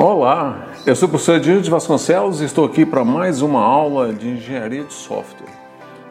Olá, 0.00 0.68
eu 0.86 0.94
sou 0.94 1.08
o 1.08 1.10
professor 1.10 1.38
Edilson 1.38 1.60
de 1.60 1.70
Vasconcelos 1.70 2.40
e 2.40 2.44
estou 2.44 2.64
aqui 2.64 2.86
para 2.86 3.04
mais 3.04 3.42
uma 3.42 3.60
aula 3.60 4.12
de 4.12 4.28
engenharia 4.28 4.84
de 4.84 4.94
software. 4.94 5.50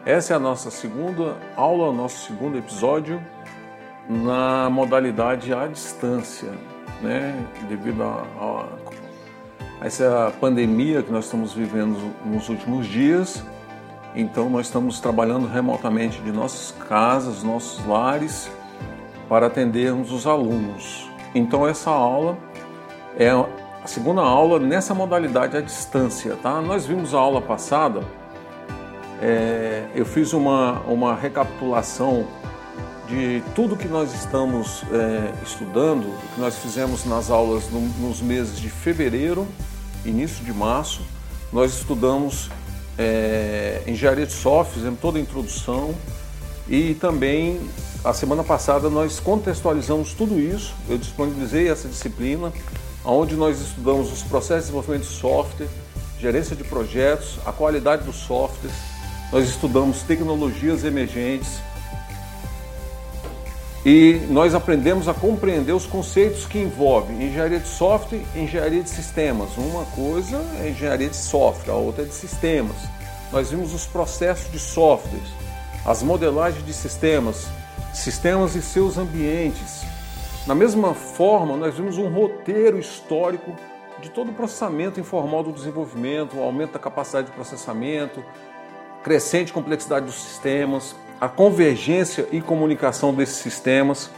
Essa 0.04 0.34
é 0.34 0.36
a 0.36 0.38
nossa 0.38 0.70
segunda 0.70 1.38
aula, 1.56 1.90
nosso 1.90 2.26
segundo 2.26 2.58
episódio 2.58 3.18
na 4.06 4.68
modalidade 4.68 5.54
à 5.54 5.66
distância, 5.66 6.50
né? 7.00 7.34
Devido 7.66 8.02
a, 8.02 8.26
a, 8.38 8.66
a 9.80 9.86
essa 9.86 10.34
pandemia 10.38 11.02
que 11.02 11.10
nós 11.10 11.24
estamos 11.24 11.54
vivendo 11.54 12.14
nos 12.26 12.50
últimos 12.50 12.86
dias, 12.86 13.42
então 14.14 14.50
nós 14.50 14.66
estamos 14.66 15.00
trabalhando 15.00 15.46
remotamente 15.46 16.20
de 16.20 16.30
nossas 16.30 16.72
casas, 16.90 17.42
nossos 17.42 17.82
lares, 17.86 18.50
para 19.30 19.46
atendermos 19.46 20.12
os 20.12 20.26
alunos. 20.26 21.08
Então 21.34 21.66
essa 21.66 21.88
aula 21.88 22.36
é 23.18 23.32
a 23.82 23.86
segunda 23.86 24.20
aula 24.20 24.58
nessa 24.58 24.94
modalidade 24.94 25.56
à 25.56 25.60
distância, 25.60 26.36
tá? 26.42 26.60
Nós 26.60 26.86
vimos 26.86 27.14
a 27.14 27.18
aula 27.18 27.40
passada, 27.40 28.02
é, 29.20 29.86
eu 29.94 30.04
fiz 30.04 30.32
uma, 30.32 30.80
uma 30.80 31.14
recapitulação 31.14 32.26
de 33.08 33.42
tudo 33.54 33.76
que 33.76 33.88
nós 33.88 34.12
estamos 34.14 34.82
é, 34.92 35.32
estudando, 35.42 36.04
que 36.34 36.40
nós 36.40 36.58
fizemos 36.58 37.04
nas 37.04 37.30
aulas 37.30 37.68
no, 37.70 37.80
nos 37.80 38.20
meses 38.20 38.60
de 38.60 38.68
fevereiro, 38.68 39.46
início 40.04 40.44
de 40.44 40.52
março. 40.52 41.00
Nós 41.52 41.72
estudamos 41.74 42.50
é, 42.98 43.82
engenharia 43.86 44.26
de 44.26 44.32
software, 44.32 44.74
fizemos 44.74 45.00
toda 45.00 45.18
a 45.18 45.20
introdução 45.20 45.94
e 46.68 46.94
também 46.94 47.58
a 48.04 48.12
semana 48.12 48.44
passada 48.44 48.90
nós 48.90 49.18
contextualizamos 49.18 50.12
tudo 50.12 50.38
isso. 50.38 50.74
Eu 50.88 50.98
disponibilizei 50.98 51.68
essa 51.68 51.88
disciplina 51.88 52.52
onde 53.12 53.34
nós 53.34 53.60
estudamos 53.60 54.12
os 54.12 54.22
processos 54.22 54.66
de 54.66 54.72
desenvolvimento 54.72 55.08
de 55.08 55.14
software, 55.14 55.68
gerência 56.20 56.54
de 56.54 56.64
projetos, 56.64 57.38
a 57.46 57.52
qualidade 57.52 58.04
dos 58.04 58.16
softwares, 58.16 58.76
nós 59.32 59.48
estudamos 59.48 60.02
tecnologias 60.02 60.84
emergentes 60.84 61.60
e 63.84 64.20
nós 64.28 64.54
aprendemos 64.54 65.08
a 65.08 65.14
compreender 65.14 65.72
os 65.72 65.86
conceitos 65.86 66.44
que 66.44 66.58
envolvem 66.58 67.22
engenharia 67.22 67.60
de 67.60 67.68
software 67.68 68.20
e 68.34 68.40
engenharia 68.40 68.82
de 68.82 68.90
sistemas. 68.90 69.56
Uma 69.56 69.84
coisa 69.86 70.44
é 70.60 70.68
engenharia 70.70 71.08
de 71.08 71.16
software, 71.16 71.72
a 71.72 71.76
outra 71.76 72.02
é 72.02 72.06
de 72.06 72.14
sistemas. 72.14 72.76
Nós 73.32 73.50
vimos 73.50 73.72
os 73.72 73.86
processos 73.86 74.50
de 74.50 74.58
softwares, 74.58 75.28
as 75.84 76.02
modelagens 76.02 76.64
de 76.66 76.72
sistemas, 76.74 77.46
sistemas 77.94 78.54
e 78.54 78.62
seus 78.62 78.98
ambientes, 78.98 79.77
na 80.48 80.54
mesma 80.54 80.94
forma, 80.94 81.58
nós 81.58 81.74
vimos 81.74 81.98
um 81.98 82.08
roteiro 82.08 82.78
histórico 82.78 83.54
de 84.00 84.08
todo 84.08 84.30
o 84.30 84.32
processamento 84.32 84.98
informal 84.98 85.42
do 85.42 85.52
desenvolvimento, 85.52 86.38
o 86.38 86.42
aumento 86.42 86.72
da 86.72 86.78
capacidade 86.78 87.26
de 87.26 87.34
processamento, 87.34 88.24
crescente 89.04 89.52
complexidade 89.52 90.06
dos 90.06 90.14
sistemas, 90.14 90.96
a 91.20 91.28
convergência 91.28 92.26
e 92.32 92.40
comunicação 92.40 93.12
desses 93.12 93.36
sistemas, 93.36 94.10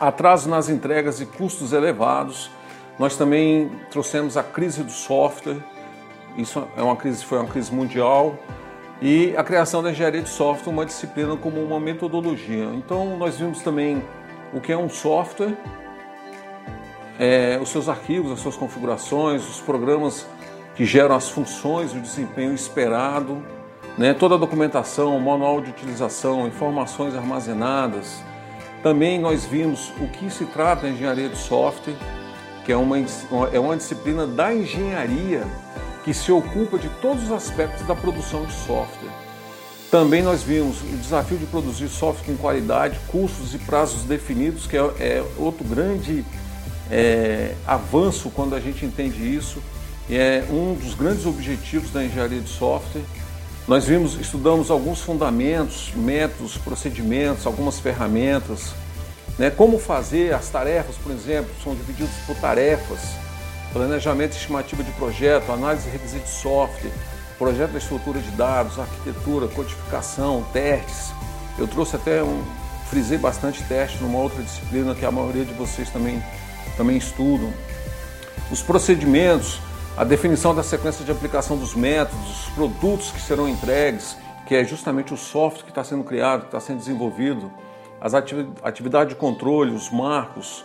atraso 0.00 0.50
nas 0.50 0.68
entregas 0.68 1.20
e 1.20 1.26
custos 1.26 1.72
elevados. 1.72 2.50
Nós 2.98 3.16
também 3.16 3.70
trouxemos 3.88 4.36
a 4.36 4.42
crise 4.42 4.82
do 4.82 4.90
software, 4.90 5.62
isso 6.36 6.66
é 6.76 6.82
uma 6.82 6.96
crise, 6.96 7.24
foi 7.24 7.38
uma 7.38 7.48
crise 7.48 7.72
mundial, 7.72 8.36
e 9.00 9.32
a 9.36 9.44
criação 9.44 9.80
da 9.80 9.92
engenharia 9.92 10.22
de 10.22 10.28
software, 10.28 10.72
uma 10.72 10.84
disciplina 10.84 11.36
como 11.36 11.62
uma 11.62 11.78
metodologia. 11.78 12.64
Então, 12.74 13.16
nós 13.16 13.38
vimos 13.38 13.62
também 13.62 14.02
o 14.52 14.60
que 14.60 14.72
é 14.72 14.76
um 14.76 14.88
software, 14.88 15.56
é, 17.18 17.58
os 17.60 17.68
seus 17.68 17.88
arquivos, 17.88 18.32
as 18.32 18.40
suas 18.40 18.56
configurações, 18.56 19.48
os 19.48 19.60
programas 19.60 20.26
que 20.74 20.84
geram 20.84 21.14
as 21.14 21.28
funções, 21.28 21.92
o 21.92 22.00
desempenho 22.00 22.54
esperado, 22.54 23.42
né, 23.96 24.14
toda 24.14 24.34
a 24.34 24.38
documentação, 24.38 25.18
manual 25.20 25.60
de 25.60 25.70
utilização, 25.70 26.46
informações 26.46 27.14
armazenadas. 27.14 28.22
Também 28.82 29.18
nós 29.18 29.44
vimos 29.44 29.92
o 30.00 30.08
que 30.08 30.30
se 30.30 30.46
trata 30.46 30.86
a 30.86 30.90
engenharia 30.90 31.28
de 31.28 31.36
software, 31.36 31.94
que 32.64 32.72
é 32.72 32.76
uma, 32.76 32.96
é 33.52 33.60
uma 33.60 33.76
disciplina 33.76 34.26
da 34.26 34.54
engenharia 34.54 35.44
que 36.04 36.12
se 36.12 36.32
ocupa 36.32 36.78
de 36.78 36.88
todos 37.00 37.24
os 37.24 37.32
aspectos 37.32 37.86
da 37.86 37.94
produção 37.94 38.44
de 38.44 38.52
software. 38.52 39.21
Também 39.92 40.22
nós 40.22 40.42
vimos 40.42 40.80
o 40.80 40.96
desafio 40.96 41.36
de 41.36 41.44
produzir 41.44 41.86
software 41.86 42.24
com 42.24 42.34
qualidade, 42.38 42.98
custos 43.08 43.54
e 43.54 43.58
prazos 43.58 44.04
definidos, 44.04 44.66
que 44.66 44.74
é, 44.74 44.80
é 44.80 45.24
outro 45.36 45.62
grande 45.64 46.24
é, 46.90 47.54
avanço 47.66 48.30
quando 48.30 48.54
a 48.54 48.58
gente 48.58 48.86
entende 48.86 49.22
isso. 49.22 49.62
É 50.10 50.44
um 50.48 50.72
dos 50.72 50.94
grandes 50.94 51.26
objetivos 51.26 51.90
da 51.90 52.02
engenharia 52.02 52.40
de 52.40 52.48
software. 52.48 53.02
Nós 53.68 53.84
vimos, 53.84 54.18
estudamos 54.18 54.70
alguns 54.70 55.02
fundamentos, 55.02 55.92
métodos, 55.94 56.56
procedimentos, 56.56 57.44
algumas 57.44 57.78
ferramentas, 57.78 58.72
né? 59.38 59.50
como 59.50 59.78
fazer 59.78 60.32
as 60.32 60.48
tarefas, 60.48 60.96
por 60.96 61.12
exemplo, 61.12 61.50
são 61.62 61.74
divididas 61.74 62.14
por 62.26 62.34
tarefas, 62.36 63.00
planejamento 63.74 64.32
e 64.32 64.38
estimativa 64.38 64.82
de 64.82 64.92
projeto, 64.92 65.52
análise 65.52 65.86
e 65.86 65.92
requisito 65.92 66.24
de 66.24 66.30
software, 66.30 66.92
projeto 67.42 67.72
da 67.72 67.78
estrutura 67.78 68.20
de 68.20 68.30
dados, 68.30 68.78
arquitetura, 68.78 69.48
codificação, 69.48 70.46
testes. 70.52 71.12
Eu 71.58 71.66
trouxe 71.66 71.96
até 71.96 72.22
um, 72.22 72.40
frisei 72.86 73.18
bastante 73.18 73.64
teste 73.64 74.00
numa 74.00 74.20
outra 74.20 74.40
disciplina 74.40 74.94
que 74.94 75.04
a 75.04 75.10
maioria 75.10 75.44
de 75.44 75.52
vocês 75.54 75.90
também, 75.90 76.22
também 76.76 76.96
estudam. 76.96 77.52
Os 78.48 78.62
procedimentos, 78.62 79.58
a 79.96 80.04
definição 80.04 80.54
da 80.54 80.62
sequência 80.62 81.04
de 81.04 81.10
aplicação 81.10 81.56
dos 81.56 81.74
métodos, 81.74 82.46
os 82.46 82.54
produtos 82.54 83.10
que 83.10 83.20
serão 83.20 83.48
entregues, 83.48 84.16
que 84.46 84.54
é 84.54 84.62
justamente 84.62 85.12
o 85.12 85.16
software 85.16 85.64
que 85.64 85.70
está 85.70 85.82
sendo 85.82 86.04
criado, 86.04 86.42
que 86.42 86.46
está 86.46 86.60
sendo 86.60 86.78
desenvolvido, 86.78 87.50
as 88.00 88.14
atividades 88.14 89.14
de 89.14 89.18
controle, 89.18 89.74
os 89.74 89.90
marcos. 89.90 90.64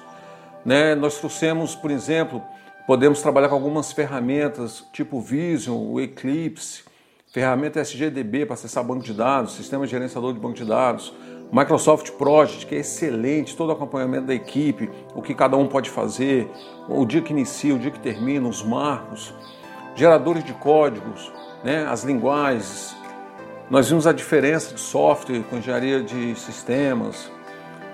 Né? 0.63 0.93
Nós 0.93 1.17
trouxemos, 1.17 1.73
por 1.73 1.89
exemplo, 1.89 2.39
Podemos 2.87 3.21
trabalhar 3.21 3.49
com 3.49 3.55
algumas 3.55 3.91
ferramentas, 3.91 4.87
tipo 4.93 5.19
Vision, 5.19 5.75
o 5.75 5.99
Eclipse, 5.99 6.85
ferramenta 7.33 7.81
SGDB 7.81 8.45
para 8.45 8.53
acessar 8.53 8.81
banco 8.81 9.03
de 9.03 9.13
dados, 9.13 9.55
sistema 9.55 9.85
gerenciador 9.85 10.33
de 10.33 10.39
banco 10.39 10.53
de 10.53 10.63
dados, 10.63 11.13
Microsoft 11.51 12.11
Project, 12.11 12.65
que 12.65 12.75
é 12.75 12.77
excelente, 12.77 13.57
todo 13.57 13.71
o 13.71 13.73
acompanhamento 13.73 14.27
da 14.27 14.33
equipe, 14.33 14.89
o 15.13 15.21
que 15.21 15.35
cada 15.35 15.57
um 15.57 15.67
pode 15.67 15.89
fazer, 15.89 16.49
o 16.87 17.05
dia 17.05 17.21
que 17.21 17.33
inicia, 17.33 17.75
o 17.75 17.77
dia 17.77 17.91
que 17.91 17.99
termina, 17.99 18.47
os 18.47 18.63
marcos, 18.63 19.33
geradores 19.93 20.45
de 20.45 20.53
códigos, 20.53 21.29
né, 21.65 21.85
as 21.89 22.05
linguagens. 22.05 22.95
Nós 23.69 23.89
vimos 23.89 24.07
a 24.07 24.13
diferença 24.13 24.73
de 24.73 24.79
software 24.79 25.43
com 25.49 25.57
engenharia 25.57 26.01
de 26.01 26.39
sistemas, 26.39 27.29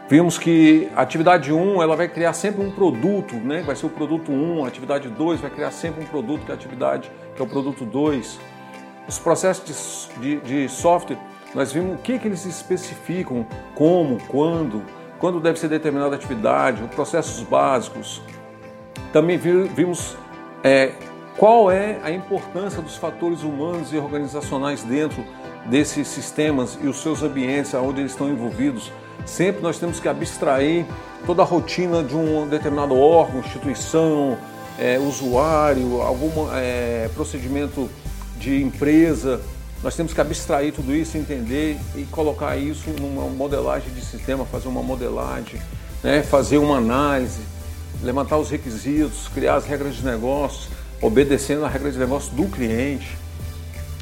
Vimos 0.10 0.38
que 0.38 0.90
a 0.96 1.02
atividade 1.02 1.52
1 1.54 1.82
ela 1.82 1.96
vai 1.96 2.10
criar 2.10 2.34
sempre 2.34 2.64
um 2.64 2.70
produto, 2.70 3.36
né? 3.36 3.62
vai 3.62 3.76
ser 3.76 3.86
o 3.86 3.90
produto 3.90 4.32
1, 4.32 4.66
a 4.66 4.68
atividade 4.68 5.08
2 5.08 5.40
vai 5.40 5.50
criar 5.50 5.72
sempre 5.72 6.04
um 6.04 6.08
produto 6.08 6.46
que 6.46 6.52
é 6.52 6.54
a 6.54 6.58
atividade, 6.58 7.10
que 7.36 7.42
é 7.42 7.46
o 7.46 7.48
produto 7.48 7.86
2. 7.86 8.40
Os 9.08 9.18
processos 9.18 10.10
de, 10.20 10.40
de, 10.40 10.66
de 10.66 10.70
software, 10.70 11.18
nós 11.56 11.72
vimos 11.72 11.96
o 11.96 12.02
que, 12.02 12.20
que 12.20 12.28
eles 12.28 12.46
especificam, 12.46 13.48
como, 13.76 14.18
quando, 14.28 14.84
quando 15.20 15.40
deve 15.40 15.58
ser 15.58 15.70
determinada 15.70 16.16
atividade, 16.16 16.84
os 16.84 16.90
processos 16.94 17.42
básicos. 17.42 18.22
Também 19.14 19.38
vimos 19.38 20.18
é, 20.64 20.92
qual 21.38 21.72
é 21.72 22.00
a 22.04 22.12
importância 22.12 22.82
dos 22.82 22.98
fatores 22.98 23.42
humanos 23.42 23.94
e 23.94 23.98
organizacionais 23.98 24.84
dentro 24.84 25.24
desses 25.66 26.10
sistemas 26.10 26.78
e 26.82 26.88
os 26.88 27.02
seus 27.02 27.24
ambientes 27.24 27.74
onde 27.74 28.02
eles 28.02 28.12
estão 28.12 28.30
envolvidos 28.30 28.92
Sempre 29.26 29.62
nós 29.62 29.80
temos 29.80 30.00
que 30.00 30.08
abstrair 30.08 30.86
toda 31.26 31.42
a 31.42 31.46
rotina 31.46 32.04
de 32.04 32.16
um 32.16 32.48
determinado 32.48 32.96
órgão, 32.96 33.40
instituição, 33.40 34.38
é, 34.78 35.00
usuário, 35.00 36.02
algum 36.02 36.48
é, 36.54 37.10
procedimento 37.14 37.90
de 38.38 38.62
empresa. 38.62 39.40
Nós 39.82 39.96
temos 39.96 40.14
que 40.14 40.22
abstrair 40.22 40.74
tudo 40.74 40.94
isso, 40.94 41.18
entender 41.18 41.78
e 41.96 42.04
colocar 42.04 42.58
isso 42.58 42.90
numa 43.00 43.28
modelagem 43.30 43.94
de 43.94 44.02
sistema, 44.02 44.46
fazer 44.46 44.68
uma 44.68 44.84
modelagem, 44.84 45.62
né, 46.02 46.24
fazer 46.24 46.58
uma 46.58 46.78
análise, 46.78 47.42
levantar 48.02 48.38
os 48.38 48.50
requisitos, 48.50 49.28
criar 49.30 49.56
as 49.56 49.66
regras 49.66 49.96
de 49.96 50.06
negócio, 50.06 50.70
obedecendo 51.02 51.66
a 51.66 51.68
regra 51.68 51.92
de 51.92 51.98
negócio 51.98 52.34
do 52.34 52.46
cliente. 52.46 53.18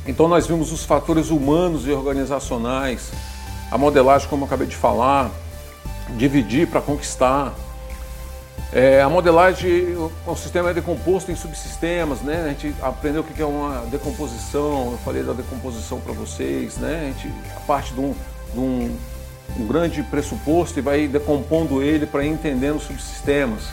Então 0.06 0.27
nós 0.27 0.47
vimos 0.47 0.71
os 0.71 0.83
fatores 0.83 1.29
humanos 1.29 1.88
e 1.88 1.91
organizacionais, 1.91 3.12
a 3.71 3.77
modelagem, 3.77 4.27
como 4.27 4.44
eu 4.44 4.47
acabei 4.47 4.68
de 4.68 4.75
falar, 4.75 5.31
dividir 6.18 6.68
para 6.68 6.81
conquistar. 6.81 7.53
É, 8.73 9.01
a 9.01 9.09
modelagem, 9.09 9.95
o, 10.27 10.35
sistema 10.35 10.69
é 10.69 10.73
decomposto 10.73 11.31
em 11.31 11.35
subsistemas, 11.35 12.21
né? 12.21 12.44
A 12.45 12.50
gente 12.50 12.75
aprendeu 12.81 13.21
o 13.21 13.23
que 13.23 13.41
é 13.41 13.45
uma 13.45 13.85
decomposição, 13.88 14.91
eu 14.91 14.97
falei 15.03 15.23
da 15.23 15.33
decomposição 15.33 16.00
para 16.00 16.13
vocês, 16.13 16.77
né? 16.77 17.01
A, 17.03 17.21
gente, 17.21 17.33
a 17.56 17.59
parte 17.62 17.94
de 17.94 18.00
um, 18.00 18.13
de 18.53 18.59
um, 18.59 18.97
um 19.59 19.68
grande 19.68 20.03
pressuposto 20.03 20.79
e 20.79 20.81
vai 20.81 21.07
decompondo 21.07 21.81
ele 21.81 22.06
para 22.06 22.25
entendendo 22.25 22.79
subsistemas. 22.79 23.69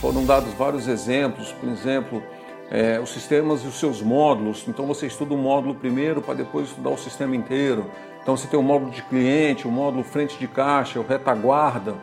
foram 0.00 0.24
dados 0.24 0.52
vários 0.54 0.88
exemplos, 0.88 1.52
por 1.52 1.68
exemplo, 1.68 2.22
é, 2.70 3.00
os 3.00 3.10
sistemas 3.10 3.62
e 3.64 3.66
os 3.66 3.78
seus 3.78 4.00
módulos. 4.00 4.64
Então 4.68 4.86
você 4.86 5.06
estuda 5.06 5.34
o 5.34 5.38
módulo 5.38 5.74
primeiro 5.74 6.22
para 6.22 6.34
depois 6.34 6.68
estudar 6.68 6.90
o 6.90 6.98
sistema 6.98 7.34
inteiro. 7.34 7.90
Então 8.30 8.36
você 8.36 8.46
tem 8.46 8.60
o 8.60 8.62
módulo 8.62 8.92
de 8.92 9.02
cliente, 9.02 9.66
o 9.66 9.72
módulo 9.72 10.04
frente 10.04 10.38
de 10.38 10.46
caixa, 10.46 11.00
o 11.00 11.02
retaguarda. 11.04 11.96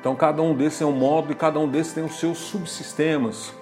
Então 0.00 0.12
cada 0.16 0.42
um 0.42 0.56
desses 0.56 0.82
é 0.82 0.84
um 0.84 0.90
módulo 0.90 1.34
e 1.34 1.36
cada 1.36 1.56
um 1.60 1.68
desses 1.68 1.92
tem 1.92 2.02
os 2.04 2.18
seus 2.18 2.38
subsistemas. 2.38 3.54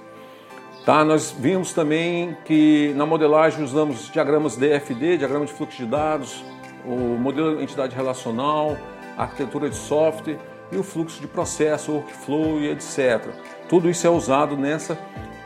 Tá? 0.86 1.04
Nós 1.04 1.30
vimos 1.30 1.74
também 1.74 2.34
que 2.46 2.94
na 2.96 3.04
modelagem 3.04 3.62
usamos 3.62 4.10
diagramas 4.10 4.56
DFD, 4.56 5.18
diagrama 5.18 5.44
de 5.44 5.52
fluxo 5.52 5.76
de 5.76 5.84
dados, 5.84 6.42
o 6.86 7.18
modelo 7.18 7.58
de 7.58 7.64
entidade 7.64 7.94
relacional, 7.94 8.78
arquitetura 9.18 9.68
de 9.68 9.76
software 9.76 10.38
e 10.72 10.78
o 10.78 10.82
fluxo 10.82 11.20
de 11.20 11.26
processo, 11.26 11.92
workflow 11.92 12.60
e 12.60 12.70
etc. 12.70 13.28
Tudo 13.68 13.90
isso 13.90 14.06
é 14.06 14.10
usado 14.10 14.56
nessa, 14.56 14.98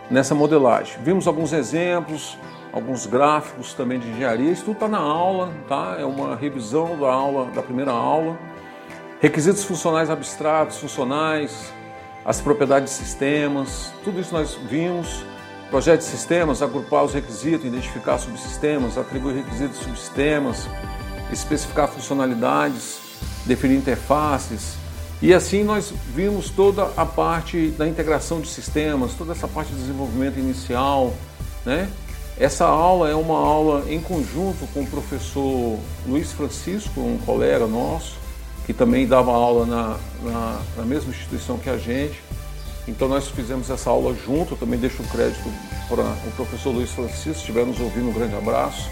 nessa 0.09 0.37
modelagem. 0.37 1.03
Vimos 1.03 1.27
alguns 1.27 1.53
exemplos, 1.53 2.39
alguns 2.75 3.06
gráficos 3.06 3.73
também 3.73 4.00
de 4.00 4.09
engenharia, 4.09 4.50
isso 4.50 4.65
tudo 4.65 4.75
está 4.75 4.88
na 4.88 4.99
aula, 4.99 5.53
tá? 5.69 5.97
é 5.97 6.05
uma 6.05 6.35
revisão 6.35 6.99
da 6.99 7.06
aula, 7.06 7.49
da 7.53 7.62
primeira 7.62 7.93
aula. 7.93 8.37
Requisitos 9.21 9.62
funcionais 9.62 10.11
abstratos, 10.11 10.79
funcionais, 10.79 11.73
as 12.25 12.41
propriedades 12.41 12.93
de 12.93 13.05
sistemas, 13.05 13.93
tudo 14.03 14.21
isso 14.21 14.35
nós 14.35 14.59
vimos. 14.69 15.25
Projeto 15.71 16.00
de 16.00 16.06
sistemas, 16.06 16.62
agrupar 16.62 17.05
os 17.05 17.15
requisitos, 17.15 17.65
identificar 17.65 18.19
subsistemas, 18.19 18.99
atribuir 18.99 19.37
requisitos 19.37 19.79
subsistemas, 19.79 20.69
especificar 21.32 21.88
funcionalidades, 21.88 22.99
definir 23.47 23.77
interfaces. 23.77 24.75
E 25.23 25.32
assim 25.32 25.62
nós 25.62 25.93
vimos 26.12 26.50
toda 26.50 26.91
a 26.97 27.06
parte 27.06 27.69
da 27.70 27.87
integração 27.87 28.41
de 28.41 28.49
sistemas, 28.49 29.15
toda 29.15 29.32
essa 29.32 29.47
parte 29.47 29.73
de 29.73 29.79
desenvolvimento 29.79 30.38
inicial. 30.38 31.15
Né? 31.65 31.88
Essa 32.39 32.65
aula 32.65 33.09
é 33.09 33.15
uma 33.15 33.39
aula 33.39 33.85
em 33.89 34.01
conjunto 34.01 34.67
com 34.75 34.83
o 34.83 34.87
professor 34.87 35.79
Luiz 36.05 36.33
Francisco, 36.33 37.01
um 37.01 37.17
colega 37.19 37.67
nosso, 37.69 38.17
que 38.67 38.73
também 38.73 39.07
dava 39.07 39.31
aula 39.31 39.65
na, 39.65 39.97
na, 40.21 40.61
na 40.79 40.83
mesma 40.85 41.11
instituição 41.11 41.59
que 41.59 41.71
a 41.71 41.79
gente. 41.79 42.21
Então 42.89 43.09
nós 43.09 43.29
fizemos 43.29 43.71
essa 43.71 43.89
aula 43.89 44.15
junto, 44.15 44.57
também 44.57 44.79
deixo 44.79 45.01
o 45.03 45.07
crédito 45.07 45.49
para 45.89 46.03
o 46.03 46.33
professor 46.35 46.71
Luiz 46.71 46.91
Francisco, 46.91 47.23
se 47.23 47.31
estiver 47.31 47.65
nos 47.65 47.79
ouvindo, 47.79 48.09
um 48.09 48.13
grande 48.13 48.35
abraço. 48.35 48.91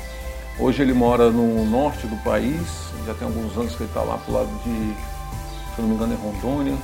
Hoje 0.58 0.82
ele 0.82 0.92
mora 0.92 1.30
no 1.30 1.64
norte 1.66 2.06
do 2.06 2.16
país, 2.22 2.62
já 3.04 3.12
tem 3.14 3.26
alguns 3.26 3.56
anos 3.56 3.74
que 3.74 3.82
ele 3.82 3.90
está 3.90 4.02
lá 4.02 4.18
para 4.18 4.30
o 4.30 4.36
lado 4.36 4.50
de, 4.64 5.74
se 5.74 5.82
não 5.82 5.88
me 5.88 5.94
engano, 5.96 6.12
é 6.12 6.16
Rondônia. 6.16 6.76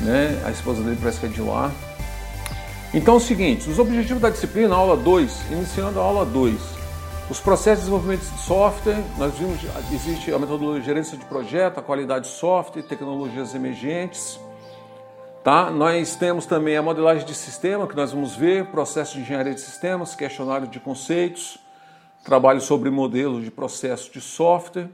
Né? 0.00 0.42
A 0.44 0.50
esposa 0.52 0.80
dele 0.82 0.96
parece 1.00 1.18
que 1.18 1.26
é 1.26 1.28
de 1.28 1.40
lá. 1.40 1.72
Então 2.96 3.12
é 3.12 3.16
o 3.18 3.20
seguinte, 3.20 3.68
os 3.68 3.78
objetivos 3.78 4.22
da 4.22 4.30
disciplina, 4.30 4.74
aula 4.74 4.96
2, 4.96 5.52
iniciando 5.52 6.00
a 6.00 6.02
aula 6.02 6.24
2. 6.24 6.58
Os 7.28 7.38
processos 7.38 7.84
de 7.84 7.90
desenvolvimento 7.90 8.22
de 8.22 8.40
software, 8.40 9.04
nós 9.18 9.34
vimos, 9.34 9.60
existe 9.92 10.32
a 10.32 10.38
metodologia 10.38 10.80
de 10.80 10.86
gerência 10.86 11.18
de 11.18 11.24
projeto, 11.26 11.76
a 11.76 11.82
qualidade 11.82 12.24
de 12.24 12.30
software, 12.30 12.82
tecnologias 12.82 13.54
emergentes. 13.54 14.40
Tá? 15.44 15.70
Nós 15.70 16.16
temos 16.16 16.46
também 16.46 16.74
a 16.74 16.80
modelagem 16.80 17.26
de 17.26 17.34
sistema, 17.34 17.86
que 17.86 17.94
nós 17.94 18.12
vamos 18.12 18.34
ver, 18.34 18.64
processo 18.68 19.16
de 19.16 19.20
engenharia 19.20 19.52
de 19.52 19.60
sistemas, 19.60 20.14
questionário 20.14 20.66
de 20.66 20.80
conceitos, 20.80 21.58
trabalho 22.24 22.62
sobre 22.62 22.88
modelos 22.88 23.44
de 23.44 23.50
processo 23.50 24.10
de 24.10 24.22
software. 24.22 24.88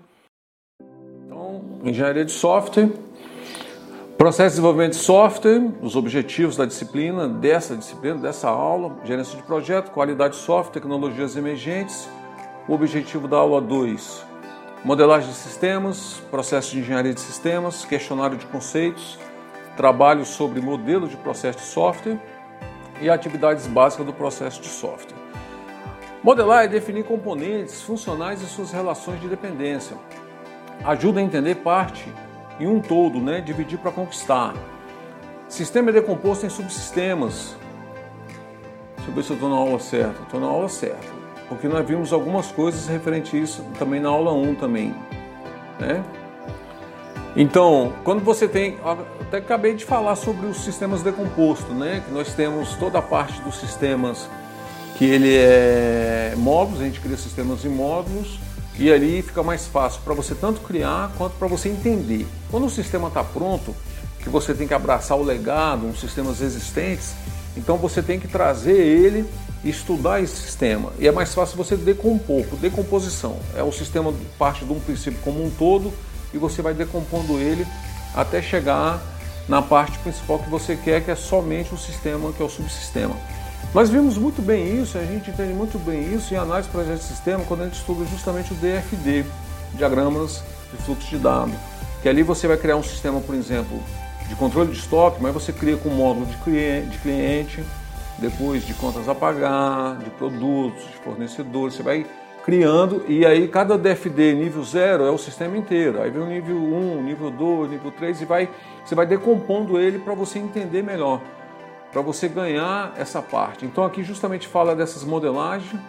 Então, 1.25 1.63
engenharia 1.85 2.25
de 2.25 2.33
software, 2.33 2.91
processo 4.23 4.51
de 4.51 4.51
desenvolvimento 4.51 4.93
de 4.93 4.99
software, 4.99 5.73
os 5.83 5.97
objetivos 5.97 6.57
da 6.57 6.65
disciplina, 6.65 7.27
dessa 7.27 7.77
disciplina, 7.77 8.19
dessa 8.19 8.49
aula, 8.49 8.95
gerência 9.03 9.37
de 9.37 9.43
projeto, 9.43 9.91
qualidade 9.91 10.35
de 10.35 10.41
software, 10.43 10.75
tecnologias 10.75 11.35
emergentes, 11.35 12.09
o 12.69 12.73
objetivo 12.73 13.27
da 13.27 13.39
aula 13.39 13.61
2, 13.61 14.25
modelagem 14.85 15.29
de 15.29 15.35
sistemas, 15.35 16.23
processo 16.31 16.71
de 16.71 16.79
engenharia 16.79 17.13
de 17.13 17.19
sistemas, 17.19 17.85
questionário 17.85 18.37
de 18.37 18.47
conceitos, 18.47 19.19
trabalho 19.77 20.25
sobre 20.25 20.61
modelo 20.61 21.09
de 21.09 21.17
processo 21.17 21.59
de 21.59 21.65
software 21.65 22.17
e 23.01 23.11
atividades 23.11 23.67
básicas 23.67 24.07
do 24.07 24.13
processo 24.13 24.63
de 24.63 24.69
software. 24.69 25.19
Modelar 26.23 26.67
é 26.67 26.69
definir 26.69 27.03
componentes 27.03 27.83
funcionais 27.83 28.41
e 28.41 28.47
suas 28.47 28.71
relações 28.71 29.21
de 29.21 29.27
dependência. 29.27 29.97
Ajuda 30.85 31.19
a 31.19 31.25
entender 31.25 31.57
parte 31.57 32.07
em 32.61 32.67
um 32.67 32.81
todo, 32.81 33.19
né? 33.21 33.41
dividir 33.41 33.79
para 33.79 33.91
conquistar. 33.91 34.55
Sistema 35.49 35.91
é 35.91 35.93
decomposto 35.93 36.47
em 36.47 36.51
subsistemas. 36.51 37.57
Deixa 38.97 39.11
eu 39.11 39.15
ver 39.15 39.23
se 39.23 39.31
eu 39.31 39.35
estou 39.35 39.51
na 39.51 39.57
aula 39.57 39.79
certa. 39.79 40.23
Estou 40.23 40.41
na 40.41 40.47
aula 40.47 40.69
certa 40.69 41.23
porque 41.53 41.69
nós 41.69 41.87
vimos 41.87 42.15
algumas 42.15 42.47
coisas 42.47 42.87
referente 42.87 43.37
a 43.37 43.41
isso 43.41 43.63
também 43.79 44.01
na 44.01 44.09
aula 44.09 44.33
1 44.33 44.55
também, 44.55 44.95
né? 45.79 46.03
Então, 47.37 47.93
quando 48.05 48.25
você 48.25 48.49
tem, 48.49 48.79
até 49.21 49.37
acabei 49.37 49.75
de 49.75 49.85
falar 49.85 50.17
sobre 50.17 50.47
os 50.47 50.65
sistemas 50.65 51.03
decompostos, 51.03 51.75
né? 51.77 52.03
Que 52.07 52.13
nós 52.13 52.33
temos 52.33 52.75
toda 52.77 52.99
a 52.99 53.03
parte 53.03 53.39
dos 53.43 53.57
sistemas 53.57 54.29
que 54.97 55.05
ele 55.05 55.35
é 55.37 56.33
módulos, 56.39 56.81
a 56.81 56.85
gente 56.85 57.01
cria 57.01 57.19
sistemas 57.19 57.67
em 57.67 57.69
módulos 57.69 58.39
e 58.79 58.93
ali 58.93 59.23
fica 59.23 59.43
mais 59.43 59.67
fácil 59.67 60.01
para 60.03 60.15
você 60.15 60.35
tanto 60.35 60.61
criar 60.61 61.13
quanto 61.17 61.35
para 61.35 61.47
você 61.47 61.69
entender. 61.69 62.27
Quando 62.51 62.67
o 62.67 62.71
sistema 62.71 63.09
está 63.09 63.23
pronto, 63.23 63.75
que 64.21 64.29
você 64.29 64.55
tem 64.55 64.67
que 64.67 64.75
abraçar 64.75 65.19
o 65.19 65.23
legado, 65.23 65.87
uns 65.87 66.01
sistemas 66.01 66.41
existentes, 66.41 67.15
então 67.57 67.77
você 67.77 68.03
tem 68.03 68.19
que 68.19 68.29
trazer 68.29 68.77
ele 68.77 69.29
estudar 69.65 70.21
esse 70.21 70.37
sistema. 70.37 70.93
E 70.99 71.07
é 71.07 71.13
mais 71.13 71.35
fácil 71.35 71.57
você 71.57 71.77
decompor, 71.77 72.45
decomposição. 72.61 73.37
É 73.55 73.63
o 73.63 73.73
sistema 73.73 74.13
parte 74.39 74.65
de 74.65 74.73
um 74.73 74.81
princípio 74.81 75.21
como 75.23 75.45
um 75.45 75.51
todo 75.51 75.93
e 76.33 76.39
você 76.39 76.63
vai 76.63 76.75
decompondo 76.75 77.39
ele 77.39 77.67
até 78.15 78.41
chegar 78.41 79.01
na 79.49 79.61
parte 79.61 79.99
principal 79.99 80.39
que 80.39 80.49
você 80.49 80.77
quer, 80.77 81.05
que 81.05 81.11
é 81.11 81.17
somente 81.17 81.75
o 81.75 81.79
sistema, 81.79 82.33
que 82.33 82.43
é 82.43 82.45
o 82.45 82.49
subsistema. 82.49 83.17
Nós 83.75 83.89
vimos 83.89 84.19
muito 84.19 84.43
bem 84.43 84.83
isso, 84.83 84.99
a 84.99 85.03
gente 85.03 85.31
entende 85.31 85.55
muito 85.55 85.79
bem 85.79 86.15
isso 86.15 86.35
em 86.35 86.37
análise 86.37 86.69
de 86.69 86.73
projeto 86.73 86.99
de 86.99 87.05
sistema 87.05 87.43
quando 87.45 87.63
a 87.63 87.65
gente 87.65 87.79
estuda 87.79 88.05
justamente 88.05 88.53
o 88.53 88.57
DFD, 88.57 89.25
diagramas 89.73 90.44
de 90.70 90.77
fluxo 90.82 91.08
de 91.08 91.17
dados. 91.17 91.55
Que 92.03 92.08
ali 92.08 92.23
você 92.23 92.46
vai 92.46 92.58
criar 92.58 92.77
um 92.77 92.82
sistema, 92.82 93.19
por 93.23 93.35
exemplo, 93.35 93.82
de 94.29 94.35
controle 94.35 94.73
de 94.73 94.79
estoque, 94.79 95.23
mas 95.23 95.32
você 95.32 95.55
cria 95.55 95.79
com 95.79 95.89
módulo 95.89 96.27
de 96.27 96.37
cliente, 96.39 96.89
de 96.89 96.99
cliente 96.99 97.65
depois 98.19 98.67
de 98.67 98.75
contas 98.75 99.08
a 99.08 99.15
pagar, 99.15 99.96
de 99.96 100.11
produtos, 100.11 100.82
de 100.82 100.96
fornecedores, 101.03 101.75
você 101.75 101.82
vai 101.82 102.06
criando 102.44 103.05
e 103.08 103.25
aí 103.25 103.49
cada 103.49 103.79
DFD 103.79 104.35
nível 104.35 104.63
0 104.63 105.06
é 105.06 105.11
o 105.11 105.17
sistema 105.17 105.56
inteiro. 105.56 106.03
Aí 106.03 106.11
vem 106.11 106.23
o 106.23 106.27
nível 106.27 106.56
1, 106.56 106.99
um, 106.99 107.03
nível 107.03 107.31
2, 107.31 107.70
nível 107.70 107.91
3 107.91 108.20
e 108.20 108.25
vai, 108.27 108.51
você 108.85 108.94
vai 108.94 109.06
decompondo 109.06 109.81
ele 109.81 109.99
para 109.99 110.13
você 110.13 110.39
entender 110.39 110.82
melhor, 110.82 111.23
para 111.93 112.01
você 112.01 112.27
ganhar 112.29 112.94
essa 112.96 113.20
parte. 113.20 113.65
Então 113.65 113.84
aqui 113.84 114.03
justamente 114.03 114.49
fala 114.49 114.75
dessas 114.75 115.05
modelagens, 115.05 115.81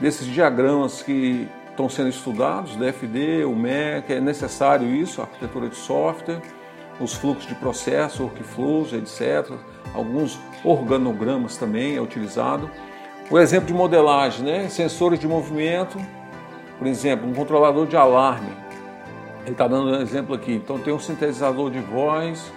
desses 0.00 0.26
diagramas 0.26 1.02
que 1.02 1.46
estão 1.70 1.88
sendo 1.88 2.08
estudados, 2.08 2.74
DFD, 2.76 3.44
o 3.44 3.54
MEC, 3.54 4.14
é 4.14 4.20
necessário 4.20 4.88
isso, 4.88 5.20
arquitetura 5.20 5.68
de 5.68 5.76
software, 5.76 6.40
os 6.98 7.14
fluxos 7.14 7.46
de 7.46 7.54
processo, 7.54 8.24
workflows, 8.24 8.92
etc 8.92 9.52
alguns 9.94 10.38
organogramas 10.64 11.56
também 11.56 11.96
é 11.96 12.00
utilizado. 12.00 12.70
O 13.30 13.38
exemplo 13.38 13.66
de 13.66 13.74
modelagem, 13.74 14.44
né? 14.44 14.68
sensores 14.68 15.18
de 15.18 15.26
movimento, 15.26 15.98
por 16.78 16.86
exemplo, 16.86 17.28
um 17.28 17.32
controlador 17.32 17.86
de 17.86 17.96
alarme. 17.96 18.52
Ele 19.42 19.52
está 19.52 19.66
dando 19.66 19.90
um 19.90 20.00
exemplo 20.00 20.34
aqui. 20.34 20.52
Então 20.52 20.78
tem 20.78 20.92
um 20.92 20.98
sintetizador 20.98 21.70
de 21.70 21.80
voz, 21.80 22.52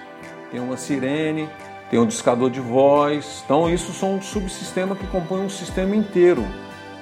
tem 0.52 0.60
uma 0.60 0.78
sirene, 0.78 1.50
tem 1.90 2.00
um 2.00 2.06
discador 2.06 2.50
de 2.50 2.60
voz. 2.60 3.44
Então 3.46 3.70
isso 3.70 3.94
são 3.94 4.22
subsistemas 4.22 4.98
que 4.98 5.08
compõem 5.08 5.42
um 5.42 5.50
sistema 5.50 5.96
inteiro. 5.96 6.46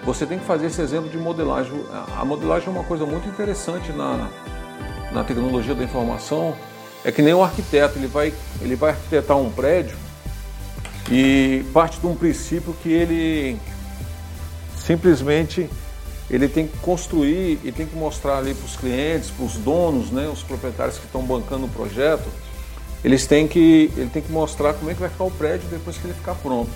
Você 0.03 0.25
tem 0.25 0.37
que 0.37 0.45
fazer 0.45 0.67
esse 0.67 0.81
exemplo 0.81 1.09
de 1.09 1.17
modelagem. 1.17 1.73
A 2.17 2.25
modelagem 2.25 2.67
é 2.67 2.71
uma 2.71 2.83
coisa 2.83 3.05
muito 3.05 3.27
interessante 3.27 3.91
na, 3.91 4.29
na 5.11 5.23
tecnologia 5.23 5.73
da 5.73 5.83
informação. 5.83 6.55
É 7.05 7.11
que 7.11 7.21
nem 7.21 7.33
o 7.33 7.43
arquiteto, 7.43 7.97
ele 7.97 8.07
vai, 8.07 8.33
ele 8.61 8.75
vai 8.75 8.91
arquitetar 8.91 9.37
um 9.37 9.51
prédio 9.51 9.95
e 11.11 11.65
parte 11.73 11.99
de 11.99 12.07
um 12.07 12.15
princípio 12.15 12.73
que 12.81 12.89
ele 12.89 13.59
simplesmente 14.75 15.69
ele 16.29 16.47
tem 16.47 16.67
que 16.67 16.77
construir 16.79 17.59
e 17.63 17.71
tem 17.71 17.85
que 17.85 17.95
mostrar 17.95 18.37
ali 18.37 18.53
para 18.53 18.65
os 18.65 18.75
clientes, 18.75 19.29
para 19.29 19.45
os 19.45 19.53
donos, 19.55 20.09
né, 20.09 20.27
os 20.27 20.41
proprietários 20.41 20.97
que 20.97 21.05
estão 21.05 21.21
bancando 21.21 21.65
o 21.65 21.69
projeto, 21.69 22.27
eles 23.03 23.27
têm 23.27 23.47
que 23.47 23.91
ele 23.97 24.09
tem 24.11 24.21
que 24.21 24.31
mostrar 24.31 24.73
como 24.73 24.89
é 24.89 24.93
que 24.93 24.99
vai 24.99 25.09
ficar 25.09 25.25
o 25.25 25.31
prédio 25.31 25.67
depois 25.69 25.97
que 25.97 26.05
ele 26.05 26.13
ficar 26.13 26.35
pronto. 26.35 26.71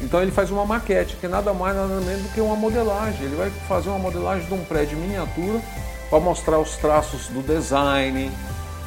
Então 0.00 0.22
ele 0.22 0.30
faz 0.30 0.50
uma 0.50 0.64
maquete, 0.64 1.16
que 1.16 1.26
é 1.26 1.28
nada 1.28 1.52
mais 1.52 1.76
nada 1.76 2.00
menos 2.00 2.22
do 2.22 2.28
que 2.30 2.40
uma 2.40 2.56
modelagem. 2.56 3.24
Ele 3.24 3.36
vai 3.36 3.50
fazer 3.68 3.90
uma 3.90 3.98
modelagem 3.98 4.46
de 4.46 4.54
um 4.54 4.64
prédio 4.64 4.98
miniatura 4.98 5.60
para 6.08 6.18
mostrar 6.18 6.58
os 6.58 6.76
traços 6.76 7.28
do 7.28 7.42
design, 7.42 8.30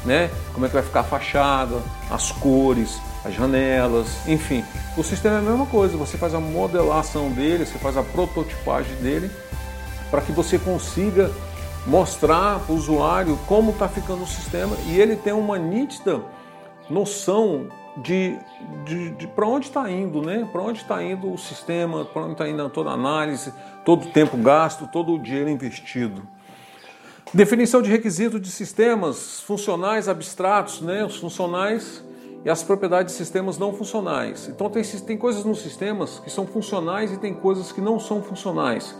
né? 0.04 0.30
Como 0.52 0.66
é 0.66 0.68
que 0.68 0.74
vai 0.74 0.82
ficar 0.82 1.00
a 1.00 1.04
fachada, 1.04 1.76
as 2.10 2.32
cores, 2.32 2.98
as 3.24 3.34
janelas, 3.34 4.08
enfim. 4.26 4.64
O 4.96 5.02
sistema 5.02 5.36
é 5.36 5.38
a 5.38 5.42
mesma 5.42 5.66
coisa, 5.66 5.96
você 5.96 6.18
faz 6.18 6.34
a 6.34 6.40
modelação 6.40 7.30
dele, 7.30 7.64
você 7.64 7.78
faz 7.78 7.96
a 7.96 8.02
prototipagem 8.02 8.94
dele, 8.96 9.30
para 10.10 10.20
que 10.20 10.32
você 10.32 10.58
consiga 10.58 11.30
mostrar 11.86 12.60
para 12.60 12.74
o 12.74 12.76
usuário 12.76 13.38
como 13.46 13.70
está 13.70 13.88
ficando 13.88 14.22
o 14.22 14.26
sistema 14.26 14.76
e 14.86 14.98
ele 14.98 15.16
tem 15.16 15.32
uma 15.32 15.58
nítida 15.58 16.22
noção 16.88 17.68
de, 17.96 18.36
de, 18.84 19.10
de 19.10 19.26
para 19.26 19.46
onde 19.46 19.66
está 19.66 19.90
indo, 19.90 20.20
né? 20.20 20.48
Para 20.50 20.62
onde 20.62 20.80
está 20.80 21.02
indo 21.02 21.32
o 21.32 21.38
sistema, 21.38 22.04
para 22.04 22.22
onde 22.22 22.32
está 22.32 22.48
indo 22.48 22.68
toda 22.70 22.90
a 22.90 22.94
análise, 22.94 23.52
todo 23.84 24.08
o 24.08 24.10
tempo 24.10 24.36
gasto, 24.36 24.88
todo 24.88 25.12
o 25.12 25.18
dinheiro 25.18 25.48
investido. 25.48 26.22
Definição 27.32 27.82
de 27.82 27.90
requisitos 27.90 28.40
de 28.40 28.50
sistemas 28.50 29.40
funcionais 29.40 30.08
abstratos, 30.08 30.80
né? 30.80 31.04
Os 31.04 31.16
funcionais 31.16 32.04
e 32.44 32.50
as 32.50 32.62
propriedades 32.62 33.12
de 33.12 33.18
sistemas 33.18 33.58
não 33.58 33.72
funcionais. 33.72 34.48
Então 34.48 34.68
tem, 34.68 34.82
tem 34.82 35.16
coisas 35.16 35.44
nos 35.44 35.60
sistemas 35.60 36.18
que 36.18 36.30
são 36.30 36.46
funcionais 36.46 37.12
e 37.12 37.16
tem 37.16 37.32
coisas 37.32 37.72
que 37.72 37.80
não 37.80 37.98
são 37.98 38.22
funcionais. 38.22 38.94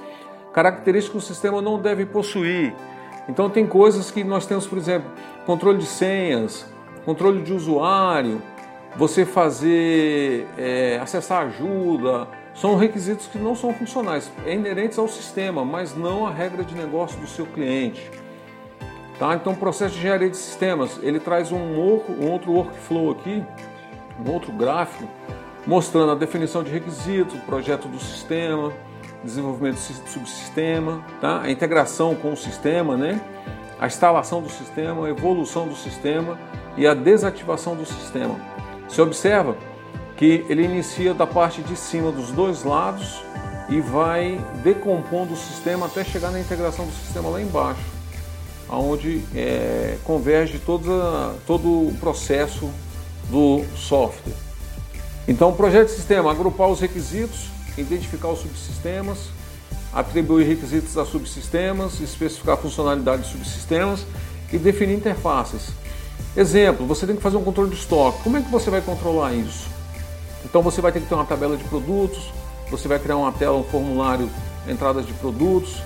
Características 0.52 1.10
que 1.10 1.18
o 1.18 1.34
sistema 1.34 1.60
não 1.60 1.80
deve 1.80 2.06
possuir. 2.06 2.74
Então 3.28 3.50
tem 3.50 3.66
coisas 3.66 4.10
que 4.10 4.24
nós 4.24 4.46
temos, 4.46 4.66
por 4.66 4.78
exemplo, 4.78 5.10
controle 5.44 5.78
de 5.78 5.86
senhas, 5.86 6.66
controle 7.04 7.42
de 7.42 7.52
usuário, 7.52 8.40
você 8.96 9.24
fazer 9.24 10.46
é, 10.56 10.98
acessar 11.02 11.46
ajuda, 11.46 12.28
são 12.54 12.76
requisitos 12.76 13.26
que 13.26 13.38
não 13.38 13.54
são 13.54 13.74
funcionais, 13.74 14.30
é 14.46 14.54
inerentes 14.54 14.98
ao 14.98 15.08
sistema, 15.08 15.64
mas 15.64 15.96
não 15.96 16.26
à 16.26 16.30
regra 16.30 16.62
de 16.62 16.74
negócio 16.74 17.18
do 17.20 17.26
seu 17.26 17.46
cliente. 17.46 18.10
Tá? 19.18 19.34
Então, 19.34 19.52
o 19.52 19.56
processo 19.56 19.94
de 19.94 20.00
engenharia 20.00 20.30
de 20.30 20.36
sistemas, 20.36 20.98
ele 21.02 21.20
traz 21.20 21.52
um, 21.52 21.58
um 21.58 22.30
outro 22.30 22.52
workflow 22.52 23.10
aqui, 23.10 23.44
um 24.24 24.30
outro 24.30 24.52
gráfico, 24.52 25.08
mostrando 25.66 26.12
a 26.12 26.14
definição 26.14 26.62
de 26.62 26.70
requisitos, 26.70 27.38
projeto 27.40 27.88
do 27.88 27.98
sistema, 27.98 28.72
desenvolvimento 29.22 29.76
do 29.76 30.08
subsistema, 30.08 31.04
tá? 31.20 31.42
a 31.42 31.50
integração 31.50 32.14
com 32.14 32.32
o 32.32 32.36
sistema, 32.36 32.96
né? 32.96 33.20
a 33.80 33.86
instalação 33.86 34.40
do 34.40 34.48
sistema, 34.48 35.06
a 35.06 35.10
evolução 35.10 35.66
do 35.66 35.74
sistema 35.74 36.38
e 36.76 36.86
a 36.86 36.94
desativação 36.94 37.76
do 37.76 37.86
sistema. 37.86 38.38
Você 38.88 39.00
observa 39.00 39.56
que 40.16 40.44
ele 40.48 40.64
inicia 40.64 41.12
da 41.14 41.26
parte 41.26 41.62
de 41.62 41.76
cima 41.76 42.12
dos 42.12 42.30
dois 42.30 42.64
lados 42.64 43.22
e 43.68 43.80
vai 43.80 44.40
decompondo 44.62 45.34
o 45.34 45.36
sistema 45.36 45.86
até 45.86 46.04
chegar 46.04 46.30
na 46.30 46.38
integração 46.38 46.86
do 46.86 46.92
sistema 46.92 47.28
lá 47.28 47.40
embaixo, 47.40 47.80
onde 48.68 49.22
é, 49.34 49.96
converge 50.04 50.58
toda, 50.58 51.34
todo 51.46 51.68
o 51.68 51.96
processo 51.98 52.70
do 53.30 53.64
software. 53.76 54.34
Então, 55.26 55.52
projeto 55.54 55.88
de 55.88 55.94
sistema, 55.94 56.30
agrupar 56.30 56.68
os 56.68 56.80
requisitos, 56.80 57.48
identificar 57.78 58.28
os 58.28 58.40
subsistemas, 58.40 59.30
atribuir 59.92 60.46
requisitos 60.46 60.98
a 60.98 61.04
subsistemas, 61.04 62.00
especificar 62.00 62.56
funcionalidades 62.58 63.26
de 63.26 63.32
subsistemas 63.32 64.04
e 64.52 64.58
definir 64.58 64.96
interfaces. 64.96 65.72
Exemplo, 66.36 66.84
você 66.84 67.06
tem 67.06 67.14
que 67.14 67.22
fazer 67.22 67.36
um 67.36 67.44
controle 67.44 67.70
de 67.70 67.76
estoque. 67.76 68.22
Como 68.24 68.36
é 68.36 68.42
que 68.42 68.50
você 68.50 68.68
vai 68.68 68.80
controlar 68.80 69.32
isso? 69.32 69.68
Então 70.44 70.62
você 70.62 70.80
vai 70.80 70.90
ter 70.90 71.00
que 71.00 71.06
ter 71.06 71.14
uma 71.14 71.24
tabela 71.24 71.56
de 71.56 71.62
produtos, 71.64 72.32
você 72.70 72.88
vai 72.88 72.98
criar 72.98 73.16
uma 73.16 73.30
tela, 73.30 73.56
um 73.56 73.62
formulário, 73.62 74.28
entradas 74.68 75.06
de 75.06 75.12
produtos, 75.14 75.80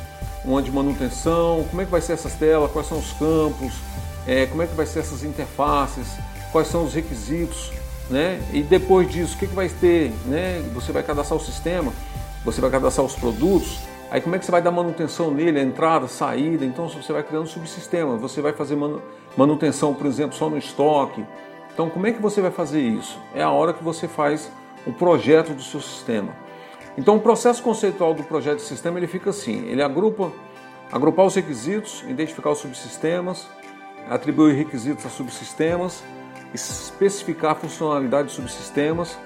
uma 0.44 0.62
de 0.62 0.70
manutenção, 0.70 1.64
como 1.68 1.82
é 1.82 1.84
que 1.84 1.90
vai 1.90 2.00
ser 2.00 2.14
essas 2.14 2.32
telas, 2.34 2.70
quais 2.70 2.88
são 2.88 2.98
os 2.98 3.12
campos, 3.12 3.74
é, 4.26 4.46
como 4.46 4.62
é 4.62 4.66
que 4.66 4.74
vai 4.74 4.86
ser 4.86 5.00
essas 5.00 5.22
interfaces, 5.22 6.06
quais 6.50 6.68
são 6.68 6.84
os 6.84 6.94
requisitos, 6.94 7.70
né? 8.08 8.40
E 8.50 8.62
depois 8.62 9.10
disso, 9.10 9.34
o 9.36 9.38
que, 9.38 9.46
que 9.46 9.54
vai 9.54 9.68
ter, 9.68 10.12
né? 10.24 10.64
Você 10.74 10.92
vai 10.92 11.02
cadastrar 11.02 11.38
o 11.38 11.44
sistema, 11.44 11.92
você 12.42 12.58
vai 12.60 12.70
cadastrar 12.70 13.06
os 13.06 13.14
produtos, 13.14 13.78
Aí 14.10 14.20
como 14.20 14.34
é 14.34 14.38
que 14.38 14.44
você 14.44 14.50
vai 14.50 14.62
dar 14.62 14.70
manutenção 14.70 15.30
nele, 15.30 15.60
a 15.60 15.62
entrada, 15.62 16.08
saída? 16.08 16.64
Então 16.64 16.88
você 16.88 17.12
vai 17.12 17.22
criando 17.22 17.46
subsistema, 17.46 18.16
você 18.16 18.40
vai 18.40 18.52
fazer 18.52 18.76
manutenção, 19.36 19.92
por 19.92 20.06
exemplo, 20.06 20.34
só 20.34 20.48
no 20.48 20.56
estoque. 20.56 21.24
Então 21.72 21.90
como 21.90 22.06
é 22.06 22.12
que 22.12 22.20
você 22.20 22.40
vai 22.40 22.50
fazer 22.50 22.80
isso? 22.80 23.20
É 23.34 23.42
a 23.42 23.50
hora 23.50 23.74
que 23.74 23.84
você 23.84 24.08
faz 24.08 24.50
o 24.86 24.92
projeto 24.92 25.52
do 25.52 25.62
seu 25.62 25.80
sistema. 25.80 26.32
Então 26.96 27.16
o 27.16 27.20
processo 27.20 27.62
conceitual 27.62 28.14
do 28.14 28.24
projeto 28.24 28.56
de 28.56 28.64
sistema 28.64 28.98
ele 28.98 29.06
fica 29.06 29.30
assim, 29.30 29.66
ele 29.66 29.82
agrupa, 29.82 30.32
agrupar 30.90 31.26
os 31.26 31.34
requisitos, 31.34 32.02
identificar 32.08 32.50
os 32.50 32.58
subsistemas, 32.58 33.46
atribuir 34.08 34.54
requisitos 34.54 35.04
a 35.04 35.10
subsistemas, 35.10 36.02
especificar 36.54 37.52
a 37.52 37.54
funcionalidade 37.54 38.28
de 38.28 38.34
subsistemas, 38.34 39.18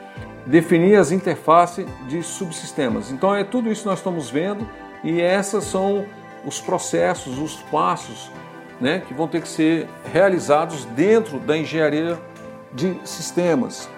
definir 0.47 0.97
as 0.97 1.13
interfaces 1.13 1.87
de 2.09 2.23
subsistemas. 2.23 3.11
Então 3.11 3.35
é 3.35 3.45
tudo 3.45 3.71
isso 3.71 3.83
que 3.83 3.89
nós 3.89 3.99
estamos 3.99 4.31
vendo 4.31 4.69
e 5.05 5.21
esses 5.21 5.65
são 5.65 6.05
os 6.45 6.61
processos, 6.61 7.39
os 7.39 7.63
passos 7.63 8.31
né, 8.81 9.03
que 9.07 9.15
vão 9.15 9.29
ter 9.29 9.41
que 9.41 9.49
ser 9.49 9.89
realizados 10.13 10.85
dentro 10.87 11.39
da 11.39 11.57
engenharia 11.57 12.19
de 12.73 12.97
sistemas. 13.05 13.89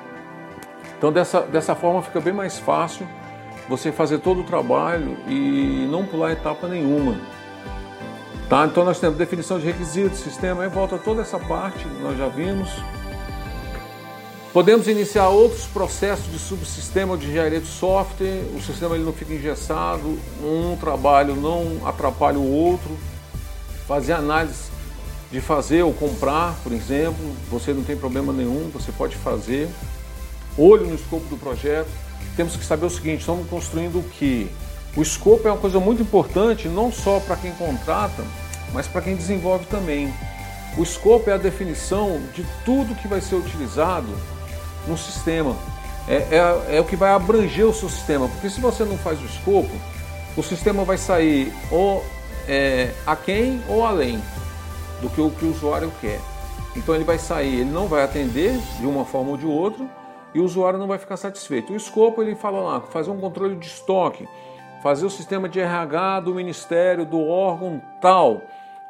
Então 0.98 1.12
dessa, 1.12 1.40
dessa 1.40 1.74
forma 1.74 2.02
fica 2.02 2.20
bem 2.20 2.32
mais 2.32 2.58
fácil 2.58 3.06
você 3.68 3.90
fazer 3.90 4.18
todo 4.18 4.42
o 4.42 4.44
trabalho 4.44 5.16
e 5.26 5.88
não 5.90 6.04
pular 6.04 6.32
etapa 6.32 6.68
nenhuma. 6.68 7.18
Tá? 8.48 8.66
Então 8.66 8.84
nós 8.84 9.00
temos 9.00 9.16
definição 9.16 9.58
de 9.58 9.64
requisitos, 9.64 10.18
sistema, 10.18 10.62
aí 10.62 10.68
volta 10.68 10.98
toda 10.98 11.22
essa 11.22 11.38
parte, 11.38 11.86
nós 12.02 12.18
já 12.18 12.28
vimos, 12.28 12.70
Podemos 14.54 14.86
iniciar 14.86 15.30
outros 15.30 15.64
processos 15.64 16.30
de 16.30 16.38
subsistema 16.38 17.16
de 17.16 17.26
engenharia 17.26 17.58
de 17.58 17.66
software, 17.66 18.44
o 18.54 18.62
sistema 18.62 18.94
ele 18.94 19.02
não 19.02 19.12
fica 19.12 19.34
engessado, 19.34 20.16
um 20.40 20.76
trabalho 20.76 21.34
não 21.34 21.84
atrapalha 21.84 22.38
o 22.38 22.52
outro. 22.52 22.96
Fazer 23.88 24.12
análise 24.12 24.70
de 25.32 25.40
fazer 25.40 25.82
ou 25.82 25.92
comprar, 25.92 26.54
por 26.62 26.72
exemplo, 26.72 27.18
você 27.50 27.72
não 27.74 27.82
tem 27.82 27.96
problema 27.96 28.32
nenhum, 28.32 28.70
você 28.72 28.92
pode 28.92 29.16
fazer. 29.16 29.68
Olho 30.56 30.86
no 30.86 30.94
escopo 30.94 31.26
do 31.26 31.36
projeto. 31.36 31.90
Temos 32.36 32.54
que 32.54 32.64
saber 32.64 32.86
o 32.86 32.90
seguinte: 32.90 33.22
estamos 33.22 33.48
construindo 33.48 33.98
o 33.98 34.04
que? 34.04 34.48
O 34.96 35.02
escopo 35.02 35.48
é 35.48 35.50
uma 35.50 35.58
coisa 35.58 35.80
muito 35.80 36.00
importante, 36.00 36.68
não 36.68 36.92
só 36.92 37.18
para 37.18 37.34
quem 37.34 37.50
contrata, 37.54 38.22
mas 38.72 38.86
para 38.86 39.02
quem 39.02 39.16
desenvolve 39.16 39.66
também. 39.66 40.14
O 40.78 40.84
escopo 40.84 41.28
é 41.28 41.32
a 41.32 41.38
definição 41.38 42.20
de 42.32 42.46
tudo 42.64 42.94
que 42.94 43.08
vai 43.08 43.20
ser 43.20 43.34
utilizado 43.34 44.06
no 44.86 44.96
sistema. 44.96 45.56
É, 46.08 46.14
é, 46.14 46.76
é, 46.76 46.80
o 46.80 46.84
que 46.84 46.96
vai 46.96 47.10
abranger 47.10 47.66
o 47.66 47.72
seu 47.72 47.88
sistema, 47.88 48.28
porque 48.28 48.50
se 48.50 48.60
você 48.60 48.84
não 48.84 48.98
faz 48.98 49.20
o 49.22 49.24
escopo, 49.24 49.70
o 50.36 50.42
sistema 50.42 50.84
vai 50.84 50.98
sair 50.98 51.52
ou 51.70 52.04
é, 52.46 52.90
aquém 53.06 53.62
ou 53.68 53.86
além 53.86 54.20
do 55.00 55.08
que 55.08 55.20
o 55.20 55.30
que 55.30 55.44
o 55.44 55.50
usuário 55.50 55.90
quer. 56.00 56.20
Então 56.76 56.94
ele 56.94 57.04
vai 57.04 57.18
sair, 57.18 57.60
ele 57.60 57.70
não 57.70 57.86
vai 57.86 58.02
atender 58.02 58.58
de 58.78 58.86
uma 58.86 59.04
forma 59.04 59.30
ou 59.30 59.36
de 59.36 59.46
outra 59.46 59.86
e 60.34 60.40
o 60.40 60.44
usuário 60.44 60.78
não 60.78 60.88
vai 60.88 60.98
ficar 60.98 61.16
satisfeito. 61.16 61.72
O 61.72 61.76
escopo 61.76 62.20
ele 62.20 62.34
fala 62.34 62.60
lá, 62.60 62.80
fazer 62.80 63.10
um 63.10 63.18
controle 63.18 63.56
de 63.56 63.66
estoque, 63.66 64.28
fazer 64.82 65.06
o 65.06 65.10
sistema 65.10 65.48
de 65.48 65.60
RH 65.60 66.20
do 66.20 66.34
ministério, 66.34 67.06
do 67.06 67.20
órgão 67.20 67.80
tal. 68.00 68.42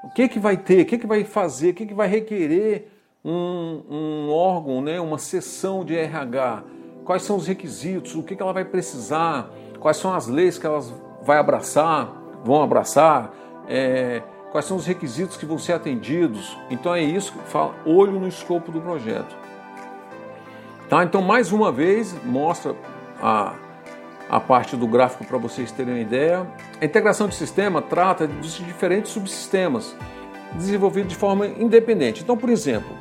O 0.02 0.10
que, 0.10 0.28
que 0.28 0.38
vai 0.38 0.56
ter, 0.56 0.82
o 0.82 0.86
que, 0.86 0.98
que 0.98 1.06
vai 1.06 1.24
fazer, 1.24 1.70
o 1.70 1.74
que, 1.74 1.86
que 1.86 1.94
vai 1.94 2.08
requerer 2.08 2.90
um, 3.24 3.82
um 3.88 4.30
órgão, 4.30 4.82
né, 4.82 5.00
uma 5.00 5.18
sessão 5.18 5.84
de 5.84 5.96
RH, 5.96 6.62
quais 7.04 7.22
são 7.22 7.36
os 7.36 7.46
requisitos, 7.46 8.14
o 8.14 8.22
que, 8.22 8.36
que 8.36 8.42
ela 8.42 8.52
vai 8.52 8.64
precisar, 8.64 9.50
quais 9.80 9.96
são 9.96 10.12
as 10.12 10.26
leis 10.26 10.58
que 10.58 10.66
elas 10.66 10.92
vai 11.22 11.38
abraçar, 11.38 12.12
vão 12.44 12.62
abraçar, 12.62 13.32
é, 13.66 14.22
quais 14.52 14.66
são 14.66 14.76
os 14.76 14.86
requisitos 14.86 15.36
que 15.36 15.46
vão 15.46 15.58
ser 15.58 15.72
atendidos. 15.72 16.56
Então 16.70 16.94
é 16.94 17.02
isso 17.02 17.32
que 17.32 17.38
fala, 17.48 17.74
olho 17.86 18.20
no 18.20 18.28
escopo 18.28 18.70
do 18.70 18.80
projeto. 18.80 19.34
Tá? 20.88 21.02
Então, 21.02 21.22
mais 21.22 21.50
uma 21.50 21.72
vez, 21.72 22.14
mostra 22.24 22.76
a, 23.20 23.54
a 24.28 24.38
parte 24.38 24.76
do 24.76 24.86
gráfico 24.86 25.24
para 25.24 25.38
vocês 25.38 25.72
terem 25.72 25.94
uma 25.94 26.00
ideia. 26.00 26.46
A 26.78 26.84
integração 26.84 27.26
de 27.26 27.34
sistema 27.34 27.80
trata 27.80 28.28
de 28.28 28.64
diferentes 28.64 29.12
subsistemas 29.12 29.96
desenvolvidos 30.54 31.08
de 31.08 31.16
forma 31.16 31.46
independente. 31.46 32.22
Então, 32.22 32.36
por 32.36 32.50
exemplo, 32.50 32.94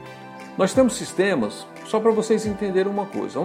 nós 0.57 0.73
temos 0.73 0.95
sistemas, 0.95 1.65
só 1.85 1.99
para 1.99 2.11
vocês 2.11 2.45
entenderem 2.45 2.91
uma 2.91 3.07
coisa, 3.07 3.39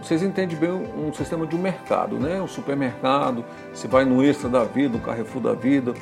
vocês 0.00 0.22
entendem 0.22 0.56
bem 0.56 0.70
um 0.70 1.12
sistema 1.12 1.46
de 1.46 1.56
um 1.56 1.58
mercado, 1.58 2.16
né? 2.16 2.40
um 2.40 2.46
supermercado, 2.46 3.44
você 3.72 3.88
vai 3.88 4.04
no 4.04 4.22
Extra 4.22 4.48
da 4.48 4.62
vida, 4.62 4.96
no 4.96 5.02
Carrefour 5.02 5.42
da 5.42 5.52
vida. 5.52 5.94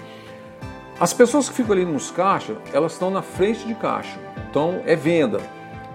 As 1.00 1.14
pessoas 1.14 1.49
que 1.49 1.54
ficam 1.54 1.73
ali 1.73 1.87
nos 1.87 2.11
caixas, 2.11 2.56
elas 2.73 2.92
estão 2.92 3.11
na 3.11 3.23
frente 3.23 3.66
de 3.66 3.75
caixa, 3.75 4.18
então 4.50 4.82
é 4.85 4.94
venda. 4.94 5.40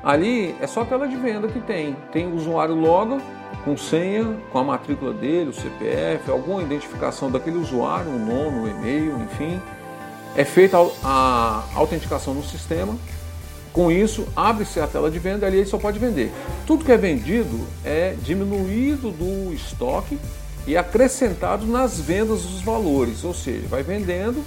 Ali 0.04 0.56
é 0.60 0.66
só 0.66 0.82
a 0.82 0.86
tela 0.86 1.08
de 1.08 1.16
venda 1.18 1.48
que 1.48 1.60
tem, 1.60 1.96
tem 2.12 2.26
o 2.26 2.36
usuário 2.36 2.74
loga, 2.74 3.22
com 3.64 3.78
senha, 3.78 4.38
com 4.52 4.58
a 4.58 4.64
matrícula 4.64 5.14
dele, 5.14 5.50
o 5.50 5.54
CPF, 5.54 6.32
alguma 6.32 6.64
identificação 6.64 7.30
daquele 7.30 7.58
usuário, 7.58 8.10
o 8.10 8.18
nome, 8.18 8.60
o 8.60 8.68
e-mail, 8.68 9.20
enfim. 9.22 9.62
É 10.36 10.44
feita 10.44 10.78
a 11.04 11.64
autenticação 11.76 12.34
no 12.34 12.44
sistema 12.44 12.98
Com 13.78 13.92
isso, 13.92 14.28
abre-se 14.36 14.80
a 14.80 14.88
tela 14.88 15.12
de 15.12 15.20
venda 15.20 15.46
e 15.46 15.48
ali 15.48 15.58
ele 15.58 15.68
só 15.68 15.78
pode 15.78 16.00
vender. 16.00 16.32
Tudo 16.66 16.84
que 16.84 16.92
é 16.92 16.98
vendido 16.98 17.60
é 17.86 18.16
diminuído 18.24 19.12
do 19.12 19.54
estoque 19.54 20.18
e 20.66 20.76
acrescentado 20.76 21.64
nas 21.68 22.00
vendas 22.00 22.42
dos 22.42 22.60
valores, 22.64 23.24
ou 23.24 23.36
seja, 23.36 23.68
vai 23.68 23.84
vendendo, 23.84 24.44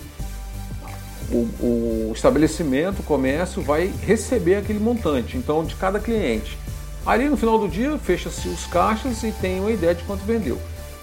o, 1.30 1.48
o 1.60 2.12
estabelecimento, 2.12 2.98
o 2.98 3.02
comércio 3.04 3.62
vai 3.62 3.92
receber 4.02 4.56
aquele 4.56 4.80
montante, 4.80 5.36
então 5.36 5.64
de 5.64 5.76
cada 5.76 6.00
cliente. 6.00 6.58
Ali 7.06 7.28
no 7.28 7.36
final 7.36 7.56
do 7.56 7.68
dia 7.68 7.96
fecha-se 7.98 8.48
os 8.48 8.66
caixas 8.66 9.22
e 9.22 9.30
tem 9.30 9.60
uma 9.60 9.70
ideia 9.70 9.94
de 9.94 10.02
quanto 10.02 10.24
vendeu. 10.24 10.58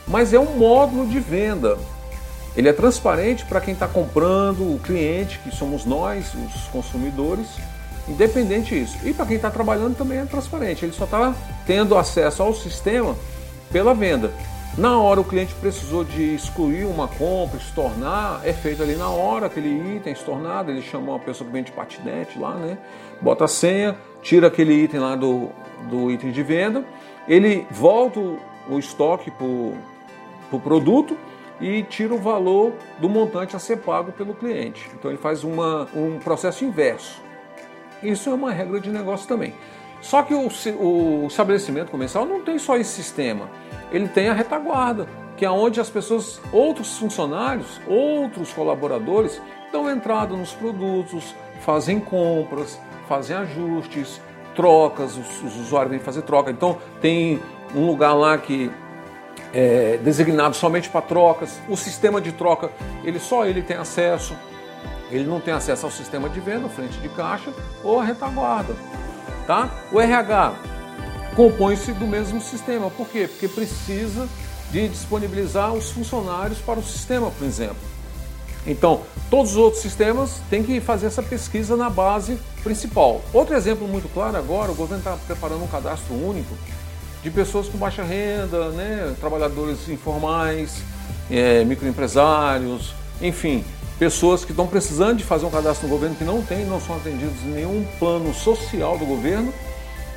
Mas 0.05 0.33
é 0.33 0.39
um 0.39 0.57
módulo 0.57 1.07
de 1.07 1.21
venda. 1.21 1.77
Ele 2.57 2.67
é 2.67 2.73
transparente 2.73 3.45
para 3.45 3.61
quem 3.61 3.73
está 3.73 3.87
comprando, 3.87 4.63
o 4.63 4.81
cliente, 4.83 5.39
que 5.39 5.55
somos 5.55 5.85
nós, 5.85 6.33
os 6.33 6.63
consumidores, 6.73 7.47
independente 8.07 8.75
disso. 8.75 8.97
E 9.03 9.13
para 9.13 9.25
quem 9.25 9.35
está 9.35 9.49
trabalhando 9.49 9.95
também 9.95 10.19
é 10.19 10.25
transparente. 10.25 10.85
Ele 10.85 10.93
só 10.93 11.05
está 11.05 11.33
tendo 11.65 11.97
acesso 11.97 12.41
ao 12.43 12.53
sistema 12.53 13.15
pela 13.71 13.93
venda. 13.93 14.31
Na 14.77 14.99
hora 14.99 15.19
o 15.19 15.23
cliente 15.23 15.55
precisou 15.55 16.03
de 16.03 16.35
excluir 16.35 16.85
uma 16.85 17.07
compra, 17.07 17.57
estornar, 17.57 18.41
é 18.43 18.53
feito 18.53 18.83
ali 18.83 18.95
na 18.95 19.09
hora 19.09 19.47
aquele 19.47 19.95
item 19.95 20.13
estornado, 20.13 20.69
ele 20.69 20.83
chama 20.83 21.13
uma 21.13 21.19
pessoa 21.19 21.47
que 21.47 21.53
vende 21.53 21.71
patinete 21.71 22.37
lá, 22.37 22.53
né? 22.53 22.77
Bota 23.19 23.45
a 23.45 23.47
senha, 23.47 23.97
tira 24.21 24.47
aquele 24.47 24.73
item 24.73 24.99
lá 24.99 25.15
do, 25.15 25.49
do 25.89 26.11
item 26.11 26.31
de 26.31 26.43
venda, 26.43 26.85
ele 27.27 27.65
volta 27.71 28.19
o 28.19 28.77
estoque 28.77 29.31
para 29.31 29.45
o 29.45 29.75
pro 30.49 30.59
produto 30.59 31.17
e 31.59 31.83
tira 31.83 32.13
o 32.13 32.17
valor 32.17 32.73
do 32.99 33.09
montante 33.09 33.55
a 33.55 33.59
ser 33.59 33.77
pago 33.77 34.11
pelo 34.11 34.33
cliente. 34.33 34.89
Então 34.93 35.09
ele 35.09 35.17
faz 35.17 35.43
uma, 35.43 35.87
um 35.95 36.19
processo 36.19 36.63
inverso. 36.63 37.21
Isso 38.01 38.29
é 38.29 38.33
uma 38.33 38.51
regra 38.51 38.79
de 38.79 38.89
negócio 38.89 39.27
também. 39.27 39.53
Só 40.01 40.21
que 40.21 40.33
o, 40.33 40.47
o 40.79 41.27
estabelecimento 41.27 41.89
comercial 41.89 42.25
não 42.25 42.41
tem 42.41 42.59
só 42.59 42.77
esse 42.77 42.91
sistema 42.91 43.49
ele 43.91 44.07
tem 44.07 44.29
a 44.29 44.33
retaguarda, 44.33 45.07
que 45.35 45.45
é 45.45 45.49
onde 45.49 45.79
as 45.79 45.89
pessoas, 45.89 46.41
outros 46.51 46.97
funcionários, 46.97 47.79
outros 47.87 48.51
colaboradores, 48.51 49.41
dão 49.71 49.89
entrada 49.89 50.35
nos 50.35 50.53
produtos, 50.53 51.35
fazem 51.61 51.99
compras, 51.99 52.79
fazem 53.07 53.35
ajustes, 53.37 54.21
trocas, 54.55 55.15
os, 55.17 55.43
os 55.43 55.55
usuários 55.57 55.91
vêm 55.91 55.99
fazer 55.99 56.23
troca. 56.23 56.51
Então 56.51 56.77
tem 56.99 57.39
um 57.75 57.85
lugar 57.85 58.13
lá 58.13 58.37
que 58.37 58.71
é 59.53 59.99
designado 60.03 60.55
somente 60.55 60.89
para 60.89 61.01
trocas. 61.01 61.59
O 61.69 61.77
sistema 61.77 62.19
de 62.19 62.31
troca, 62.31 62.71
ele 63.03 63.19
só 63.19 63.45
ele 63.45 63.61
tem 63.61 63.77
acesso. 63.77 64.35
Ele 65.09 65.25
não 65.25 65.39
tem 65.39 65.53
acesso 65.53 65.85
ao 65.85 65.91
sistema 65.91 66.29
de 66.29 66.39
venda, 66.39 66.67
frente 66.67 66.97
de 66.99 67.09
caixa 67.09 67.51
ou 67.83 67.99
a 67.99 68.03
retaguarda. 68.03 68.75
Tá? 69.45 69.69
O 69.91 69.99
RH 69.99 70.55
compõe-se 71.35 71.93
do 71.93 72.05
mesmo 72.05 72.41
sistema. 72.41 72.89
Por 72.89 73.07
quê? 73.07 73.27
Porque 73.27 73.47
precisa 73.47 74.27
de 74.71 74.87
disponibilizar 74.89 75.73
os 75.73 75.91
funcionários 75.91 76.59
para 76.59 76.79
o 76.79 76.83
sistema, 76.83 77.31
por 77.31 77.45
exemplo. 77.45 77.77
Então, 78.65 79.03
todos 79.29 79.51
os 79.51 79.57
outros 79.57 79.81
sistemas 79.81 80.41
têm 80.49 80.61
que 80.61 80.81
fazer 80.81 81.07
essa 81.07 81.23
pesquisa 81.23 81.77
na 81.77 81.89
base 81.89 82.37
principal. 82.63 83.21
Outro 83.31 83.55
exemplo 83.55 83.87
muito 83.87 84.11
claro 84.13 84.35
agora, 84.35 84.71
o 84.71 84.75
governo 84.75 84.99
está 84.99 85.15
preparando 85.25 85.63
um 85.63 85.67
cadastro 85.67 86.13
único 86.13 86.53
de 87.23 87.31
pessoas 87.31 87.69
com 87.69 87.77
baixa 87.77 88.03
renda, 88.03 88.69
né, 88.71 89.15
trabalhadores 89.19 89.87
informais, 89.87 90.81
é, 91.31 91.63
microempresários, 91.63 92.93
enfim, 93.21 93.63
pessoas 93.97 94.45
que 94.45 94.51
estão 94.51 94.67
precisando 94.67 95.17
de 95.17 95.23
fazer 95.23 95.45
um 95.45 95.49
cadastro 95.49 95.87
no 95.87 95.93
governo 95.93 96.15
que 96.15 96.23
não 96.23 96.41
tem, 96.41 96.65
não 96.65 96.79
são 96.79 96.95
atendidos 96.95 97.41
em 97.43 97.49
nenhum 97.49 97.85
plano 97.99 98.33
social 98.33 98.97
do 98.97 99.05
governo, 99.05 99.53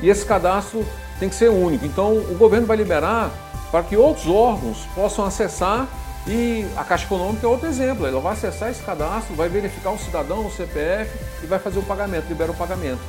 e 0.01 0.09
esse 0.09 0.25
cadastro 0.25 0.85
tem 1.19 1.29
que 1.29 1.35
ser 1.35 1.51
único. 1.51 1.85
Então 1.85 2.17
o 2.17 2.37
governo 2.37 2.67
vai 2.67 2.77
liberar 2.77 3.31
para 3.71 3.83
que 3.83 3.97
outros 3.97 4.27
órgãos 4.27 4.79
possam 4.95 5.25
acessar 5.25 5.89
e 6.27 6.67
a 6.77 6.85
Caixa 6.85 7.05
Econômica 7.05 7.47
é 7.47 7.49
outro 7.49 7.67
exemplo. 7.67 8.07
Ela 8.07 8.21
vai 8.21 8.33
acessar 8.33 8.71
esse 8.71 8.83
cadastro, 8.83 9.35
vai 9.35 9.49
verificar 9.49 9.91
o 9.91 9.99
cidadão, 9.99 10.47
o 10.47 10.51
CPF 10.51 11.11
e 11.43 11.47
vai 11.47 11.59
fazer 11.59 11.79
o 11.79 11.83
pagamento, 11.83 12.29
libera 12.29 12.51
o 12.51 12.57
pagamento. 12.57 13.01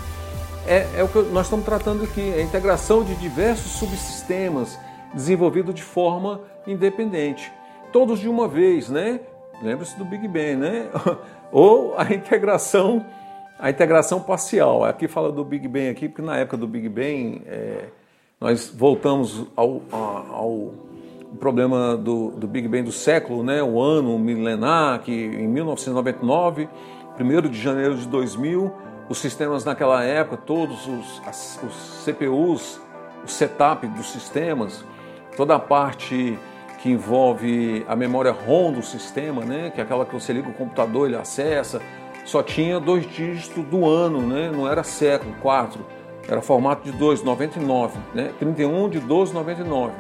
É, 0.66 0.88
é 0.96 1.04
o 1.04 1.08
que 1.08 1.20
nós 1.32 1.48
estamos 1.48 1.66
tratando 1.66 2.04
aqui, 2.04 2.34
é 2.36 2.40
a 2.40 2.44
integração 2.44 3.04
de 3.04 3.16
diversos 3.16 3.72
subsistemas 3.74 4.78
desenvolvidos 5.14 5.74
de 5.74 5.84
forma 5.84 6.42
independente. 6.68 7.52
Todos 7.92 8.20
de 8.20 8.30
uma 8.30 8.48
vez, 8.48 8.88
né? 8.88 9.20
Lembre-se 9.62 9.98
do 9.98 10.04
Big 10.04 10.28
Bang, 10.28 10.56
né? 10.56 10.88
Ou 11.52 11.94
a 11.98 12.12
integração, 12.14 13.06
a 13.60 13.70
integração 13.70 14.20
parcial. 14.20 14.84
Aqui 14.84 15.08
fala 15.08 15.32
do 15.32 15.44
Big 15.44 15.68
Bang 15.68 15.90
aqui, 15.90 16.10
porque 16.10 16.22
na 16.22 16.38
época 16.38 16.58
do 16.58 16.68
Big 16.68 16.90
Bang 16.90 17.42
é, 17.46 17.86
nós 18.40 18.74
voltamos 18.76 19.46
ao, 19.56 19.82
ao 19.92 20.74
problema 21.40 21.96
do, 21.96 22.32
do, 22.32 22.48
Big 22.48 22.68
Bang 22.68 22.84
do 22.84 22.92
século, 22.92 23.44
né, 23.44 23.62
o 23.62 23.80
ano 23.80 24.18
milenar, 24.18 25.00
que 25.02 25.12
em 25.12 25.48
1999, 25.48 26.68
1 27.20 27.50
de 27.50 27.62
janeiro 27.62 27.96
de 27.96 28.08
2000, 28.08 28.72
os 29.08 29.20
sistemas 29.20 29.64
naquela 29.64 30.04
época, 30.04 30.38
todos 30.38 30.88
os, 30.88 31.22
as, 31.28 31.60
os 31.64 32.04
CPUs, 32.04 32.82
o 33.24 33.28
setup 33.28 33.86
dos 33.88 34.08
sistemas, 34.12 34.84
toda 35.38 35.56
a 35.56 35.60
parte 35.60 36.38
que 36.82 36.90
envolve 36.90 37.86
a 37.88 37.96
memória 37.96 38.32
ROM 38.32 38.72
do 38.72 38.82
sistema, 38.82 39.44
né, 39.44 39.72
que 39.74 39.80
é 39.80 39.84
aquela 39.84 40.06
que 40.06 40.14
você 40.14 40.34
liga 40.34 40.50
o 40.50 40.54
computador, 40.54 41.08
ele 41.08 41.16
acessa, 41.16 41.82
só 42.26 42.42
tinha 42.42 42.80
dois 42.80 43.06
dígitos 43.10 43.64
do 43.66 43.88
ano, 43.88 44.22
né, 44.22 44.52
não 44.52 44.68
era 44.68 44.84
século, 44.84 45.34
quatro 45.42 45.86
era 46.28 46.42
formato 46.42 46.90
de 46.90 46.98
2,99, 46.98 47.92
né? 48.14 48.32
31 48.40 48.90
de 48.90 49.02
12,99. 49.02 49.92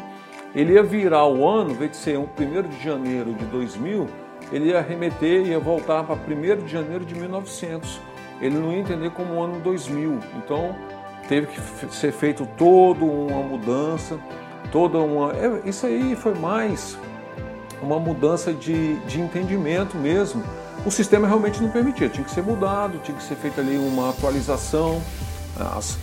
Ele 0.53 0.73
ia 0.73 0.83
virar 0.83 1.25
o 1.27 1.47
ano, 1.47 1.73
vez 1.73 1.91
de 1.91 1.97
ser 1.97 2.17
1 2.17 2.27
de 2.69 2.83
janeiro 2.83 3.33
de 3.33 3.45
2000, 3.45 4.07
ele 4.51 4.69
ia 4.69 4.81
remeter, 4.81 5.47
ia 5.47 5.59
voltar 5.59 6.03
para 6.03 6.15
1 6.15 6.65
de 6.65 6.71
janeiro 6.71 7.05
de 7.05 7.15
1900. 7.15 7.99
Ele 8.41 8.57
não 8.57 8.71
ia 8.71 8.79
entender 8.79 9.11
como 9.11 9.35
o 9.35 9.43
ano 9.43 9.59
2000. 9.59 10.19
Então, 10.37 10.75
teve 11.27 11.47
que 11.47 11.95
ser 11.95 12.11
feito 12.11 12.47
toda 12.57 13.05
uma 13.05 13.43
mudança, 13.43 14.19
toda 14.71 14.97
uma... 14.97 15.33
É, 15.33 15.61
isso 15.65 15.85
aí 15.85 16.15
foi 16.15 16.33
mais 16.33 16.97
uma 17.81 17.99
mudança 17.99 18.53
de, 18.53 18.95
de 19.01 19.19
entendimento 19.19 19.97
mesmo. 19.97 20.43
O 20.85 20.91
sistema 20.91 21.27
realmente 21.27 21.61
não 21.61 21.69
permitia, 21.69 22.09
tinha 22.09 22.23
que 22.23 22.31
ser 22.31 22.41
mudado, 22.41 22.99
tinha 23.03 23.15
que 23.15 23.23
ser 23.23 23.35
feita 23.35 23.61
ali 23.61 23.77
uma 23.77 24.09
atualização, 24.09 25.01
as, 25.77 25.97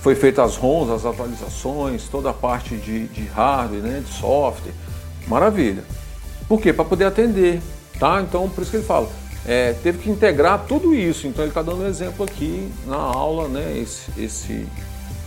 foi 0.00 0.14
feita 0.14 0.42
as 0.42 0.56
ROMs, 0.56 0.90
as 0.90 1.06
atualizações, 1.06 2.08
toda 2.08 2.30
a 2.30 2.34
parte 2.34 2.76
de, 2.76 3.06
de 3.08 3.24
hardware, 3.26 3.80
né, 3.80 4.02
de 4.04 4.12
software, 4.12 4.72
maravilha. 5.26 5.84
Por 6.48 6.60
quê? 6.60 6.72
Para 6.72 6.84
poder 6.84 7.04
atender, 7.04 7.60
tá? 7.98 8.20
Então, 8.20 8.48
por 8.48 8.62
isso 8.62 8.70
que 8.70 8.78
ele 8.78 8.84
fala, 8.84 9.08
é, 9.46 9.72
teve 9.82 9.98
que 9.98 10.10
integrar 10.10 10.64
tudo 10.66 10.94
isso. 10.94 11.26
Então, 11.26 11.44
ele 11.44 11.50
está 11.50 11.62
dando 11.62 11.82
um 11.82 11.86
exemplo 11.86 12.24
aqui 12.24 12.70
na 12.86 12.96
aula, 12.96 13.48
né, 13.48 13.78
esse, 13.78 14.10
esse 14.18 14.66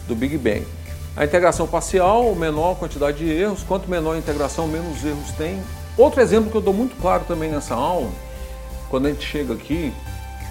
do 0.07 0.15
Big 0.15 0.37
Bang. 0.37 0.65
A 1.17 1.25
integração 1.25 1.65
parcial, 1.65 2.35
menor 2.35 2.75
quantidade 2.75 3.17
de 3.17 3.31
erros, 3.31 3.63
quanto 3.63 3.89
menor 3.89 4.13
a 4.13 4.19
integração, 4.19 4.67
menos 4.67 5.03
erros 5.03 5.31
tem. 5.31 5.59
Outro 5.97 6.21
exemplo 6.21 6.51
que 6.51 6.55
eu 6.55 6.61
dou 6.61 6.75
muito 6.75 6.95
claro 7.01 7.23
também 7.27 7.49
nessa 7.49 7.73
aula, 7.73 8.11
quando 8.87 9.07
a 9.07 9.09
gente 9.09 9.25
chega 9.25 9.55
aqui, 9.55 9.91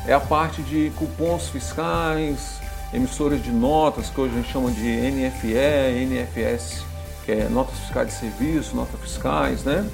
é 0.08 0.12
a 0.12 0.18
parte 0.18 0.62
de 0.62 0.90
cupons 0.96 1.48
fiscais, 1.50 2.58
emissoras 2.92 3.40
de 3.44 3.52
notas, 3.52 4.10
que 4.10 4.20
hoje 4.20 4.34
a 4.34 4.36
gente 4.38 4.50
chama 4.50 4.72
de 4.72 4.82
NFE, 4.82 5.54
NFS, 6.04 6.84
que 7.24 7.30
é 7.30 7.48
notas 7.48 7.78
fiscais 7.78 8.08
de 8.08 8.14
serviço, 8.14 8.74
notas 8.74 9.00
fiscais, 9.00 9.62
né? 9.62 9.88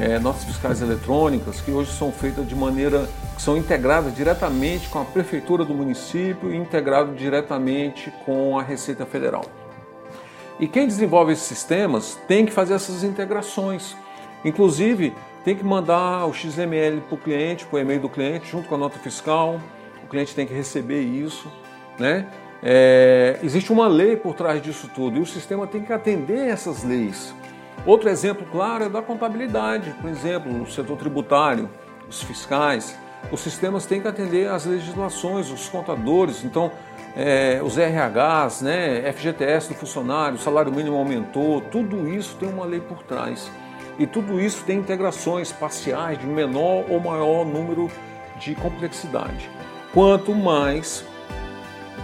É, 0.00 0.18
notas 0.18 0.42
fiscais 0.42 0.82
eletrônicas, 0.82 1.60
que 1.60 1.70
hoje 1.70 1.92
são 1.92 2.10
feitas 2.10 2.48
de 2.48 2.56
maneira 2.56 3.08
que 3.36 3.42
são 3.42 3.56
integradas 3.56 4.12
diretamente 4.16 4.88
com 4.88 5.00
a 5.00 5.04
prefeitura 5.04 5.64
do 5.64 5.74
município 5.74 6.52
e 6.52 6.56
integrado 6.56 7.14
diretamente 7.14 8.12
com 8.24 8.58
a 8.58 8.62
Receita 8.64 9.06
Federal. 9.06 9.61
E 10.62 10.68
quem 10.68 10.86
desenvolve 10.86 11.32
esses 11.32 11.44
sistemas 11.44 12.16
tem 12.28 12.46
que 12.46 12.52
fazer 12.52 12.74
essas 12.74 13.02
integrações. 13.02 13.96
Inclusive, 14.44 15.12
tem 15.44 15.56
que 15.56 15.64
mandar 15.64 16.24
o 16.26 16.32
XML 16.32 17.00
para 17.00 17.14
o 17.16 17.18
cliente, 17.18 17.66
para 17.66 17.78
o 17.78 17.80
e-mail 17.80 17.98
do 17.98 18.08
cliente, 18.08 18.48
junto 18.48 18.68
com 18.68 18.76
a 18.76 18.78
nota 18.78 18.96
fiscal. 19.00 19.60
O 20.04 20.06
cliente 20.06 20.36
tem 20.36 20.46
que 20.46 20.54
receber 20.54 21.00
isso. 21.00 21.50
Né? 21.98 22.28
É, 22.62 23.40
existe 23.42 23.72
uma 23.72 23.88
lei 23.88 24.14
por 24.14 24.36
trás 24.36 24.62
disso 24.62 24.88
tudo 24.94 25.18
e 25.18 25.20
o 25.20 25.26
sistema 25.26 25.66
tem 25.66 25.82
que 25.82 25.92
atender 25.92 26.46
essas 26.46 26.84
leis. 26.84 27.34
Outro 27.84 28.08
exemplo 28.08 28.46
claro 28.52 28.84
é 28.84 28.88
da 28.88 29.02
contabilidade, 29.02 29.92
por 30.00 30.08
exemplo, 30.08 30.52
no 30.52 30.70
setor 30.70 30.96
tributário, 30.96 31.68
os 32.08 32.22
fiscais. 32.22 32.96
Os 33.32 33.40
sistemas 33.40 33.84
têm 33.84 34.00
que 34.00 34.06
atender 34.06 34.48
às 34.48 34.64
legislações, 34.64 35.50
os 35.50 35.68
contadores, 35.68 36.44
então 36.44 36.70
é, 37.16 37.60
os 37.62 37.76
RHs, 37.76 38.62
né, 38.62 39.12
FGTS 39.12 39.68
do 39.68 39.74
funcionário, 39.74 40.38
salário 40.38 40.72
mínimo 40.72 40.96
aumentou, 40.96 41.60
tudo 41.60 42.08
isso 42.08 42.36
tem 42.36 42.48
uma 42.48 42.64
lei 42.64 42.80
por 42.80 43.02
trás. 43.02 43.50
E 43.98 44.06
tudo 44.06 44.40
isso 44.40 44.64
tem 44.64 44.78
integrações 44.78 45.52
parciais 45.52 46.18
de 46.18 46.26
menor 46.26 46.86
ou 46.88 46.98
maior 46.98 47.44
número 47.44 47.90
de 48.40 48.54
complexidade. 48.54 49.50
Quanto 49.92 50.34
mais 50.34 51.04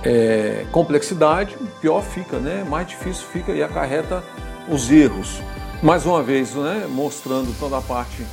é, 0.04 0.66
complexidade, 0.70 1.56
pior 1.80 2.02
fica, 2.02 2.38
né? 2.38 2.64
mais 2.68 2.86
difícil 2.86 3.26
fica 3.26 3.52
e 3.52 3.62
acarreta 3.62 4.22
os 4.68 4.90
erros. 4.90 5.40
Mais 5.82 6.04
uma 6.04 6.22
vez, 6.22 6.54
né? 6.54 6.86
mostrando 6.88 7.58
toda 7.58 7.78
a 7.78 7.80
parte 7.80 8.24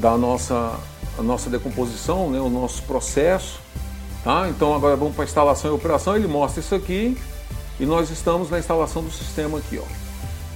da 0.00 0.16
nossa, 0.18 0.76
a 1.16 1.22
nossa 1.22 1.48
decomposição, 1.48 2.30
né? 2.30 2.40
o 2.40 2.50
nosso 2.50 2.82
processo. 2.82 3.60
Tá? 4.24 4.48
Então 4.48 4.74
agora 4.74 4.96
vamos 4.96 5.14
para 5.14 5.24
instalação 5.24 5.70
e 5.70 5.74
operação, 5.74 6.16
ele 6.16 6.26
mostra 6.26 6.60
isso 6.60 6.74
aqui 6.74 7.16
e 7.78 7.84
nós 7.84 8.10
estamos 8.10 8.48
na 8.48 8.58
instalação 8.58 9.02
do 9.04 9.10
sistema 9.10 9.58
aqui. 9.58 9.78
Ó. 9.78 9.84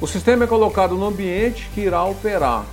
O 0.00 0.06
sistema 0.06 0.44
é 0.44 0.46
colocado 0.46 0.94
no 0.94 1.06
ambiente 1.06 1.68
que 1.74 1.82
irá 1.82 2.02
operar, 2.02 2.64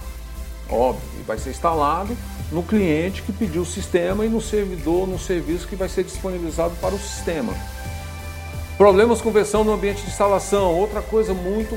óbvio, 0.70 1.04
e 1.20 1.24
vai 1.24 1.38
ser 1.38 1.50
instalado 1.50 2.16
no 2.50 2.64
cliente 2.64 3.24
que 3.24 3.34
pediu 3.34 3.64
o 3.64 3.66
sistema 3.66 4.26
e 4.26 4.30
no 4.30 4.40
servidor, 4.40 5.06
no 5.06 5.20
serviço 5.20 5.68
que 5.68 5.76
vai 5.76 5.90
ser 5.90 6.06
disponibilizado 6.06 6.74
para 6.80 6.96
o 6.96 7.00
sistema. 7.00 7.54
Problemas 8.78 9.22
com 9.22 9.32
versão 9.32 9.66
no 9.66 9.74
ambiente 9.74 10.02
de 10.02 10.08
instalação, 10.08 10.74
outra 10.74 11.02
coisa 11.02 11.34
muito 11.34 11.76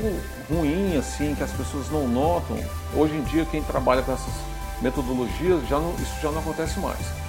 ruim 0.49 0.95
assim 0.97 1.35
que 1.35 1.43
as 1.43 1.51
pessoas 1.51 1.89
não 1.89 2.07
notam. 2.07 2.57
Hoje 2.95 3.15
em 3.15 3.23
dia 3.23 3.45
quem 3.45 3.61
trabalha 3.63 4.01
com 4.01 4.13
essas 4.13 4.33
metodologias 4.81 5.67
já 5.67 5.77
não, 5.77 5.93
isso 5.95 6.21
já 6.21 6.31
não 6.31 6.39
acontece 6.39 6.79
mais. 6.79 7.28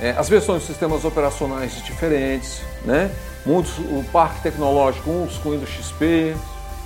É, 0.00 0.10
as 0.10 0.28
versões 0.28 0.62
de 0.62 0.68
sistemas 0.68 1.04
operacionais 1.04 1.82
diferentes, 1.82 2.62
né? 2.84 3.10
Muitos, 3.44 3.78
o 3.78 4.04
parque 4.12 4.42
tecnológico, 4.42 5.10
uns 5.10 5.38
com 5.38 5.50
Windows 5.50 5.70
XP, 5.70 6.36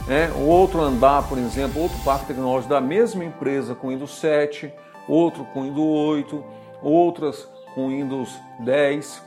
né? 0.07 0.31
o 0.35 0.47
outro 0.47 0.81
andar, 0.81 1.29
por 1.29 1.37
exemplo, 1.37 1.83
outro 1.83 1.99
parque 2.05 2.27
tecnológico 2.27 2.71
da 2.73 2.81
mesma 2.81 3.25
empresa 3.25 3.75
com 3.75 3.89
Windows 3.89 4.19
7, 4.19 4.73
outro 5.07 5.45
com 5.53 5.63
Windows 5.63 6.09
8, 6.09 6.45
outras 6.83 7.49
com 7.75 7.89
Windows 7.89 8.31
10, 8.61 9.23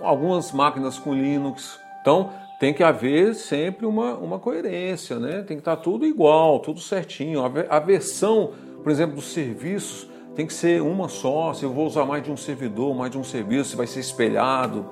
algumas 0.00 0.52
máquinas 0.52 0.98
com 0.98 1.12
Linux. 1.14 1.78
Então, 2.00 2.30
tem 2.58 2.74
que 2.74 2.82
haver 2.82 3.34
sempre 3.34 3.86
uma, 3.86 4.14
uma 4.14 4.38
coerência, 4.38 5.18
né? 5.18 5.42
tem 5.42 5.56
que 5.56 5.62
estar 5.62 5.76
tudo 5.76 6.06
igual, 6.06 6.60
tudo 6.60 6.78
certinho. 6.78 7.42
A 7.68 7.78
versão, 7.78 8.52
por 8.82 8.92
exemplo, 8.92 9.16
dos 9.16 9.32
serviços 9.32 10.08
tem 10.34 10.46
que 10.46 10.52
ser 10.52 10.82
uma 10.82 11.08
só. 11.08 11.52
Se 11.52 11.64
eu 11.64 11.72
vou 11.72 11.86
usar 11.86 12.04
mais 12.04 12.22
de 12.22 12.30
um 12.30 12.36
servidor, 12.36 12.94
mais 12.94 13.10
de 13.10 13.18
um 13.18 13.24
serviço, 13.24 13.76
vai 13.76 13.86
ser 13.86 14.00
espelhado. 14.00 14.86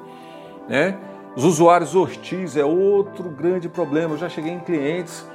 Né? 0.69 0.99
Os 1.37 1.45
usuários 1.45 1.95
Ortiz 1.95 2.57
é 2.57 2.65
outro 2.65 3.31
grande 3.31 3.69
problema. 3.69 4.15
Eu 4.15 4.19
já 4.19 4.29
cheguei 4.29 4.53
em 4.53 4.61
clientes 4.61 5.27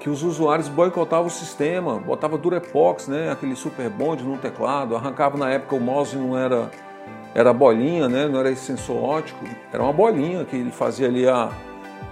que 0.00 0.08
os 0.08 0.22
usuários 0.22 0.66
boicotavam 0.66 1.26
o 1.26 1.30
sistema, 1.30 1.98
botava 1.98 2.38
Durepox, 2.38 3.06
né, 3.06 3.30
aquele 3.30 3.54
super 3.54 3.88
bond 3.90 4.24
no 4.24 4.38
teclado, 4.38 4.96
arrancava 4.96 5.36
na 5.36 5.50
época 5.50 5.76
o 5.76 5.80
mouse 5.80 6.16
não 6.16 6.36
era 6.36 6.70
era 7.32 7.52
bolinha, 7.52 8.08
né, 8.08 8.26
não 8.26 8.40
era 8.40 8.50
esse 8.50 8.64
sensor 8.64 9.04
ótico, 9.04 9.44
era 9.72 9.80
uma 9.80 9.92
bolinha 9.92 10.44
que 10.44 10.56
ele 10.56 10.72
fazia 10.72 11.06
ali 11.06 11.28
a, 11.28 11.50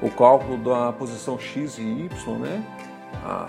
o 0.00 0.10
cálculo 0.10 0.58
da 0.58 0.92
posição 0.92 1.38
x 1.38 1.78
e 1.78 1.82
y, 1.82 2.38
né, 2.38 2.62
a, 3.24 3.46
a, 3.46 3.48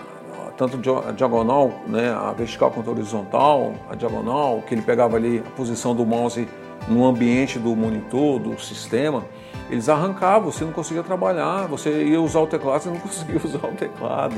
tanto 0.68 0.98
a 1.08 1.12
diagonal, 1.12 1.72
né, 1.86 2.12
a 2.12 2.32
vertical 2.32 2.70
quanto 2.70 2.90
a 2.90 2.92
horizontal, 2.92 3.72
a 3.88 3.94
diagonal, 3.94 4.62
que 4.66 4.74
ele 4.74 4.82
pegava 4.82 5.16
ali 5.16 5.38
a 5.38 5.50
posição 5.52 5.94
do 5.94 6.04
mouse 6.04 6.46
no 6.86 7.06
ambiente 7.06 7.58
do 7.58 7.74
monitor, 7.74 8.38
do 8.38 8.58
sistema 8.60 9.24
eles 9.70 9.88
arrancavam, 9.88 10.50
você 10.50 10.64
não 10.64 10.72
conseguia 10.72 11.02
trabalhar, 11.02 11.66
você 11.68 12.02
ia 12.04 12.20
usar 12.20 12.40
o 12.40 12.46
teclado, 12.46 12.82
você 12.82 12.90
não 12.90 12.98
conseguia 12.98 13.40
usar 13.42 13.66
o 13.66 13.72
teclado. 13.72 14.34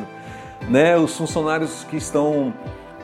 Né? 0.68 0.96
Os 0.96 1.16
funcionários 1.16 1.84
que 1.84 1.96
estão 1.96 2.52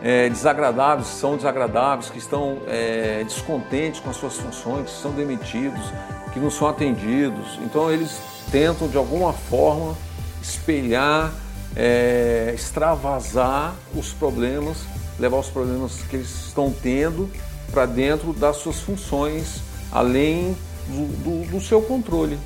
é, 0.03 0.29
desagradáveis, 0.29 1.09
são 1.09 1.37
desagradáveis, 1.37 2.11
que 2.11 2.19
estão 2.19 2.59
é, 2.69 3.25
descontentes 3.25 4.01
com 4.01 4.11
as 4.11 4.17
suas 4.17 4.37
funções, 4.37 4.85
que 4.85 5.03
são 5.03 5.11
demitidos, 5.13 5.93
que 6.33 6.39
não 6.39 6.51
são 6.51 6.69
atendidos. 6.69 7.59
Então 7.63 7.91
eles 7.91 8.21
tentam 8.51 8.87
de 8.89 8.97
alguma 8.97 9.33
forma 9.33 9.97
espelhar, 10.43 11.33
é, 11.77 12.53
extravasar 12.55 13.75
os 13.95 14.13
problemas, 14.13 14.79
levar 15.19 15.39
os 15.39 15.49
problemas 15.49 16.03
que 16.09 16.17
eles 16.17 16.47
estão 16.47 16.73
tendo 16.83 17.31
para 17.71 17.87
dentro 17.87 18.33
das 18.33 18.57
suas 18.57 18.81
funções, 18.81 19.61
além 19.93 20.57
do, 20.89 21.07
do, 21.23 21.51
do 21.51 21.61
seu 21.61 21.83
controle. 21.83 22.39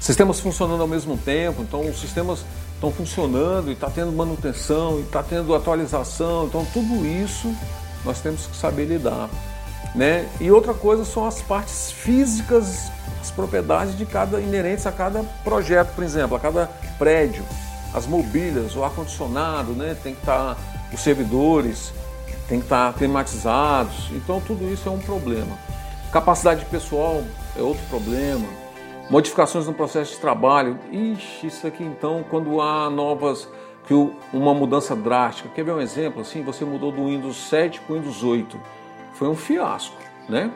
Sistemas 0.00 0.40
funcionando 0.40 0.80
ao 0.80 0.88
mesmo 0.88 1.16
tempo, 1.18 1.62
então 1.62 1.80
os 1.80 2.00
sistemas 2.00 2.44
estão 2.74 2.92
funcionando 2.92 3.70
e 3.70 3.72
está 3.72 3.90
tendo 3.90 4.12
manutenção, 4.12 4.98
e 4.98 5.02
está 5.02 5.22
tendo 5.22 5.54
atualização, 5.54 6.46
então 6.46 6.64
tudo 6.72 7.04
isso 7.04 7.52
nós 8.04 8.20
temos 8.20 8.46
que 8.46 8.56
saber 8.56 8.84
lidar. 8.84 9.28
Né? 9.94 10.28
E 10.40 10.50
outra 10.50 10.72
coisa 10.72 11.04
são 11.04 11.26
as 11.26 11.42
partes 11.42 11.90
físicas, 11.90 12.90
as 13.20 13.30
propriedades 13.30 13.98
de 13.98 14.06
cada 14.06 14.40
inerentes 14.40 14.86
a 14.86 14.92
cada 14.92 15.24
projeto, 15.42 15.94
por 15.94 16.04
exemplo, 16.04 16.36
a 16.36 16.40
cada 16.40 16.70
prédio, 16.98 17.44
as 17.94 18.06
mobílias, 18.06 18.76
o 18.76 18.84
ar-condicionado, 18.84 19.72
né? 19.72 19.96
tem 20.02 20.14
que 20.14 20.20
estar, 20.20 20.54
tá, 20.54 20.56
os 20.92 21.00
servidores, 21.00 21.92
tem 22.48 22.58
que 22.58 22.66
estar 22.66 22.92
tá 22.92 22.98
climatizados, 22.98 24.10
então 24.12 24.40
tudo 24.40 24.70
isso 24.72 24.88
é 24.88 24.92
um 24.92 24.98
problema. 24.98 25.58
Capacidade 26.12 26.64
pessoal 26.66 27.22
é 27.56 27.62
outro 27.62 27.84
problema. 27.90 28.46
Modificações 29.10 29.66
no 29.66 29.74
processo 29.74 30.12
de 30.12 30.20
trabalho. 30.20 30.78
Ixi, 30.90 31.46
isso 31.46 31.66
aqui 31.66 31.82
então, 31.82 32.24
quando 32.28 32.60
há 32.60 32.90
novas, 32.90 33.48
que 33.86 33.94
uma 34.32 34.52
mudança 34.52 34.94
drástica. 34.94 35.48
Quer 35.54 35.64
ver 35.64 35.72
um 35.72 35.80
exemplo? 35.80 36.20
Assim, 36.20 36.42
você 36.42 36.64
mudou 36.64 36.92
do 36.92 37.06
Windows 37.06 37.36
7 37.48 37.80
para 37.80 37.94
o 37.94 37.96
Windows 37.96 38.22
8. 38.22 38.60
Foi 39.14 39.28
um 39.28 39.34
fiasco, 39.34 39.96
né? 40.28 40.50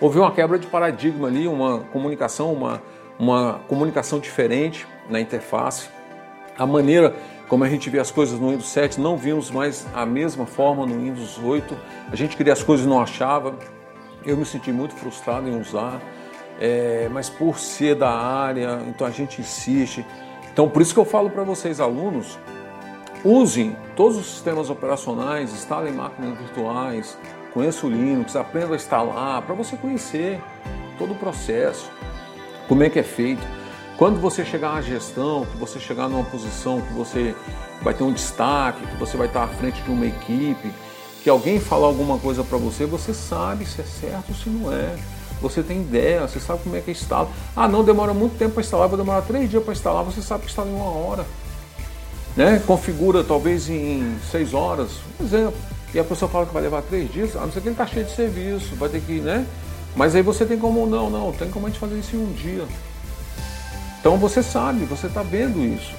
Houve 0.00 0.18
uma 0.18 0.32
quebra 0.32 0.58
de 0.58 0.66
paradigma 0.66 1.28
ali, 1.28 1.46
uma 1.46 1.80
comunicação, 1.92 2.52
uma, 2.52 2.82
uma 3.18 3.60
comunicação 3.68 4.18
diferente 4.18 4.86
na 5.10 5.20
interface. 5.20 5.88
A 6.58 6.66
maneira 6.66 7.14
como 7.48 7.64
a 7.64 7.68
gente 7.68 7.88
vê 7.88 7.98
as 7.98 8.10
coisas 8.10 8.38
no 8.38 8.50
Windows 8.50 8.68
7, 8.68 9.00
não 9.00 9.16
vimos 9.16 9.50
mais 9.50 9.86
a 9.94 10.04
mesma 10.04 10.44
forma 10.44 10.84
no 10.86 11.00
Windows 11.00 11.38
8. 11.38 11.76
A 12.12 12.14
gente 12.14 12.36
queria 12.36 12.52
as 12.52 12.62
coisas 12.62 12.84
e 12.84 12.88
não 12.88 13.00
achava. 13.00 13.54
Eu 14.24 14.36
me 14.36 14.44
senti 14.44 14.70
muito 14.70 14.94
frustrado 14.94 15.48
em 15.48 15.58
usar, 15.58 16.00
é, 16.60 17.08
mas 17.10 17.30
por 17.30 17.58
ser 17.58 17.94
da 17.94 18.10
área, 18.10 18.82
então 18.86 19.06
a 19.06 19.10
gente 19.10 19.40
insiste. 19.40 20.04
Então, 20.52 20.68
por 20.68 20.82
isso 20.82 20.92
que 20.92 21.00
eu 21.00 21.06
falo 21.06 21.30
para 21.30 21.42
vocês, 21.42 21.80
alunos, 21.80 22.38
usem 23.24 23.74
todos 23.96 24.18
os 24.18 24.26
sistemas 24.26 24.68
operacionais, 24.68 25.50
instalem 25.52 25.94
máquinas 25.94 26.36
virtuais, 26.36 27.16
conheça 27.54 27.86
o 27.86 27.90
Linux, 27.90 28.36
aprenda 28.36 28.74
a 28.74 28.76
instalar, 28.76 29.40
para 29.42 29.54
você 29.54 29.76
conhecer 29.76 30.38
todo 30.98 31.12
o 31.12 31.16
processo, 31.16 31.90
como 32.66 32.82
é 32.82 32.90
que 32.90 32.98
é 32.98 33.04
feito. 33.04 33.57
Quando 33.98 34.20
você 34.20 34.44
chegar 34.44 34.74
à 34.74 34.80
gestão, 34.80 35.44
que 35.44 35.56
você 35.56 35.80
chegar 35.80 36.08
numa 36.08 36.22
posição 36.22 36.80
que 36.80 36.92
você 36.92 37.34
vai 37.82 37.92
ter 37.92 38.04
um 38.04 38.12
destaque, 38.12 38.86
que 38.86 38.96
você 38.96 39.16
vai 39.16 39.26
estar 39.26 39.42
à 39.42 39.48
frente 39.48 39.82
de 39.82 39.90
uma 39.90 40.06
equipe, 40.06 40.72
que 41.20 41.28
alguém 41.28 41.58
falar 41.58 41.88
alguma 41.88 42.16
coisa 42.16 42.44
para 42.44 42.56
você, 42.58 42.86
você 42.86 43.12
sabe 43.12 43.66
se 43.66 43.80
é 43.80 43.84
certo 43.84 44.28
ou 44.28 44.34
se 44.36 44.48
não 44.48 44.72
é. 44.72 44.94
Você 45.42 45.64
tem 45.64 45.80
ideia, 45.80 46.20
você 46.20 46.38
sabe 46.38 46.62
como 46.62 46.76
é 46.76 46.80
que 46.80 46.92
instala. 46.92 47.28
Ah, 47.56 47.66
não, 47.66 47.82
demora 47.82 48.14
muito 48.14 48.38
tempo 48.38 48.52
para 48.52 48.60
instalar, 48.60 48.86
vou 48.86 48.96
demorar 48.96 49.22
três 49.22 49.50
dias 49.50 49.64
para 49.64 49.72
instalar, 49.72 50.04
você 50.04 50.22
sabe 50.22 50.44
que 50.44 50.50
instala 50.50 50.70
em 50.70 50.74
uma 50.74 50.92
hora. 50.92 51.26
Né? 52.36 52.62
Configura 52.64 53.24
talvez 53.24 53.68
em 53.68 54.16
seis 54.30 54.54
horas, 54.54 54.92
por 55.16 55.26
exemplo. 55.26 55.58
E 55.92 55.98
a 55.98 56.04
pessoa 56.04 56.30
fala 56.30 56.46
que 56.46 56.54
vai 56.54 56.62
levar 56.62 56.82
três 56.82 57.12
dias, 57.12 57.34
a 57.34 57.40
não 57.40 57.50
ser 57.50 57.62
que 57.62 57.66
ele 57.66 57.74
está 57.74 57.86
cheio 57.86 58.06
de 58.06 58.14
serviço, 58.14 58.76
vai 58.76 58.88
ter 58.88 59.00
que, 59.00 59.18
né? 59.18 59.44
Mas 59.96 60.14
aí 60.14 60.22
você 60.22 60.46
tem 60.46 60.56
como, 60.56 60.86
não, 60.86 61.10
não, 61.10 61.32
tem 61.32 61.50
como 61.50 61.66
a 61.66 61.68
gente 61.68 61.80
fazer 61.80 61.98
isso 61.98 62.14
em 62.14 62.20
um 62.20 62.32
dia. 62.32 62.64
Então 64.08 64.16
você 64.16 64.42
sabe, 64.42 64.86
você 64.86 65.06
está 65.06 65.22
vendo 65.22 65.62
isso. 65.62 65.94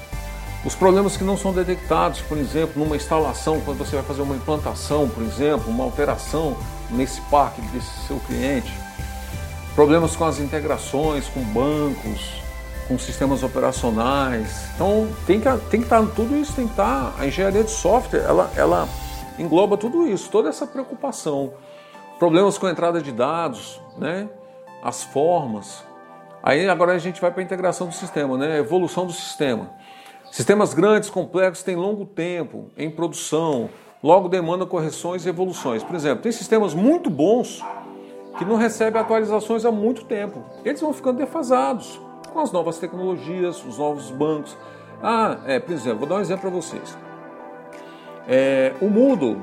Os 0.64 0.74
problemas 0.74 1.16
que 1.16 1.22
não 1.22 1.36
são 1.36 1.52
detectados, 1.52 2.20
por 2.22 2.36
exemplo, 2.38 2.82
numa 2.82 2.96
instalação, 2.96 3.60
quando 3.60 3.78
você 3.78 3.94
vai 3.94 4.04
fazer 4.04 4.20
uma 4.20 4.34
implantação, 4.34 5.08
por 5.08 5.22
exemplo, 5.22 5.70
uma 5.70 5.84
alteração 5.84 6.56
nesse 6.90 7.20
parque 7.30 7.60
desse 7.68 8.08
seu 8.08 8.18
cliente. 8.26 8.76
Problemas 9.76 10.16
com 10.16 10.24
as 10.24 10.40
integrações, 10.40 11.28
com 11.28 11.40
bancos, 11.40 12.32
com 12.88 12.98
sistemas 12.98 13.44
operacionais. 13.44 14.64
Então 14.74 15.06
tem 15.24 15.38
que, 15.38 15.48
tem 15.70 15.78
que 15.78 15.86
estar, 15.86 16.04
tudo 16.06 16.36
isso 16.36 16.52
tem 16.54 16.66
que 16.66 16.72
estar, 16.72 17.14
a 17.16 17.28
engenharia 17.28 17.62
de 17.62 17.70
software, 17.70 18.24
ela, 18.26 18.50
ela 18.56 18.88
engloba 19.38 19.76
tudo 19.76 20.08
isso, 20.08 20.28
toda 20.30 20.48
essa 20.48 20.66
preocupação. 20.66 21.52
Problemas 22.18 22.58
com 22.58 22.66
a 22.66 22.72
entrada 22.72 23.00
de 23.00 23.12
dados, 23.12 23.80
né? 23.96 24.28
as 24.82 25.04
formas. 25.04 25.88
Aí 26.42 26.68
agora 26.68 26.92
a 26.92 26.98
gente 26.98 27.20
vai 27.20 27.30
para 27.30 27.40
a 27.40 27.44
integração 27.44 27.86
do 27.86 27.94
sistema, 27.94 28.36
né? 28.36 28.58
evolução 28.58 29.06
do 29.06 29.12
sistema. 29.12 29.70
Sistemas 30.30 30.72
grandes, 30.72 31.10
complexos, 31.10 31.64
têm 31.64 31.76
longo 31.76 32.06
tempo 32.06 32.70
em 32.78 32.90
produção, 32.90 33.68
logo 34.02 34.28
demandam 34.28 34.66
correções 34.66 35.26
e 35.26 35.28
evoluções. 35.28 35.82
Por 35.82 35.94
exemplo, 35.96 36.22
tem 36.22 36.32
sistemas 36.32 36.72
muito 36.72 37.10
bons 37.10 37.62
que 38.38 38.44
não 38.44 38.56
recebem 38.56 39.00
atualizações 39.00 39.64
há 39.64 39.72
muito 39.72 40.04
tempo. 40.04 40.42
Eles 40.64 40.80
vão 40.80 40.92
ficando 40.92 41.18
defasados 41.18 42.00
com 42.32 42.38
as 42.40 42.52
novas 42.52 42.78
tecnologias, 42.78 43.62
os 43.64 43.76
novos 43.76 44.10
bancos. 44.10 44.56
Ah, 45.02 45.38
é, 45.46 45.58
por 45.58 45.72
exemplo, 45.72 46.00
vou 46.00 46.08
dar 46.08 46.14
um 46.16 46.20
exemplo 46.20 46.42
para 46.42 46.50
vocês. 46.50 46.96
É, 48.28 48.72
o 48.80 48.88
Moodle 48.88 49.38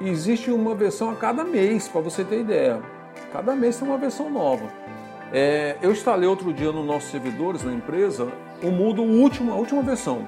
existe 0.00 0.50
uma 0.50 0.74
versão 0.74 1.10
a 1.10 1.16
cada 1.16 1.42
mês, 1.42 1.88
para 1.88 2.00
você 2.00 2.22
ter 2.22 2.40
ideia. 2.40 2.82
Cada 3.32 3.56
mês 3.56 3.78
tem 3.78 3.88
uma 3.88 3.98
versão 3.98 4.30
nova. 4.30 4.77
É, 5.32 5.76
eu 5.82 5.92
instalei 5.92 6.28
outro 6.28 6.52
dia 6.52 6.72
nos 6.72 6.86
nossos 6.86 7.10
servidores 7.10 7.62
na 7.62 7.72
empresa 7.72 8.28
o 8.62 8.70
Moodle 8.70 9.06
último, 9.06 9.52
a 9.52 9.56
última 9.56 9.82
versão. 9.82 10.26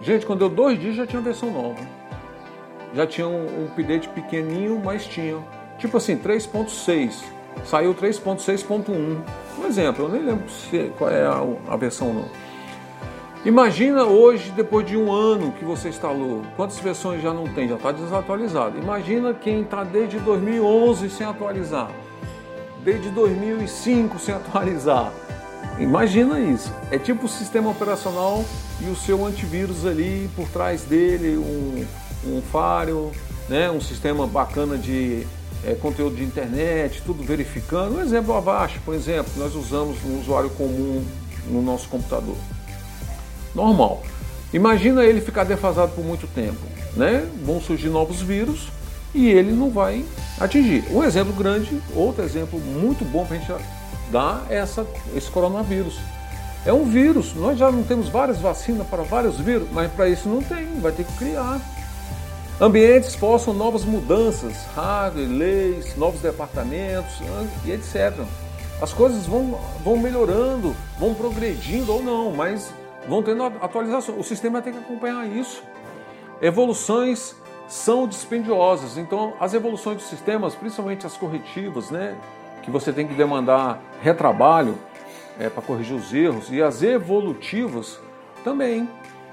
Gente, 0.00 0.26
quando 0.26 0.40
deu 0.40 0.48
dois 0.48 0.78
dias 0.78 0.96
já 0.96 1.06
tinha 1.06 1.22
versão 1.22 1.50
nova. 1.50 1.80
Já 2.94 3.06
tinha 3.06 3.26
um, 3.26 3.62
um 3.62 3.66
update 3.66 4.08
pequenininho, 4.08 4.80
mas 4.84 5.06
tinha. 5.06 5.38
Tipo 5.78 5.96
assim, 5.96 6.16
3.6. 6.16 7.24
Saiu 7.64 7.94
3.6.1. 7.94 9.18
Um 9.58 9.66
exemplo, 9.66 10.04
eu 10.04 10.08
nem 10.08 10.22
lembro 10.22 10.44
qual 10.98 11.10
é 11.10 11.24
a, 11.24 11.42
a 11.72 11.76
versão 11.76 12.12
não. 12.12 12.28
Imagina 13.44 14.04
hoje, 14.04 14.50
depois 14.52 14.86
de 14.86 14.96
um 14.96 15.12
ano 15.12 15.52
que 15.52 15.64
você 15.64 15.90
instalou, 15.90 16.42
quantas 16.56 16.78
versões 16.78 17.22
já 17.22 17.32
não 17.32 17.44
tem? 17.44 17.68
Já 17.68 17.74
está 17.76 17.92
desatualizado. 17.92 18.78
Imagina 18.78 19.34
quem 19.34 19.60
está 19.60 19.84
desde 19.84 20.18
2011 20.18 21.10
sem 21.10 21.26
atualizar, 21.26 21.90
desde 22.84 23.08
2005 23.10 24.18
sem 24.18 24.34
atualizar. 24.34 25.12
Imagina 25.78 26.38
isso. 26.38 26.72
É 26.90 26.98
tipo 26.98 27.26
o 27.26 27.28
sistema 27.28 27.70
operacional 27.70 28.44
e 28.80 28.90
o 28.90 28.94
seu 28.94 29.24
antivírus 29.24 29.86
ali 29.86 30.28
por 30.36 30.46
trás 30.48 30.82
dele, 30.82 31.36
um, 31.36 31.84
um 32.26 32.42
né? 33.48 33.70
um 33.70 33.80
sistema 33.80 34.26
bacana 34.26 34.76
de 34.76 35.26
é, 35.64 35.74
conteúdo 35.74 36.16
de 36.16 36.22
internet, 36.22 37.02
tudo 37.04 37.24
verificando. 37.24 37.96
Um 37.96 38.00
exemplo, 38.00 38.34
Avast, 38.34 38.78
por 38.80 38.94
exemplo, 38.94 39.32
nós 39.36 39.54
usamos 39.56 40.04
um 40.04 40.20
usuário 40.20 40.50
comum 40.50 41.02
no 41.48 41.62
nosso 41.62 41.88
computador 41.88 42.36
normal. 43.54 44.02
Imagina 44.52 45.04
ele 45.04 45.20
ficar 45.20 45.44
defasado 45.44 45.92
por 45.92 46.04
muito 46.04 46.26
tempo, 46.26 46.60
né? 46.96 47.28
Vão 47.44 47.60
surgir 47.60 47.88
novos 47.88 48.20
vírus 48.20 48.68
e 49.14 49.28
ele 49.28 49.52
não 49.52 49.70
vai 49.70 50.04
atingir. 50.40 50.84
Um 50.90 51.02
exemplo 51.02 51.32
grande, 51.32 51.80
outro 51.94 52.24
exemplo 52.24 52.58
muito 52.58 53.04
bom 53.04 53.24
para 53.24 53.36
a 53.36 53.38
gente 53.38 53.64
dar 54.10 54.44
é 54.50 54.56
essa, 54.56 54.86
esse 55.14 55.30
coronavírus. 55.30 55.98
É 56.66 56.72
um 56.72 56.84
vírus, 56.84 57.34
nós 57.34 57.58
já 57.58 57.70
não 57.70 57.82
temos 57.82 58.08
várias 58.08 58.38
vacinas 58.38 58.86
para 58.86 59.02
vários 59.02 59.38
vírus, 59.38 59.68
mas 59.70 59.92
para 59.92 60.08
isso 60.08 60.28
não 60.28 60.42
tem, 60.42 60.80
vai 60.80 60.92
ter 60.92 61.04
que 61.04 61.12
criar. 61.14 61.60
Ambientes 62.60 63.14
forçam 63.14 63.52
novas 63.52 63.84
mudanças, 63.84 64.54
hardware, 64.74 65.28
leis, 65.28 65.96
novos 65.96 66.20
departamentos 66.20 67.20
e 67.64 67.72
etc. 67.72 68.24
As 68.80 68.92
coisas 68.92 69.26
vão, 69.26 69.58
vão 69.82 69.96
melhorando, 69.96 70.74
vão 70.98 71.14
progredindo 71.14 71.92
ou 71.92 72.02
não, 72.02 72.30
mas 72.30 72.72
vão 73.08 73.22
tendo 73.22 73.44
atualização. 73.44 74.18
O 74.18 74.24
sistema 74.24 74.62
tem 74.62 74.72
que 74.72 74.78
acompanhar 74.78 75.26
isso. 75.26 75.62
Evoluções 76.40 77.34
são 77.68 78.06
dispendiosas, 78.06 78.96
então 78.98 79.34
as 79.40 79.54
evoluções 79.54 79.96
dos 79.96 80.06
sistemas, 80.06 80.54
principalmente 80.54 81.06
as 81.06 81.16
corretivas, 81.16 81.90
né, 81.90 82.16
que 82.62 82.70
você 82.70 82.92
tem 82.92 83.06
que 83.06 83.14
demandar 83.14 83.80
retrabalho 84.02 84.78
é, 85.38 85.48
para 85.48 85.62
corrigir 85.62 85.96
os 85.96 86.12
erros, 86.12 86.50
e 86.50 86.62
as 86.62 86.82
evolutivas 86.82 88.00
também. 88.42 88.88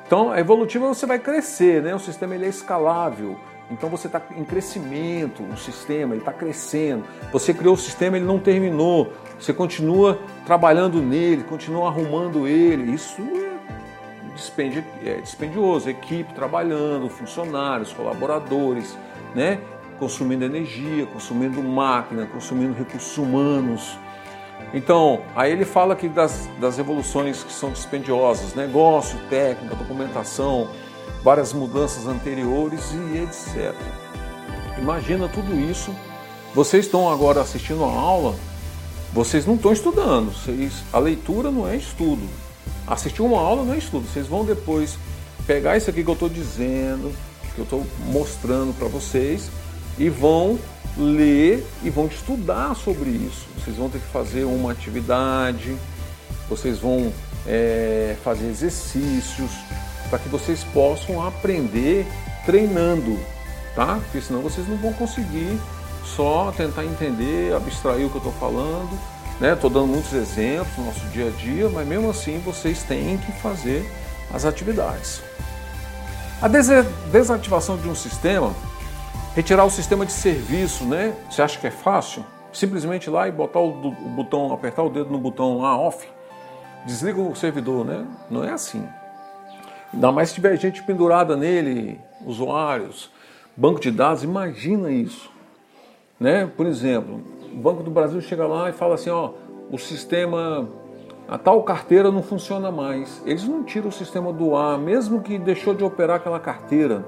Então, 0.06 0.32
a 0.32 0.40
evolutiva 0.40 0.88
você 0.88 1.06
vai 1.06 1.20
crescer, 1.20 1.82
né? 1.82 1.96
O 1.96 2.00
sistema 2.00 2.36
ele 2.36 2.46
é 2.46 2.50
escalável. 2.50 3.38
Então 3.72 3.90
você 3.90 4.08
está 4.08 4.22
em 4.36 4.44
crescimento, 4.44 5.42
o 5.44 5.56
sistema 5.56 6.16
está 6.18 6.34
crescendo. 6.34 7.06
Você 7.32 7.54
criou 7.54 7.76
o 7.76 7.78
sistema, 7.78 8.18
ele 8.18 8.26
não 8.26 8.38
terminou. 8.38 9.14
Você 9.40 9.54
continua 9.54 10.20
trabalhando 10.46 11.02
nele, 11.02 11.44
continua 11.44 11.88
arrumando 11.88 12.46
ele. 12.46 12.92
Isso 12.92 13.22
é 15.06 15.22
dispendioso, 15.22 15.90
equipe 15.90 16.34
trabalhando, 16.34 17.10
funcionários, 17.10 17.92
colaboradores, 17.94 18.98
né? 19.36 19.60
consumindo 20.00 20.44
energia, 20.44 21.06
consumindo 21.06 21.62
máquina, 21.62 22.26
consumindo 22.26 22.74
recursos 22.74 23.16
humanos. 23.18 23.98
Então, 24.74 25.22
aí 25.36 25.52
ele 25.52 25.66
fala 25.66 25.94
aqui 25.94 26.10
das, 26.10 26.50
das 26.60 26.80
evoluções 26.80 27.44
que 27.44 27.54
são 27.54 27.72
dispendiosas, 27.72 28.56
negócio, 28.56 29.20
técnica, 29.30 29.76
documentação, 29.76 30.70
várias 31.24 31.54
mudanças 31.54 32.08
anteriores 32.08 32.92
e 32.94 33.18
etc. 33.18 33.76
Imagina 34.78 35.28
tudo 35.28 35.54
isso. 35.56 35.94
Vocês 36.54 36.86
estão 36.86 37.10
agora 37.10 37.42
assistindo 37.42 37.84
a 37.84 37.88
aula, 37.88 38.36
vocês 39.14 39.46
não 39.46 39.56
estão 39.56 39.72
estudando, 39.72 40.34
vocês, 40.34 40.84
a 40.92 41.00
leitura 41.00 41.52
não 41.52 41.68
é 41.68 41.76
estudo, 41.76 42.28
assistir 42.88 43.22
uma 43.22 43.40
aula 43.40 43.64
não 43.64 43.74
é 43.74 43.78
estudo. 43.78 44.08
Vocês 44.08 44.28
vão 44.28 44.46
depois 44.46 44.98
pegar 45.46 45.78
isso 45.78 45.90
aqui 45.90 46.04
que 46.04 46.10
eu 46.10 46.14
estou 46.14 46.30
dizendo, 46.30 47.14
que 47.54 47.60
eu 47.60 47.64
estou 47.64 47.86
mostrando 48.08 48.74
para 48.78 48.88
vocês, 48.88 49.50
e 49.98 50.10
vão 50.10 50.60
ler 50.98 51.66
e 51.84 51.90
vão 51.90 52.08
estudar 52.08 52.76
sobre 52.76 53.10
isso. 53.10 53.48
Vocês 53.58 53.76
vão 53.76 53.90
ter 53.90 54.00
que 54.00 54.08
fazer 54.08 54.44
uma 54.44 54.72
atividade, 54.72 55.76
vocês 56.50 56.80
vão 56.80 57.12
é, 57.48 58.16
fazer 58.24 58.48
exercícios 58.48 59.52
para 60.10 60.20
que 60.20 60.30
vocês 60.30 60.64
possam 60.74 61.26
aprender 61.26 62.06
treinando, 62.46 63.18
tá? 63.76 64.00
Porque 64.04 64.22
senão 64.22 64.42
vocês 64.42 64.68
não 64.68 64.76
vão 64.78 64.92
conseguir 64.94 65.58
só 66.04 66.52
tentar 66.56 66.84
entender, 66.84 67.54
abstrair 67.54 68.06
o 68.06 68.10
que 68.10 68.16
eu 68.16 68.20
estou 68.20 68.34
falando 68.34 69.00
Estou 69.42 69.72
né? 69.72 69.74
dando 69.74 69.88
muitos 69.88 70.14
exemplos 70.14 70.78
no 70.78 70.86
nosso 70.86 71.04
dia 71.08 71.28
a 71.28 71.32
dia, 71.32 71.68
mas 71.68 71.88
mesmo 71.88 72.12
assim 72.12 72.38
vocês 72.46 72.84
têm 72.84 73.18
que 73.18 73.32
fazer 73.32 73.84
as 74.32 74.46
atividades. 74.46 75.24
A 76.40 76.48
desativação 76.48 77.76
de 77.76 77.90
um 77.90 77.96
sistema, 77.96 78.54
retirar 79.36 79.66
o 79.66 79.70
sistema 79.72 80.06
de 80.06 80.12
serviço, 80.12 80.86
né? 80.86 81.16
Você 81.28 81.42
acha 81.42 81.60
que 81.60 81.66
é 81.66 81.72
fácil? 81.72 82.24
Simplesmente 82.54 83.06
ir 83.06 83.10
lá 83.10 83.28
e 83.28 83.32
botar 83.32 83.60
o 83.60 83.72
botão, 83.72 84.54
apertar 84.54 84.84
o 84.84 84.90
dedo 84.90 85.10
no 85.10 85.18
botão 85.18 85.60
lá 85.60 85.76
off, 85.76 86.08
desliga 86.86 87.20
o 87.20 87.36
servidor, 87.36 87.84
né? 87.84 88.06
Não 88.30 88.44
é 88.44 88.52
assim. 88.52 88.88
Ainda 89.92 90.12
mais 90.12 90.30
se 90.30 90.36
tiver 90.36 90.56
gente 90.58 90.84
pendurada 90.84 91.36
nele, 91.36 92.00
usuários, 92.26 93.10
banco 93.58 93.80
de 93.80 93.90
dados, 93.90 94.24
imagina 94.24 94.92
isso. 94.92 95.32
Né? 96.20 96.46
Por 96.56 96.68
exemplo, 96.68 97.24
o 97.54 97.58
Banco 97.58 97.84
do 97.84 97.92
Brasil 97.92 98.22
chega 98.22 98.46
lá 98.46 98.70
e 98.70 98.74
fala 98.74 98.96
assim, 98.96 99.10
ó, 99.10 99.32
o 99.72 99.78
sistema, 99.78 100.68
a 101.28 101.38
tal 101.38 101.64
carteira 101.64 102.12
não 102.12 102.22
funciona 102.22 102.72
mais. 102.72 103.22
Eles 103.26 103.48
não 103.48 103.64
tiram 103.64 103.90
o 103.90 103.92
sistema 103.92 104.32
do 104.34 104.56
ar, 104.56 104.78
mesmo 104.78 105.22
que 105.22 105.38
deixou 105.38 105.74
de 105.74 105.84
operar 105.84 106.18
aquela 106.18 106.40
carteira, 106.40 107.06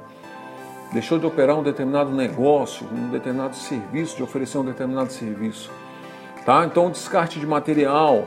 deixou 0.92 1.18
de 1.18 1.26
operar 1.26 1.58
um 1.58 1.64
determinado 1.64 2.12
negócio, 2.12 2.88
um 2.92 3.10
determinado 3.10 3.56
serviço, 3.56 4.18
de 4.18 4.24
oferecer 4.24 4.58
um 4.58 4.66
determinado 4.66 5.12
serviço. 5.12 5.72
Tá? 6.46 6.66
Então, 6.66 6.90
descarte 6.90 7.40
de 7.40 7.48
material. 7.48 8.26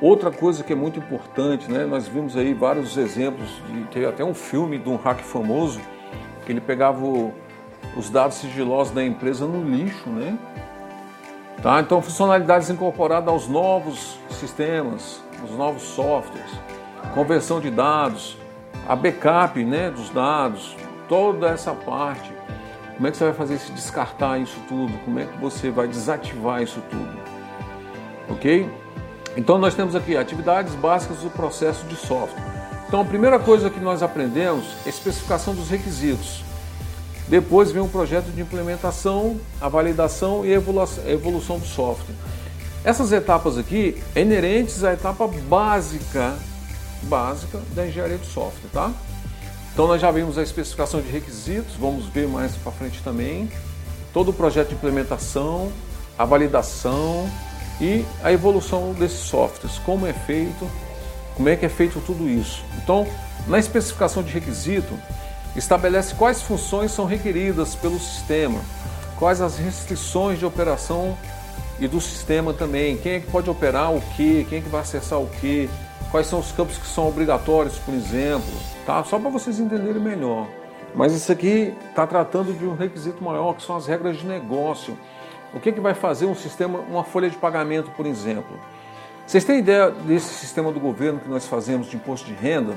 Outra 0.00 0.30
coisa 0.30 0.62
que 0.62 0.72
é 0.72 0.76
muito 0.76 0.98
importante, 0.98 1.70
né? 1.70 1.86
nós 1.86 2.06
vimos 2.06 2.36
aí 2.36 2.52
vários 2.52 2.96
exemplos, 2.96 3.48
de, 3.68 3.84
teve 3.84 4.06
até 4.06 4.24
um 4.24 4.34
filme 4.34 4.78
de 4.78 4.88
um 4.88 4.96
hack 4.96 5.20
famoso, 5.20 5.80
que 6.44 6.52
ele 6.52 6.60
pegava 6.60 7.04
o, 7.04 7.32
os 7.96 8.10
dados 8.10 8.36
sigilosos 8.36 8.92
da 8.92 9.02
empresa 9.02 9.46
no 9.46 9.64
lixo, 9.68 10.08
né? 10.10 10.38
Tá? 11.62 11.80
Então, 11.80 12.00
funcionalidades 12.02 12.70
incorporadas 12.70 13.28
aos 13.28 13.48
novos 13.48 14.18
sistemas, 14.30 15.22
os 15.44 15.50
novos 15.56 15.82
softwares, 15.82 16.50
conversão 17.14 17.60
de 17.60 17.70
dados, 17.70 18.36
a 18.88 18.94
backup 18.94 19.62
né, 19.64 19.90
dos 19.90 20.10
dados, 20.10 20.76
toda 21.08 21.48
essa 21.48 21.72
parte. 21.72 22.32
Como 22.94 23.08
é 23.08 23.10
que 23.10 23.16
você 23.16 23.24
vai 23.24 23.34
fazer 23.34 23.58
se 23.58 23.72
descartar 23.72 24.38
isso 24.38 24.58
tudo? 24.68 24.92
Como 25.04 25.18
é 25.18 25.26
que 25.26 25.38
você 25.38 25.70
vai 25.70 25.86
desativar 25.86 26.62
isso 26.62 26.82
tudo? 26.90 27.18
Ok? 28.28 28.70
Então, 29.36 29.58
nós 29.58 29.74
temos 29.74 29.94
aqui 29.94 30.16
atividades 30.16 30.74
básicas 30.74 31.18
do 31.18 31.30
processo 31.30 31.84
de 31.86 31.96
software. 31.96 32.42
Então, 32.88 33.00
a 33.00 33.04
primeira 33.04 33.38
coisa 33.38 33.68
que 33.68 33.80
nós 33.80 34.02
aprendemos 34.02 34.64
é 34.86 34.88
especificação 34.88 35.54
dos 35.54 35.68
requisitos. 35.68 36.42
Depois 37.28 37.72
vem 37.72 37.82
o 37.82 37.88
projeto 37.88 38.26
de 38.26 38.40
implementação, 38.40 39.40
a 39.60 39.68
validação 39.68 40.46
e 40.46 40.52
a 40.52 40.56
evolução 40.56 41.58
do 41.58 41.66
software. 41.66 42.14
Essas 42.84 43.10
etapas 43.10 43.58
aqui 43.58 44.00
é 44.14 44.20
inerentes 44.20 44.84
à 44.84 44.92
etapa 44.92 45.26
básica, 45.26 46.36
básica 47.02 47.60
da 47.74 47.86
engenharia 47.86 48.18
de 48.18 48.26
software, 48.26 48.70
tá? 48.72 48.92
Então 49.72 49.88
nós 49.88 50.00
já 50.00 50.10
vimos 50.10 50.38
a 50.38 50.42
especificação 50.42 51.00
de 51.00 51.10
requisitos, 51.10 51.74
vamos 51.74 52.06
ver 52.06 52.28
mais 52.28 52.52
para 52.52 52.70
frente 52.70 53.02
também, 53.02 53.50
todo 54.12 54.30
o 54.30 54.32
projeto 54.32 54.68
de 54.68 54.74
implementação, 54.74 55.72
a 56.16 56.24
validação 56.24 57.28
e 57.80 58.04
a 58.22 58.32
evolução 58.32 58.92
desses 58.92 59.18
softwares, 59.18 59.78
como 59.80 60.06
é 60.06 60.12
feito, 60.12 60.70
como 61.34 61.48
é 61.48 61.56
que 61.56 61.66
é 61.66 61.68
feito 61.68 62.00
tudo 62.06 62.26
isso. 62.28 62.64
Então, 62.82 63.06
na 63.48 63.58
especificação 63.58 64.22
de 64.22 64.32
requisito, 64.32 64.96
estabelece 65.56 66.14
quais 66.14 66.42
funções 66.42 66.92
são 66.92 67.04
requeridas 67.04 67.74
pelo 67.74 67.98
sistema, 67.98 68.60
quais 69.18 69.40
as 69.40 69.58
restrições 69.58 70.38
de 70.38 70.46
operação 70.46 71.16
e 71.78 71.86
do 71.86 72.00
sistema 72.00 72.52
também, 72.52 72.96
quem 72.96 73.12
é 73.12 73.20
que 73.20 73.30
pode 73.30 73.48
operar 73.50 73.94
o 73.94 74.00
que, 74.00 74.44
quem 74.48 74.58
é 74.58 74.62
que 74.62 74.68
vai 74.68 74.80
acessar 74.80 75.20
o 75.20 75.26
que, 75.26 75.68
quais 76.10 76.26
são 76.26 76.38
os 76.38 76.52
campos 76.52 76.78
que 76.78 76.86
são 76.86 77.08
obrigatórios, 77.08 77.78
por 77.78 77.94
exemplo, 77.94 78.52
tá? 78.84 79.02
Só 79.04 79.18
para 79.18 79.30
vocês 79.30 79.58
entenderem 79.58 80.00
melhor. 80.00 80.46
Mas 80.94 81.12
isso 81.12 81.30
aqui 81.30 81.74
está 81.90 82.06
tratando 82.06 82.54
de 82.54 82.64
um 82.64 82.74
requisito 82.74 83.22
maior, 83.22 83.54
que 83.54 83.62
são 83.62 83.76
as 83.76 83.86
regras 83.86 84.16
de 84.16 84.26
negócio. 84.26 84.96
O 85.52 85.60
que, 85.60 85.70
que 85.70 85.80
vai 85.80 85.92
fazer 85.92 86.24
um 86.24 86.34
sistema, 86.34 86.78
uma 86.78 87.04
folha 87.04 87.28
de 87.28 87.36
pagamento, 87.36 87.90
por 87.90 88.06
exemplo? 88.06 88.58
Vocês 89.26 89.44
têm 89.44 89.58
ideia 89.58 89.90
desse 89.90 90.32
sistema 90.34 90.72
do 90.72 90.80
governo 90.80 91.20
que 91.20 91.28
nós 91.28 91.46
fazemos 91.46 91.90
de 91.90 91.96
imposto 91.96 92.26
de 92.26 92.34
renda? 92.34 92.74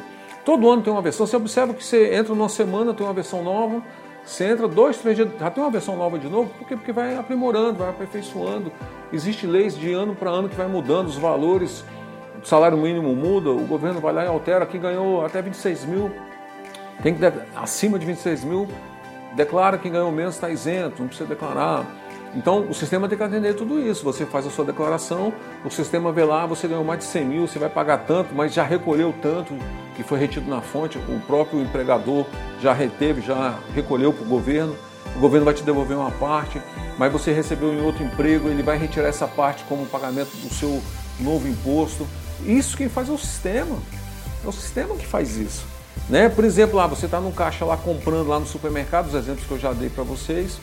Todo 0.49 0.67
ano 0.67 0.81
tem 0.81 0.91
uma 0.91 1.03
versão. 1.03 1.27
Você 1.27 1.35
observa 1.35 1.75
que 1.75 1.85
você 1.85 2.15
entra 2.15 2.33
numa 2.33 2.49
semana, 2.49 2.91
tem 2.91 3.05
uma 3.05 3.13
versão 3.13 3.43
nova. 3.43 3.83
Você 4.25 4.45
entra 4.45 4.67
dois, 4.67 4.97
três 4.97 5.15
dias, 5.15 5.29
já 5.39 5.51
tem 5.51 5.63
uma 5.63 5.69
versão 5.69 5.95
nova 5.95 6.17
de 6.17 6.27
novo. 6.27 6.49
Por 6.57 6.67
quê? 6.67 6.75
Porque 6.75 6.91
vai 6.91 7.15
aprimorando, 7.15 7.77
vai 7.77 7.89
aperfeiçoando. 7.91 8.71
Existem 9.13 9.47
leis 9.47 9.77
de 9.77 9.93
ano 9.93 10.15
para 10.15 10.31
ano 10.31 10.49
que 10.49 10.55
vai 10.55 10.67
mudando 10.67 11.05
os 11.05 11.17
valores. 11.17 11.85
O 12.43 12.47
salário 12.47 12.79
mínimo 12.79 13.15
muda, 13.15 13.51
o 13.51 13.63
governo 13.67 13.99
vai 13.99 14.12
lá 14.12 14.23
e 14.23 14.27
altera. 14.27 14.63
Aqui 14.63 14.79
ganhou 14.79 15.23
até 15.23 15.39
26 15.39 15.85
mil. 15.85 16.12
Tem 17.03 17.13
que 17.13 17.21
acima 17.55 17.99
de 17.99 18.07
26 18.07 18.43
mil, 18.43 18.67
declara 19.35 19.77
que 19.77 19.88
ganhou 19.88 20.12
menos, 20.12 20.33
está 20.33 20.49
isento, 20.49 20.95
não 20.99 21.09
precisa 21.09 21.29
declarar. 21.29 21.85
Então, 22.36 22.68
o 22.70 22.74
sistema 22.74 23.08
tem 23.10 23.18
que 23.18 23.24
atender 23.24 23.56
tudo 23.56 23.80
isso. 23.80 24.04
Você 24.04 24.26
faz 24.26 24.46
a 24.46 24.52
sua 24.52 24.65
declaração, 24.65 25.34
o 25.65 25.70
sistema 25.70 26.12
vê 26.12 26.24
lá, 26.24 26.46
você 26.46 26.68
ganhou 26.68 26.84
mais 26.84 27.00
de 27.00 27.06
100 27.06 27.26
mil, 27.26 27.48
você 27.48 27.58
vai 27.58 27.70
pagar 27.70 28.00
tanto, 28.00 28.36
mas 28.36 28.54
já 28.54 28.63
recolheu 28.63 29.13
tanto 29.22 29.54
que 29.96 30.04
foi 30.04 30.20
retido 30.20 30.50
na 30.50 30.62
fonte, 30.62 30.98
o 30.98 31.20
próprio 31.26 31.60
empregador 31.62 32.26
já 32.62 32.72
reteve, 32.72 33.22
já 33.22 33.58
recolheu 33.74 34.13
para 34.13 34.24
o 34.24 34.28
governo, 34.28 34.76
o 35.15 35.20
governo 35.20 35.46
vai 35.46 35.54
te 35.54 35.63
devolver 35.63 35.98
uma 35.98 36.12
parte, 36.12 36.62
mas 36.98 37.12
você 37.12 37.34
recebeu 37.34 37.74
em 37.74 37.82
outro 37.82 38.04
emprego, 38.04 38.48
ele 38.48 38.62
vai 38.62 38.78
retirar 38.78 39.08
essa 39.08 39.28
parte 39.28 39.63
como 39.63 39.86
pagamento 39.88 40.30
do 40.38 40.54
seu 40.54 40.82
novo 41.20 41.48
imposto. 41.48 42.08
Isso 42.46 42.78
quem 42.78 42.88
faz 42.88 43.10
é 43.10 43.12
o 43.12 43.18
sistema. 43.18 43.78
É 44.44 44.48
o 44.48 44.52
sistema 44.52 44.96
que 44.96 45.06
faz 45.06 45.36
isso. 45.36 45.65
Né? 46.08 46.30
Por 46.30 46.46
exemplo, 46.46 46.78
lá 46.78 46.88
você 46.88 47.06
está 47.06 47.20
no 47.20 47.32
caixa 47.32 47.65
lá 47.65 47.76
comprando 47.76 48.28
lá 48.28 48.39
no 48.39 48.46
supermercado, 48.46 49.08
os 49.08 49.13
exemplos 49.15 49.46
que 49.46 49.52
eu 49.52 49.60
já 49.60 49.74
dei 49.74 49.89
para 49.89 50.04
vocês, 50.04 50.60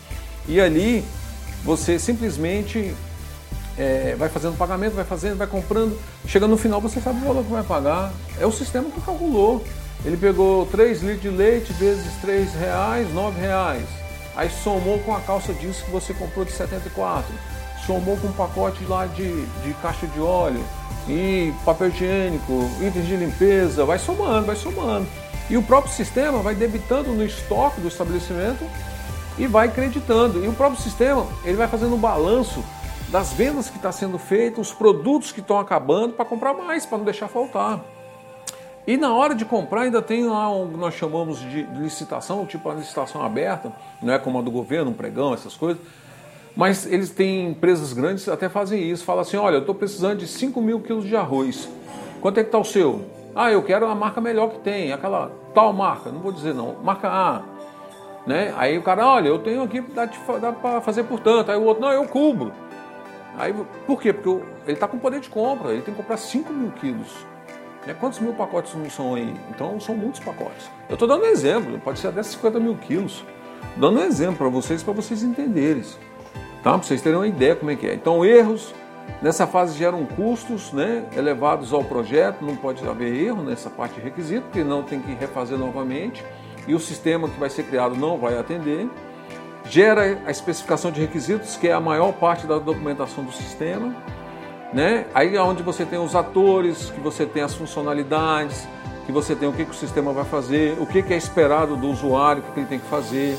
e 0.48 0.60
ali 0.60 1.04
você 1.66 1.98
simplesmente 1.98 2.94
é, 3.76 4.14
vai 4.16 4.28
fazendo 4.28 4.56
pagamento, 4.56 4.94
vai 4.94 5.04
fazendo, 5.04 5.36
vai 5.36 5.48
comprando. 5.48 5.98
Chega 6.26 6.46
no 6.46 6.56
final, 6.56 6.80
você 6.80 7.00
sabe 7.00 7.20
o 7.20 7.26
valor 7.26 7.44
que 7.44 7.50
vai 7.50 7.64
pagar. 7.64 8.12
É 8.40 8.46
o 8.46 8.52
sistema 8.52 8.88
que 8.88 9.00
calculou. 9.00 9.64
Ele 10.04 10.16
pegou 10.16 10.64
3 10.66 11.02
litros 11.02 11.22
de 11.22 11.28
leite 11.28 11.72
vezes 11.72 12.06
3 12.20 12.54
reais, 12.54 13.12
9 13.12 13.40
reais. 13.40 13.84
Aí 14.36 14.48
somou 14.62 15.00
com 15.00 15.12
a 15.12 15.20
calça 15.20 15.52
jeans 15.54 15.80
que 15.80 15.90
você 15.90 16.14
comprou 16.14 16.44
de 16.44 16.52
74. 16.52 17.26
Somou 17.84 18.16
com 18.16 18.28
um 18.28 18.32
pacote 18.32 18.84
lá 18.84 19.06
de, 19.06 19.44
de 19.44 19.74
caixa 19.82 20.06
de 20.06 20.20
óleo 20.20 20.62
e 21.08 21.52
papel 21.64 21.88
higiênico, 21.88 22.70
itens 22.80 23.06
de 23.06 23.16
limpeza. 23.16 23.84
Vai 23.84 23.98
somando, 23.98 24.46
vai 24.46 24.56
somando. 24.56 25.08
E 25.50 25.56
o 25.56 25.62
próprio 25.62 25.92
sistema 25.92 26.38
vai 26.38 26.54
debitando 26.54 27.12
no 27.12 27.24
estoque 27.24 27.80
do 27.80 27.88
estabelecimento 27.88 28.64
e 29.38 29.46
vai 29.46 29.68
acreditando. 29.68 30.44
E 30.44 30.48
o 30.48 30.52
próprio 30.52 30.80
sistema 30.80 31.26
ele 31.44 31.56
vai 31.56 31.68
fazendo 31.68 31.94
um 31.94 31.98
balanço 31.98 32.64
das 33.08 33.32
vendas 33.32 33.70
que 33.70 33.76
está 33.76 33.92
sendo 33.92 34.18
feito, 34.18 34.60
os 34.60 34.72
produtos 34.72 35.32
que 35.32 35.40
estão 35.40 35.58
acabando 35.58 36.14
para 36.14 36.24
comprar 36.24 36.54
mais, 36.54 36.84
para 36.84 36.98
não 36.98 37.04
deixar 37.04 37.28
faltar. 37.28 37.80
E 38.86 38.96
na 38.96 39.12
hora 39.12 39.34
de 39.34 39.44
comprar 39.44 39.82
ainda 39.82 40.00
tem 40.00 40.24
lá 40.26 40.48
o 40.48 40.68
que 40.68 40.76
nós 40.76 40.94
chamamos 40.94 41.40
de 41.40 41.62
licitação, 41.74 42.46
tipo 42.46 42.68
a 42.70 42.74
licitação 42.74 43.24
aberta, 43.24 43.72
não 44.00 44.12
é 44.12 44.18
como 44.18 44.38
a 44.38 44.42
do 44.42 44.50
governo, 44.50 44.90
um 44.90 44.94
pregão, 44.94 45.34
essas 45.34 45.56
coisas. 45.56 45.82
Mas 46.56 46.86
eles 46.86 47.10
têm 47.10 47.50
empresas 47.50 47.92
grandes 47.92 48.28
até 48.28 48.48
fazem 48.48 48.80
isso. 48.88 49.04
Fala 49.04 49.22
assim, 49.22 49.36
olha, 49.36 49.56
eu 49.56 49.60
estou 49.60 49.74
precisando 49.74 50.18
de 50.18 50.26
5 50.26 50.60
mil 50.60 50.80
quilos 50.80 51.04
de 51.04 51.16
arroz. 51.16 51.68
Quanto 52.20 52.38
é 52.38 52.42
que 52.42 52.48
está 52.48 52.58
o 52.58 52.64
seu? 52.64 53.04
Ah, 53.34 53.50
eu 53.50 53.62
quero 53.62 53.86
a 53.86 53.94
marca 53.94 54.20
melhor 54.20 54.50
que 54.50 54.60
tem, 54.60 54.92
aquela 54.92 55.30
tal 55.52 55.72
marca, 55.72 56.10
não 56.10 56.20
vou 56.20 56.32
dizer 56.32 56.54
não, 56.54 56.76
marca 56.82 57.08
A. 57.08 57.42
Né? 58.26 58.52
Aí 58.56 58.76
o 58.76 58.82
cara, 58.82 59.06
olha, 59.06 59.28
eu 59.28 59.38
tenho 59.38 59.62
aqui, 59.62 59.80
dá, 59.80 60.08
dá 60.40 60.52
para 60.52 60.80
fazer 60.80 61.04
por 61.04 61.20
tanto. 61.20 61.50
Aí 61.50 61.56
o 61.56 61.62
outro, 61.62 61.82
não, 61.82 61.92
eu 61.92 62.04
cubro. 62.06 62.52
Aí, 63.38 63.54
por 63.86 64.00
quê? 64.00 64.12
Porque 64.12 64.44
ele 64.64 64.72
está 64.72 64.88
com 64.88 64.98
poder 64.98 65.20
de 65.20 65.28
compra, 65.28 65.70
ele 65.72 65.82
tem 65.82 65.94
que 65.94 66.00
comprar 66.00 66.16
5 66.16 66.52
mil 66.52 66.72
quilos. 66.72 67.14
Né? 67.86 67.94
Quantos 67.98 68.18
mil 68.18 68.32
pacotes 68.32 68.74
não 68.74 68.90
são 68.90 69.14
aí? 69.14 69.32
Então 69.50 69.78
são 69.78 69.94
muitos 69.94 70.20
pacotes. 70.20 70.68
Eu 70.88 70.94
estou 70.94 71.06
dando 71.06 71.22
um 71.22 71.28
exemplo, 71.28 71.78
pode 71.78 72.00
ser 72.00 72.08
até 72.08 72.22
50 72.22 72.58
mil 72.58 72.74
quilos. 72.76 73.24
Dando 73.76 74.00
um 74.00 74.02
exemplo 74.02 74.36
para 74.36 74.48
vocês, 74.48 74.82
para 74.82 74.94
vocês 74.94 75.22
entenderem. 75.22 75.82
Tá? 76.62 76.72
Para 76.72 76.78
vocês 76.78 77.00
terem 77.00 77.18
uma 77.18 77.28
ideia 77.28 77.54
como 77.54 77.70
é 77.70 77.76
que 77.76 77.86
é. 77.86 77.94
Então, 77.94 78.24
erros 78.24 78.74
nessa 79.22 79.46
fase 79.46 79.78
geram 79.78 80.04
custos 80.04 80.72
né, 80.72 81.04
elevados 81.16 81.72
ao 81.72 81.84
projeto, 81.84 82.42
não 82.42 82.56
pode 82.56 82.86
haver 82.88 83.14
erro 83.14 83.42
nessa 83.42 83.70
parte 83.70 83.94
de 83.94 84.00
requisito, 84.00 84.42
porque 84.44 84.64
não 84.64 84.82
tem 84.82 84.98
que 84.98 85.12
refazer 85.12 85.56
novamente 85.58 86.24
e 86.66 86.74
o 86.74 86.80
sistema 86.80 87.28
que 87.28 87.38
vai 87.38 87.50
ser 87.50 87.64
criado 87.64 87.96
não 87.96 88.18
vai 88.18 88.38
atender. 88.38 88.88
Gera 89.68 90.22
a 90.26 90.30
especificação 90.30 90.90
de 90.90 91.00
requisitos, 91.00 91.56
que 91.56 91.68
é 91.68 91.72
a 91.72 91.80
maior 91.80 92.12
parte 92.12 92.46
da 92.46 92.58
documentação 92.58 93.24
do 93.24 93.32
sistema. 93.32 93.94
Né? 94.72 95.06
Aí 95.14 95.36
é 95.36 95.40
onde 95.40 95.62
você 95.62 95.84
tem 95.84 95.98
os 95.98 96.14
atores, 96.14 96.90
que 96.90 97.00
você 97.00 97.24
tem 97.24 97.42
as 97.42 97.54
funcionalidades, 97.54 98.66
que 99.06 99.12
você 99.12 99.34
tem 99.34 99.48
o 99.48 99.52
que, 99.52 99.64
que 99.64 99.70
o 99.70 99.74
sistema 99.74 100.12
vai 100.12 100.24
fazer, 100.24 100.76
o 100.80 100.86
que, 100.86 101.02
que 101.02 101.14
é 101.14 101.16
esperado 101.16 101.76
do 101.76 101.88
usuário, 101.88 102.42
o 102.42 102.46
que, 102.46 102.52
que 102.52 102.60
ele 102.60 102.66
tem 102.66 102.78
que 102.78 102.88
fazer. 102.88 103.36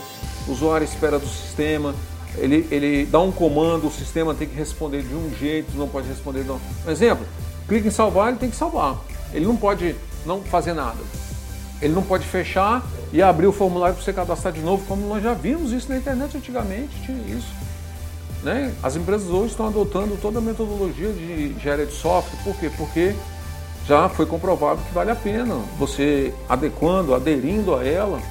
O 0.48 0.52
usuário 0.52 0.86
espera 0.86 1.20
do 1.20 1.28
sistema, 1.28 1.94
ele, 2.38 2.68
ele 2.72 3.06
dá 3.06 3.20
um 3.20 3.32
comando, 3.32 3.88
o 3.88 3.92
sistema 3.92 4.34
tem 4.34 4.48
que 4.48 4.56
responder 4.56 5.02
de 5.02 5.14
um 5.14 5.34
jeito, 5.36 5.76
não 5.76 5.88
pode 5.88 6.08
responder 6.08 6.44
de 6.44 6.52
um. 6.52 6.60
Por 6.84 6.92
exemplo, 6.92 7.26
clica 7.68 7.88
em 7.88 7.92
salvar, 7.92 8.30
ele 8.30 8.38
tem 8.38 8.50
que 8.50 8.56
salvar. 8.56 8.98
Ele 9.34 9.46
não 9.46 9.58
pode 9.58 9.96
não 10.26 10.42
fazer 10.42 10.74
nada. 10.74 10.98
Ele 11.82 11.94
não 11.94 12.04
pode 12.04 12.26
fechar 12.26 12.84
e 13.12 13.22
abrir 13.22 13.48
o 13.48 13.52
formulário 13.52 13.96
para 13.96 14.04
você 14.04 14.14
cadastrar 14.14 14.54
de 14.54 14.62
novo, 14.62 14.86
como 14.86 15.08
nós 15.08 15.24
já 15.24 15.34
vimos 15.34 15.72
isso 15.72 15.90
na 15.90 15.98
internet 15.98 16.36
antigamente, 16.36 17.02
tinha 17.06 17.18
isso. 17.38 17.48
Né? 18.44 18.74
As 18.82 18.96
empresas 18.96 19.30
hoje 19.30 19.52
estão 19.52 19.68
adotando 19.68 20.18
toda 20.22 20.40
a 20.40 20.42
metodologia 20.42 21.12
de 21.12 21.54
engenharia 21.58 21.86
de 21.86 21.94
software, 21.94 22.40
por 22.44 22.56
quê? 22.58 22.72
Porque 22.76 23.16
já 23.88 24.10
foi 24.10 24.26
comprovado 24.26 24.82
que 24.82 24.94
vale 24.94 25.12
a 25.12 25.16
pena. 25.16 25.56
Você 25.80 26.34
adequando, 26.50 27.16
aderindo 27.16 27.76
a 27.76 27.86
ela, 27.86 28.22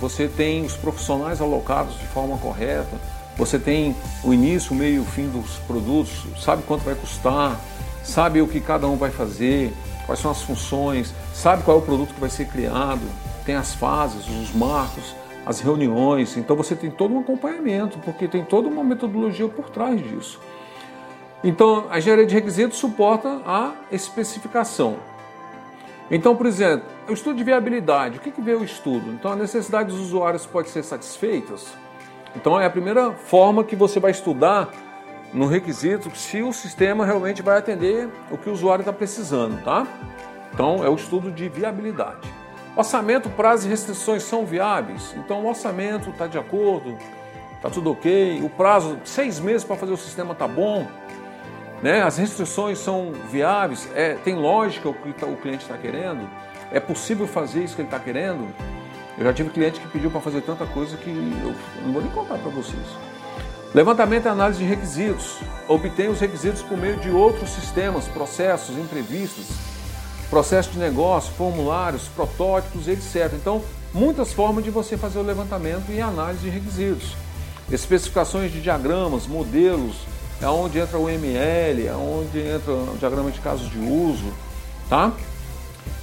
você 0.00 0.28
tem 0.28 0.64
os 0.64 0.74
profissionais 0.74 1.40
alocados 1.40 1.98
de 1.98 2.06
forma 2.06 2.36
correta, 2.38 2.96
você 3.36 3.58
tem 3.58 3.94
o 4.24 4.32
início, 4.32 4.72
o 4.72 4.74
meio 4.74 4.96
e 4.96 4.98
o 4.98 5.04
fim 5.04 5.28
dos 5.28 5.58
produtos, 5.66 6.24
sabe 6.42 6.62
quanto 6.62 6.84
vai 6.84 6.94
custar, 6.94 7.60
sabe 8.02 8.40
o 8.40 8.48
que 8.48 8.60
cada 8.60 8.86
um 8.86 8.96
vai 8.96 9.10
fazer, 9.10 9.72
quais 10.06 10.20
são 10.20 10.30
as 10.30 10.42
funções, 10.42 11.12
sabe 11.34 11.62
qual 11.62 11.76
é 11.78 11.80
o 11.80 11.82
produto 11.82 12.14
que 12.14 12.20
vai 12.20 12.30
ser 12.30 12.46
criado, 12.46 13.02
tem 13.44 13.56
as 13.56 13.74
fases, 13.74 14.26
os 14.28 14.54
marcos, 14.54 15.14
as 15.44 15.60
reuniões. 15.60 16.36
Então 16.36 16.56
você 16.56 16.74
tem 16.74 16.90
todo 16.90 17.14
um 17.14 17.20
acompanhamento, 17.20 17.98
porque 17.98 18.26
tem 18.26 18.44
toda 18.44 18.68
uma 18.68 18.82
metodologia 18.82 19.48
por 19.48 19.68
trás 19.70 20.02
disso. 20.02 20.40
Então 21.44 21.86
a 21.90 21.98
engenharia 21.98 22.26
de 22.26 22.34
requisitos 22.34 22.78
suporta 22.78 23.40
a 23.46 23.72
especificação. 23.92 24.96
Então, 26.10 26.36
por 26.36 26.46
exemplo, 26.46 26.86
o 27.08 27.12
estudo 27.12 27.36
de 27.36 27.44
viabilidade, 27.44 28.18
o 28.18 28.20
que, 28.20 28.30
que 28.30 28.40
vê 28.40 28.54
o 28.54 28.62
estudo? 28.62 29.10
Então 29.10 29.32
a 29.32 29.36
necessidade 29.36 29.90
dos 29.90 30.00
usuários 30.00 30.46
pode 30.46 30.70
ser 30.70 30.82
satisfeitas. 30.82 31.66
Então 32.34 32.60
é 32.60 32.66
a 32.66 32.70
primeira 32.70 33.12
forma 33.12 33.64
que 33.64 33.74
você 33.74 33.98
vai 33.98 34.10
estudar 34.10 34.70
no 35.36 35.46
requisito 35.46 36.10
se 36.16 36.42
o 36.42 36.50
sistema 36.50 37.04
realmente 37.04 37.42
vai 37.42 37.58
atender 37.58 38.08
o 38.30 38.38
que 38.38 38.48
o 38.48 38.52
usuário 38.52 38.80
está 38.80 38.92
precisando, 38.92 39.62
tá? 39.62 39.86
Então 40.54 40.82
é 40.82 40.88
o 40.88 40.94
estudo 40.94 41.30
de 41.30 41.46
viabilidade. 41.46 42.26
Orçamento, 42.74 43.28
prazo 43.28 43.66
e 43.66 43.70
restrições 43.70 44.22
são 44.22 44.46
viáveis? 44.46 45.14
Então 45.18 45.44
o 45.44 45.46
orçamento 45.46 46.08
está 46.08 46.26
de 46.26 46.38
acordo, 46.38 46.96
está 47.54 47.68
tudo 47.68 47.92
ok, 47.92 48.42
o 48.42 48.48
prazo, 48.48 48.98
seis 49.04 49.38
meses 49.38 49.62
para 49.62 49.76
fazer 49.76 49.92
o 49.92 49.96
sistema 49.98 50.32
está 50.32 50.48
bom, 50.48 50.86
né? 51.82 52.02
as 52.02 52.16
restrições 52.16 52.78
são 52.78 53.12
viáveis, 53.30 53.86
é, 53.94 54.14
tem 54.14 54.36
lógica 54.36 54.88
o 54.88 54.94
que 54.94 55.12
tá, 55.12 55.26
o 55.26 55.36
cliente 55.36 55.64
está 55.64 55.76
querendo, 55.76 56.26
é 56.72 56.80
possível 56.80 57.26
fazer 57.26 57.62
isso 57.62 57.74
que 57.76 57.82
ele 57.82 57.88
está 57.88 58.00
querendo? 58.00 58.48
Eu 59.18 59.24
já 59.24 59.34
tive 59.34 59.50
cliente 59.50 59.80
que 59.80 59.88
pediu 59.88 60.10
para 60.10 60.20
fazer 60.22 60.40
tanta 60.40 60.64
coisa 60.64 60.96
que 60.96 61.10
eu 61.10 61.54
não 61.84 61.92
vou 61.92 62.00
nem 62.00 62.10
contar 62.10 62.38
para 62.38 62.50
vocês. 62.50 63.15
Levantamento 63.74 64.26
e 64.26 64.28
análise 64.28 64.58
de 64.60 64.64
requisitos. 64.64 65.38
Obtém 65.68 66.08
os 66.08 66.20
requisitos 66.20 66.62
por 66.62 66.78
meio 66.78 66.96
de 66.98 67.10
outros 67.10 67.50
sistemas, 67.50 68.06
processos, 68.08 68.76
entrevistas, 68.78 69.46
processo 70.30 70.70
de 70.70 70.78
negócio, 70.78 71.32
formulários, 71.34 72.08
protótipos, 72.08 72.88
etc. 72.88 73.32
Então, 73.34 73.62
muitas 73.92 74.32
formas 74.32 74.64
de 74.64 74.70
você 74.70 74.96
fazer 74.96 75.18
o 75.18 75.22
levantamento 75.22 75.90
e 75.90 76.00
análise 76.00 76.40
de 76.40 76.50
requisitos. 76.50 77.16
Especificações 77.70 78.52
de 78.52 78.60
diagramas, 78.60 79.26
modelos, 79.26 79.96
é 80.40 80.46
onde 80.46 80.78
entra 80.78 80.98
o 80.98 81.08
ML, 81.08 81.86
é 81.86 81.94
onde 81.94 82.38
entra 82.38 82.72
o 82.72 82.96
diagrama 82.98 83.30
de 83.30 83.40
casos 83.40 83.70
de 83.70 83.78
uso, 83.78 84.32
tá? 84.88 85.12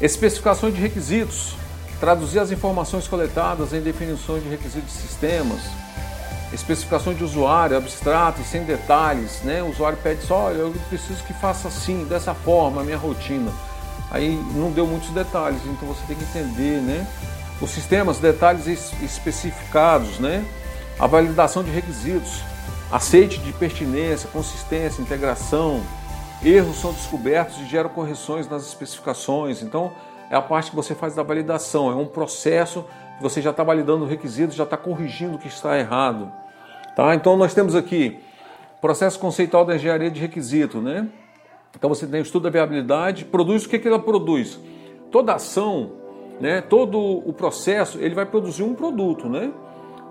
Especificações 0.02 0.74
de 0.74 0.82
requisitos, 0.82 1.56
traduzir 2.00 2.40
as 2.40 2.52
informações 2.52 3.08
coletadas 3.08 3.74
em 3.74 3.82
definições 3.82 4.44
de 4.44 4.50
requisitos 4.50 4.92
de 4.92 5.02
sistemas, 5.02 5.62
especificações 6.54 7.18
de 7.18 7.24
usuário, 7.24 7.76
abstratas, 7.76 8.46
sem 8.46 8.64
detalhes, 8.64 9.42
né? 9.42 9.64
O 9.64 9.70
usuário 9.70 9.98
pede 10.02 10.22
só, 10.24 10.46
olha, 10.46 10.58
eu 10.58 10.74
preciso 10.88 11.24
que 11.24 11.34
faça 11.34 11.68
assim, 11.68 12.06
dessa 12.06 12.34
forma, 12.34 12.82
a 12.82 12.84
minha 12.84 12.98
rotina. 12.98 13.52
Aí 14.12 14.36
não 14.54 14.72
deu 14.72 14.86
muitos 14.86 15.10
detalhes, 15.10 15.60
então 15.66 15.88
você 15.88 16.06
tem 16.06 16.16
que 16.16 16.24
entender, 16.24 16.80
né? 16.80 17.08
Os 17.60 17.72
sistemas, 17.72 18.20
detalhes 18.20 18.68
especificados, 19.02 20.20
né? 20.20 20.46
A 21.00 21.08
validação 21.08 21.64
de 21.64 21.72
requisitos, 21.72 22.42
aceite 22.92 23.40
de 23.40 23.52
pertinência, 23.54 24.30
consistência, 24.30 25.02
integração, 25.02 25.82
erros 26.44 26.80
são 26.80 26.94
descobertos 26.94 27.58
e 27.60 27.66
geram 27.66 27.90
correções 27.90 28.48
nas 28.48 28.64
especificações. 28.68 29.64
Então, 29.64 29.92
é 30.30 30.36
a 30.36 30.42
parte 30.42 30.70
que 30.70 30.76
você 30.76 30.94
faz 30.94 31.16
da 31.16 31.24
validação, 31.24 31.90
é 31.90 31.96
um 31.96 32.06
processo 32.06 32.86
que 33.18 33.24
você 33.24 33.42
já 33.42 33.50
está 33.50 33.64
validando 33.64 34.04
o 34.04 34.08
requisito, 34.08 34.54
já 34.54 34.64
está 34.64 34.78
corrigindo 34.78 35.36
o 35.36 35.40
que 35.40 35.48
está 35.48 35.80
errado. 35.80 36.32
Tá? 36.96 37.16
Então, 37.16 37.36
nós 37.36 37.54
temos 37.54 37.76
aqui 37.76 38.20
processo 38.84 39.18
conceitual 39.18 39.64
da 39.64 39.78
engenharia 39.78 40.12
de 40.12 40.20
requisito, 40.20 40.82
né? 40.82 41.08
Então 41.74 41.90
você 41.90 42.06
tem 42.06 42.20
o 42.20 42.24
estudo 42.24 42.44
da 42.44 42.50
viabilidade, 42.50 43.24
produz 43.24 43.64
o 43.64 43.70
que, 43.70 43.80
que 43.80 43.88
ela 43.88 43.98
produz? 43.98 44.60
Toda 45.10 45.34
ação, 45.34 45.94
né, 46.42 46.60
todo 46.60 47.00
o 47.00 47.32
processo, 47.32 47.98
ele 48.00 48.14
vai 48.14 48.26
produzir 48.26 48.64
um 48.64 48.74
produto, 48.74 49.30
né? 49.30 49.54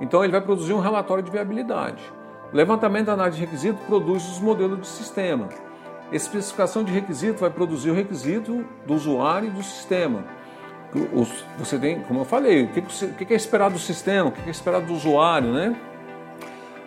Então 0.01 0.25
ele 0.25 0.33
vai 0.33 0.41
produzir 0.41 0.73
um 0.73 0.81
relatório 0.81 1.23
de 1.23 1.31
viabilidade. 1.31 2.03
Levantamento 2.51 3.07
da 3.07 3.13
análise 3.13 3.37
de 3.37 3.45
requisito 3.45 3.79
produz 3.87 4.27
os 4.27 4.41
modelos 4.41 4.81
de 4.81 4.87
sistema. 4.87 5.51
Especificação 6.11 6.83
de 6.83 6.93
requisito 6.93 7.41
vai 7.41 7.51
produzir 7.51 7.91
o 7.91 7.95
requisito 7.95 8.65
do 8.87 8.95
usuário 8.95 9.49
e 9.49 9.51
do 9.51 9.63
sistema. 9.63 10.25
Você 11.59 11.79
tem, 11.79 12.01
como 12.01 12.21
eu 12.21 12.25
falei, 12.25 12.65
o 12.65 12.69
que 12.69 13.35
é 13.35 13.37
esperado 13.37 13.75
do 13.75 13.81
sistema, 13.81 14.31
o 14.31 14.33
que 14.33 14.41
é 14.49 14.51
esperado 14.51 14.87
do 14.87 14.95
usuário, 14.95 15.53
né? 15.53 15.77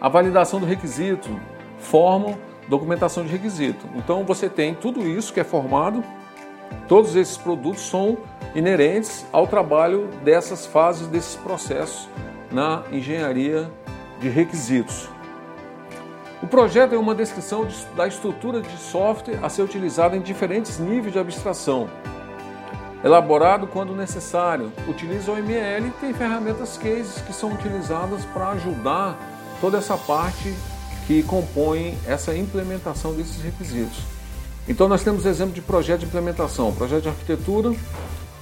A 0.05 0.07
validação 0.07 0.59
do 0.59 0.67
requisito 0.67 1.35
forma 1.79 2.37
documentação 2.67 3.25
de 3.25 3.31
requisito. 3.31 3.87
Então 3.95 4.23
você 4.23 4.47
tem 4.47 4.75
tudo 4.75 5.01
isso 5.01 5.33
que 5.33 5.39
é 5.39 5.43
formado, 5.43 6.03
todos 6.87 7.15
esses 7.15 7.35
produtos 7.37 7.81
são 7.81 8.15
inerentes 8.53 9.25
ao 9.31 9.47
trabalho 9.47 10.07
dessas 10.23 10.63
fases, 10.63 11.07
desses 11.07 11.35
processos 11.35 12.07
na 12.51 12.83
engenharia 12.91 13.67
de 14.19 14.29
requisitos. 14.29 15.09
O 16.39 16.45
projeto 16.45 16.93
é 16.93 16.99
uma 16.99 17.15
descrição 17.15 17.65
de, 17.65 17.75
da 17.95 18.07
estrutura 18.07 18.61
de 18.61 18.77
software 18.77 19.39
a 19.41 19.49
ser 19.49 19.63
utilizada 19.63 20.15
em 20.15 20.21
diferentes 20.21 20.77
níveis 20.77 21.13
de 21.13 21.19
abstração. 21.19 21.89
Elaborado 23.03 23.65
quando 23.65 23.95
necessário, 23.95 24.71
utiliza 24.87 25.31
o 25.31 25.37
ML 25.39 25.87
e 25.87 25.91
tem 25.99 26.13
ferramentas 26.13 26.77
cases 26.77 27.23
que 27.23 27.33
são 27.33 27.51
utilizadas 27.51 28.23
para 28.25 28.49
ajudar 28.49 29.17
toda 29.65 29.79
essa 29.79 29.97
parte 29.97 30.53
que 31.07 31.23
compõe 31.23 31.97
essa 32.05 32.37
implementação 32.37 33.15
desses 33.15 33.41
requisitos. 33.41 33.97
Então 34.67 34.87
nós 34.87 35.03
temos 35.03 35.25
exemplo 35.25 35.55
de 35.55 35.61
projeto 35.61 36.01
de 36.01 36.05
implementação, 36.05 36.71
projeto 36.71 37.01
de 37.01 37.09
arquitetura, 37.09 37.73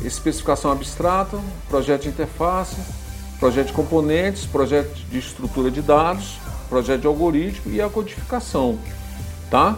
especificação 0.03 0.69
abstrata, 0.69 1.39
projeto 1.69 2.01
de 2.01 2.09
interface, 2.09 2.75
projeto 3.39 3.67
de 3.67 3.73
componentes, 3.73 4.45
projeto 4.45 4.93
de 4.93 5.17
estrutura 5.17 5.71
de 5.71 5.81
dados, 5.81 6.39
projeto 6.67 6.99
de 6.99 7.07
algoritmo 7.07 7.71
e 7.71 7.81
a 7.81 7.87
codificação. 7.87 8.77
Tá? 9.49 9.77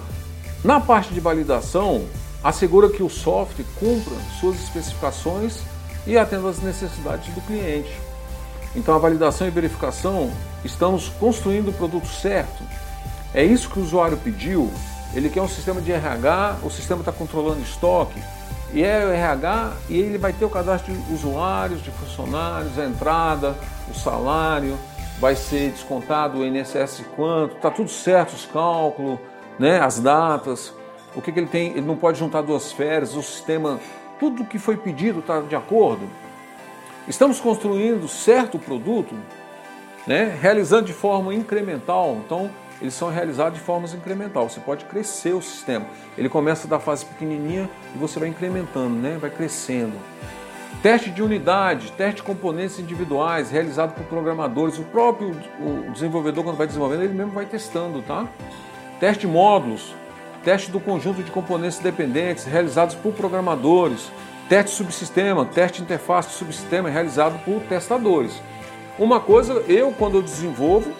Na 0.63 0.79
parte 0.79 1.13
de 1.13 1.19
validação, 1.19 2.05
assegura 2.43 2.89
que 2.89 3.03
o 3.03 3.09
software 3.09 3.65
cumpra 3.79 4.15
suas 4.39 4.59
especificações 4.63 5.59
e 6.07 6.17
atenda 6.17 6.49
às 6.49 6.59
necessidades 6.59 7.31
do 7.35 7.41
cliente. 7.41 8.04
Então, 8.75 8.93
a 8.93 8.97
validação 8.97 9.47
e 9.47 9.49
verificação, 9.49 10.31
estamos 10.63 11.09
construindo 11.09 11.69
o 11.69 11.73
produto 11.73 12.07
certo. 12.07 12.63
É 13.33 13.43
isso 13.43 13.69
que 13.69 13.79
o 13.79 13.83
usuário 13.83 14.17
pediu. 14.17 14.71
Ele 15.13 15.29
quer 15.29 15.41
um 15.41 15.47
sistema 15.47 15.79
de 15.79 15.91
RH, 15.91 16.57
o 16.61 16.69
sistema 16.69 16.99
está 17.01 17.11
controlando 17.11 17.61
estoque, 17.61 18.21
e 18.73 18.83
é 18.83 19.05
o 19.05 19.11
RH 19.11 19.73
e 19.89 19.97
ele 19.97 20.17
vai 20.17 20.33
ter 20.33 20.43
o 20.43 20.49
cadastro 20.49 20.93
de 20.93 21.13
usuários, 21.13 21.81
de 21.81 21.91
funcionários, 21.91 22.77
a 22.77 22.85
entrada, 22.85 23.55
o 23.89 23.93
salário, 23.93 24.77
vai 25.19 25.35
ser 25.35 25.71
descontado 25.71 26.39
o 26.39 26.45
INSS 26.45 27.05
quanto, 27.15 27.55
está 27.55 27.71
tudo 27.71 27.89
certo 27.89 28.33
os 28.33 28.45
cálculos, 28.45 29.17
né, 29.57 29.79
as 29.79 29.99
datas, 29.99 30.73
o 31.15 31.21
que, 31.21 31.31
que 31.31 31.39
ele 31.39 31.47
tem, 31.47 31.71
ele 31.71 31.81
não 31.81 31.95
pode 31.95 32.19
juntar 32.19 32.41
duas 32.41 32.73
férias, 32.73 33.15
o 33.15 33.23
sistema, 33.23 33.79
tudo 34.19 34.43
que 34.43 34.59
foi 34.59 34.75
pedido 34.75 35.19
está 35.19 35.39
de 35.39 35.55
acordo. 35.55 36.05
Estamos 37.07 37.39
construindo 37.39 38.07
certo 38.07 38.57
produto, 38.57 39.13
né, 40.07 40.35
realizando 40.41 40.85
de 40.85 40.93
forma 40.93 41.35
incremental, 41.35 42.17
então 42.25 42.49
eles 42.81 42.95
são 42.95 43.09
realizados 43.09 43.59
de 43.59 43.63
formas 43.63 43.93
incremental. 43.93 44.49
Você 44.49 44.59
pode 44.59 44.85
crescer 44.85 45.33
o 45.33 45.41
sistema. 45.41 45.85
Ele 46.17 46.27
começa 46.27 46.67
da 46.67 46.79
fase 46.79 47.05
pequenininha 47.05 47.69
e 47.93 47.97
você 47.97 48.19
vai 48.19 48.29
incrementando, 48.29 48.95
né, 48.95 49.17
vai 49.21 49.29
crescendo. 49.29 49.93
Teste 50.81 51.11
de 51.11 51.21
unidade, 51.21 51.91
teste 51.91 52.17
de 52.17 52.23
componentes 52.23 52.79
individuais, 52.79 53.51
realizado 53.51 53.93
por 53.93 54.03
programadores. 54.05 54.79
O 54.79 54.83
próprio 54.83 55.29
o 55.59 55.91
desenvolvedor, 55.91 56.43
quando 56.43 56.57
vai 56.57 56.67
desenvolvendo, 56.67 57.03
ele 57.03 57.13
mesmo 57.13 57.31
vai 57.31 57.45
testando, 57.45 58.01
tá? 58.01 58.27
Teste 58.99 59.21
de 59.21 59.27
módulos, 59.27 59.95
teste 60.43 60.71
do 60.71 60.79
conjunto 60.79 61.23
de 61.23 61.31
componentes 61.31 61.79
dependentes, 61.79 62.45
realizados 62.45 62.95
por 62.95 63.13
programadores. 63.13 64.11
Teste 64.47 64.75
subsistema, 64.75 65.43
teste 65.43 65.81
interface 65.81 66.29
de 66.29 66.35
subsistema, 66.35 66.87
realizado 66.87 67.43
por 67.43 67.61
testadores. 67.63 68.31
Uma 68.99 69.19
coisa, 69.19 69.53
eu 69.67 69.91
quando 69.91 70.17
eu 70.17 70.21
desenvolvo, 70.21 70.93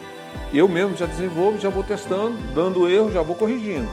eu 0.52 0.68
mesmo 0.68 0.98
já 0.98 1.06
desenvolvo, 1.06 1.60
já 1.60 1.70
vou 1.70 1.84
testando, 1.84 2.36
dando 2.56 2.90
erro, 2.90 3.12
já 3.12 3.22
vou 3.22 3.36
corrigindo. 3.36 3.88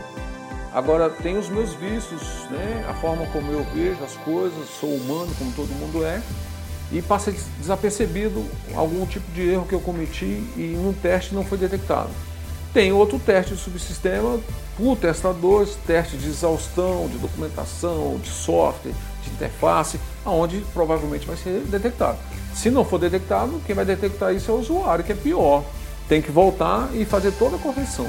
Agora, 0.73 1.11
tem 1.11 1.37
os 1.37 1.51
meus 1.51 1.75
vícios, 1.75 2.23
né? 2.51 2.87
a 2.89 2.95
forma 2.95 3.27
como 3.27 3.53
eu 3.53 3.63
vejo 3.75 4.03
as 4.03 4.17
coisas, 4.17 4.71
sou 4.81 4.89
humano 4.89 5.31
como 5.39 5.53
todo 5.53 5.69
mundo 5.75 6.03
é, 6.03 6.23
e 6.91 7.03
passa 7.03 7.31
desapercebido 7.59 8.43
algum 8.75 9.05
tipo 9.05 9.31
de 9.33 9.51
erro 9.51 9.67
que 9.67 9.75
eu 9.75 9.81
cometi 9.81 10.43
e 10.57 10.75
um 10.79 10.95
teste 10.95 11.35
não 11.35 11.45
foi 11.45 11.59
detectado. 11.59 12.09
Tem 12.73 12.91
outro 12.91 13.19
teste 13.19 13.55
de 13.55 13.61
subsistema 13.61 14.41
por 14.79 14.97
testadores, 14.97 15.77
teste 15.87 16.17
de 16.17 16.27
exaustão, 16.27 17.07
de 17.07 17.19
documentação, 17.19 18.17
de 18.17 18.31
software, 18.31 18.95
de 19.23 19.31
interface, 19.31 19.99
aonde 20.25 20.65
provavelmente 20.73 21.27
vai 21.27 21.37
ser 21.37 21.61
detectado. 21.61 22.19
Se 22.55 22.71
não 22.71 22.85
for 22.85 22.99
detectado, 22.99 23.61
quem 23.67 23.75
vai 23.75 23.85
detectar 23.85 24.35
isso 24.35 24.51
é 24.51 24.55
o 24.55 24.59
usuário, 24.59 25.05
que 25.05 25.13
é 25.13 25.15
pior. 25.15 25.65
Tem 26.09 26.21
que 26.21 26.31
voltar 26.31 26.91
e 26.95 27.05
fazer 27.05 27.33
toda 27.33 27.57
a 27.57 27.59
correção. 27.59 28.09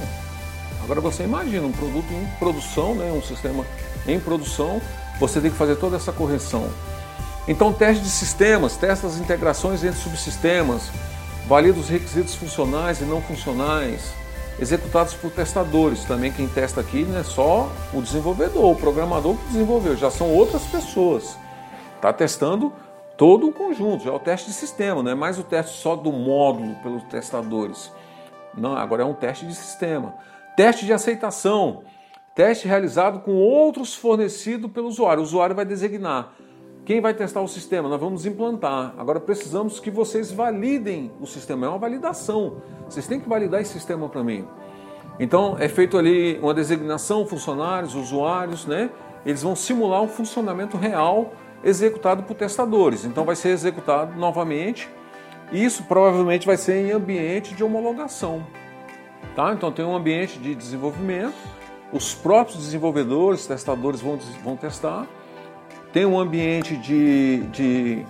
Agora 0.84 0.99
você 0.99 1.24
imagina 1.24 1.66
um 1.66 1.72
produto 1.72 2.11
em 2.11 2.26
produção, 2.38 2.93
né, 2.95 3.11
um 3.11 3.22
sistema 3.22 3.66
em 4.05 4.20
produção, 4.20 4.82
você 5.20 5.39
tem 5.39 5.49
que 5.49 5.57
fazer 5.57 5.78
toda 5.78 5.95
essa 5.95 6.11
correção. 6.11 6.70
Então, 7.47 7.72
teste 7.72 8.03
de 8.03 8.09
sistemas, 8.09 8.76
testa 8.76 9.07
as 9.07 9.18
integrações 9.18 9.84
entre 9.84 9.99
subsistemas, 9.99 10.91
valida 11.47 11.80
os 11.80 11.89
requisitos 11.89 12.36
funcionais 12.36 13.01
e 13.01 13.03
não 13.03 13.22
funcionais, 13.22 14.14
executados 14.60 15.14
por 15.14 15.32
testadores. 15.32 16.06
Também 16.06 16.32
quem 16.32 16.47
testa 16.47 16.82
aqui 16.82 17.04
não 17.04 17.20
é 17.20 17.24
só 17.24 17.72
o 17.93 18.01
desenvolvedor, 18.01 18.72
o 18.72 18.76
programador 18.76 19.36
que 19.38 19.45
desenvolveu, 19.47 19.95
já 19.95 20.12
são 20.12 20.32
outras 20.34 20.64
pessoas. 20.64 21.38
Está 21.95 22.12
testando 22.12 22.74
todo 23.18 23.47
o 23.47 23.54
conjunto, 23.54 24.04
já 24.04 24.12
é 24.12 24.14
o 24.14 24.20
teste 24.20 24.47
de 24.47 24.54
sistema, 24.54 25.01
não 25.01 25.12
é 25.12 25.16
mais 25.16 25.39
o 25.39 25.43
teste 25.43 25.78
só 25.78 25.95
do 25.95 26.12
módulo 26.12 26.76
pelos 26.84 27.04
testadores. 27.04 27.91
Não, 28.56 28.76
agora 28.76 29.04
é 29.04 29.06
um 29.06 29.14
teste 29.14 29.45
de 29.45 29.56
sistema. 29.56 30.14
Teste 30.56 30.86
de 30.86 30.93
aceitação. 30.93 31.84
Teste 32.36 32.68
realizado 32.68 33.20
com 33.22 33.36
outros 33.36 33.93
fornecidos 33.93 34.72
pelo 34.72 34.88
usuário. 34.88 35.22
O 35.22 35.24
usuário 35.24 35.56
vai 35.56 35.66
designar 35.66 36.34
quem 36.86 36.99
vai 36.99 37.13
testar 37.13 37.41
o 37.41 37.47
sistema. 37.47 37.88
Nós 37.88 37.99
vamos 37.99 38.25
implantar. 38.25 38.93
Agora 38.97 39.19
precisamos 39.19 39.79
que 39.79 39.89
vocês 39.89 40.31
validem 40.31 41.11
o 41.19 41.25
sistema. 41.25 41.65
É 41.65 41.69
uma 41.69 41.77
validação. 41.77 42.57
Vocês 42.89 43.07
têm 43.07 43.19
que 43.19 43.29
validar 43.29 43.61
esse 43.61 43.73
sistema 43.73 44.09
para 44.09 44.23
mim. 44.23 44.45
Então 45.19 45.55
é 45.59 45.69
feito 45.69 45.97
ali 45.97 46.39
uma 46.41 46.53
designação, 46.53 47.25
funcionários, 47.25 47.95
usuários, 47.95 48.65
né? 48.65 48.89
Eles 49.25 49.43
vão 49.43 49.55
simular 49.55 50.01
um 50.01 50.07
funcionamento 50.07 50.75
real 50.75 51.34
executado 51.63 52.23
por 52.23 52.36
testadores. 52.36 53.05
Então 53.05 53.23
vai 53.23 53.36
ser 53.36 53.49
executado 53.49 54.19
novamente. 54.19 54.89
Isso 55.51 55.84
provavelmente 55.84 56.45
vai 56.45 56.57
ser 56.57 56.86
em 56.86 56.91
ambiente 56.91 57.53
de 57.53 57.63
homologação. 57.63 58.45
Tá? 59.36 59.53
Então 59.53 59.71
tem 59.71 59.86
um 59.86 59.95
ambiente 59.95 60.38
de 60.38 60.53
desenvolvimento, 60.53 61.34
os 61.91 62.13
próprios 62.13 62.59
desenvolvedores, 62.59 63.47
testadores 63.47 64.01
vão, 64.01 64.17
vão 64.43 64.55
testar, 64.55 65.07
tem 65.93 66.07
um 66.07 66.19
ambiente 66.19 66.75
de, 66.75 67.41
de, 67.51 68.05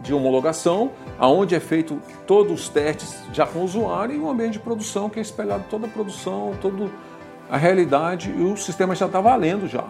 de 0.00 0.14
homologação, 0.14 0.92
aonde 1.18 1.56
é 1.56 1.60
feito 1.60 2.00
todos 2.28 2.52
os 2.52 2.68
testes 2.68 3.24
já 3.32 3.44
com 3.44 3.58
o 3.58 3.64
usuário, 3.64 4.14
e 4.14 4.18
um 4.20 4.30
ambiente 4.30 4.52
de 4.52 4.60
produção 4.60 5.10
que 5.10 5.18
é 5.18 5.22
espelhado 5.22 5.64
toda 5.68 5.88
a 5.88 5.90
produção, 5.90 6.54
toda 6.62 6.88
a 7.50 7.56
realidade, 7.56 8.30
e 8.30 8.40
o 8.40 8.56
sistema 8.56 8.94
já 8.94 9.06
está 9.06 9.20
valendo 9.20 9.66
já. 9.66 9.84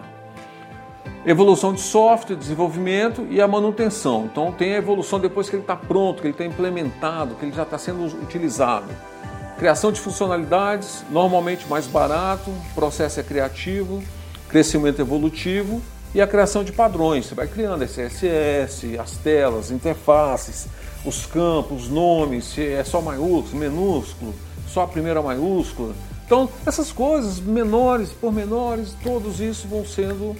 Evolução 1.26 1.74
de 1.74 1.80
software, 1.80 2.36
desenvolvimento 2.36 3.26
e 3.28 3.42
a 3.42 3.49
manutenção. 3.49 4.28
Então 4.32 4.51
tem 4.53 4.74
a 4.74 4.78
evolução 4.78 5.20
depois 5.20 5.51
que 5.51 5.57
ele 5.57 5.64
está 5.64 5.76
pronto, 5.76 6.22
que 6.22 6.28
ele 6.28 6.34
está 6.34 6.47
implementado, 6.47 7.34
que 7.34 7.44
ele 7.44 7.53
já 7.53 7.64
está 7.64 7.76
sendo 7.76 8.05
utilizado. 8.22 8.86
Criação 9.59 9.92
de 9.92 10.01
funcionalidades, 10.01 11.05
normalmente 11.11 11.68
mais 11.68 11.86
barato, 11.86 12.51
processo 12.74 13.20
é 13.20 13.22
criativo, 13.22 14.03
crescimento 14.49 15.01
evolutivo 15.01 15.82
e 16.17 16.23
a 16.23 16.27
criação 16.27 16.64
de 16.64 16.73
padrões. 16.73 17.27
Você 17.27 17.35
vai 17.35 17.47
criando 17.47 17.85
CSS, 17.87 18.99
as 18.99 19.19
telas, 19.19 19.71
interfaces, 19.71 20.67
os 21.05 21.27
campos, 21.27 21.91
nomes, 21.91 22.47
se 22.47 22.67
é 22.67 22.83
só 22.83 23.03
maiúsculo, 23.03 23.61
minúsculo, 23.61 24.35
só 24.67 24.85
a 24.85 24.89
primeira 24.89 25.21
maiúscula, 25.21 25.95
Então, 26.25 26.49
essas 26.64 26.91
coisas 26.91 27.39
menores, 27.39 28.09
pormenores, 28.11 28.95
todos 29.05 29.41
isso 29.41 29.69
vão 29.69 29.85
sendo 29.85 30.35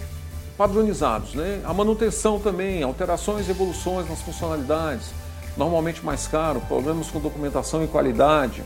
padronizados. 0.57 1.35
Né? 1.35 1.61
A 1.63 1.75
manutenção 1.75 2.41
também, 2.41 2.83
alterações 2.83 3.47
e 3.47 3.51
evoluções 3.51 4.09
nas 4.09 4.23
funcionalidades, 4.23 5.11
normalmente 5.59 6.03
mais 6.03 6.27
caro, 6.27 6.61
problemas 6.63 7.09
com 7.11 7.21
documentação 7.21 7.85
e 7.85 7.87
qualidade, 7.87 8.65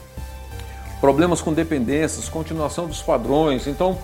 problemas 1.00 1.42
com 1.42 1.52
dependências, 1.52 2.28
continuação 2.28 2.86
dos 2.86 3.02
padrões. 3.02 3.66
Então, 3.66 3.98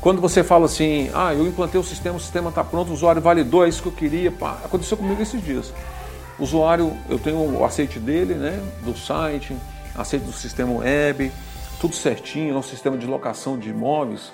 quando 0.00 0.20
você 0.20 0.44
fala 0.44 0.66
assim, 0.66 1.10
ah, 1.14 1.34
eu 1.34 1.46
implantei 1.46 1.80
o 1.80 1.84
sistema, 1.84 2.16
o 2.16 2.20
sistema 2.20 2.50
está 2.50 2.62
pronto, 2.62 2.90
o 2.90 2.94
usuário 2.94 3.20
validou, 3.20 3.64
é 3.64 3.68
isso 3.68 3.82
que 3.82 3.88
eu 3.88 3.92
queria, 3.92 4.30
pá, 4.30 4.58
aconteceu 4.64 4.96
comigo 4.96 5.20
esses 5.20 5.42
dias. 5.42 5.72
O 6.38 6.42
usuário, 6.42 6.96
eu 7.08 7.18
tenho 7.18 7.38
o 7.38 7.64
aceite 7.64 7.98
dele, 7.98 8.34
né, 8.34 8.62
do 8.82 8.96
site, 8.96 9.56
aceite 9.94 10.24
do 10.24 10.32
sistema 10.32 10.72
web, 10.72 11.32
tudo 11.80 11.94
certinho, 11.94 12.54
é 12.54 12.58
um 12.58 12.62
sistema 12.62 12.96
de 12.96 13.06
locação 13.06 13.58
de 13.58 13.70
imóveis, 13.70 14.32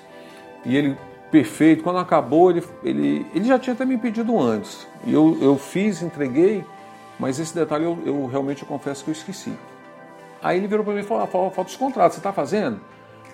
e 0.65 0.75
ele 0.75 0.97
perfeito. 1.33 1.83
Quando 1.83 1.97
acabou, 1.97 2.51
ele, 2.51 2.63
ele, 2.83 3.25
ele 3.33 3.45
já 3.45 3.57
tinha 3.57 3.73
até 3.73 3.83
me 3.83 3.97
pedido 3.97 4.39
antes. 4.39 4.87
E 5.03 5.11
eu, 5.11 5.35
eu 5.41 5.57
fiz, 5.57 6.03
entreguei, 6.03 6.63
mas 7.17 7.39
esse 7.39 7.55
detalhe 7.55 7.85
eu, 7.85 7.97
eu 8.05 8.27
realmente 8.27 8.61
eu 8.61 8.67
confesso 8.67 9.03
que 9.03 9.09
eu 9.09 9.13
esqueci. 9.13 9.51
Aí 10.43 10.57
ele 10.57 10.67
virou 10.67 10.85
para 10.85 10.93
mim 10.93 10.99
e 10.99 11.03
falou: 11.03 11.23
ah, 11.23 11.27
falta 11.27 11.71
os 11.71 11.75
contratos, 11.75 12.13
você 12.13 12.19
está 12.19 12.31
fazendo? 12.31 12.79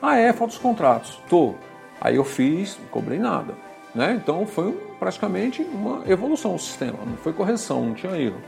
Ah, 0.02 0.16
é, 0.16 0.32
falta 0.32 0.54
os 0.54 0.60
contratos. 0.60 1.22
Tô. 1.30 1.56
Aí 2.02 2.16
eu 2.16 2.24
fiz, 2.24 2.78
não 2.80 2.88
cobrei 2.88 3.20
nada. 3.20 3.56
Né? 3.94 4.20
Então 4.22 4.46
foi 4.46 4.72
praticamente 5.00 5.64
uma 5.64 6.04
evolução 6.08 6.54
do 6.54 6.60
sistema, 6.60 7.00
não 7.06 7.18
foi 7.18 7.34
correção, 7.34 7.86
não 7.86 7.94
tinha 7.94 8.16
erro. 8.16 8.40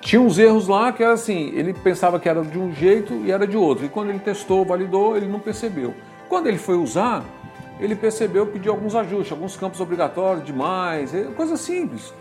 Tinha 0.00 0.20
uns 0.20 0.38
erros 0.38 0.68
lá 0.68 0.92
que 0.92 1.02
era 1.02 1.14
assim, 1.14 1.50
ele 1.54 1.72
pensava 1.72 2.20
que 2.20 2.28
era 2.28 2.42
de 2.42 2.58
um 2.58 2.72
jeito 2.72 3.14
e 3.24 3.32
era 3.32 3.46
de 3.46 3.56
outro. 3.56 3.86
E 3.86 3.88
quando 3.88 4.10
ele 4.10 4.18
testou, 4.18 4.64
validou, 4.64 5.16
ele 5.16 5.26
não 5.26 5.40
percebeu. 5.40 5.94
Quando 6.28 6.46
ele 6.46 6.58
foi 6.58 6.76
usar, 6.76 7.24
ele 7.80 7.96
percebeu, 7.96 8.46
pediu 8.46 8.72
alguns 8.72 8.94
ajustes, 8.94 9.32
alguns 9.32 9.56
campos 9.56 9.80
obrigatórios 9.80 10.44
demais, 10.44 11.14
é 11.14 11.24
coisa 11.24 11.56
simples. 11.56 12.12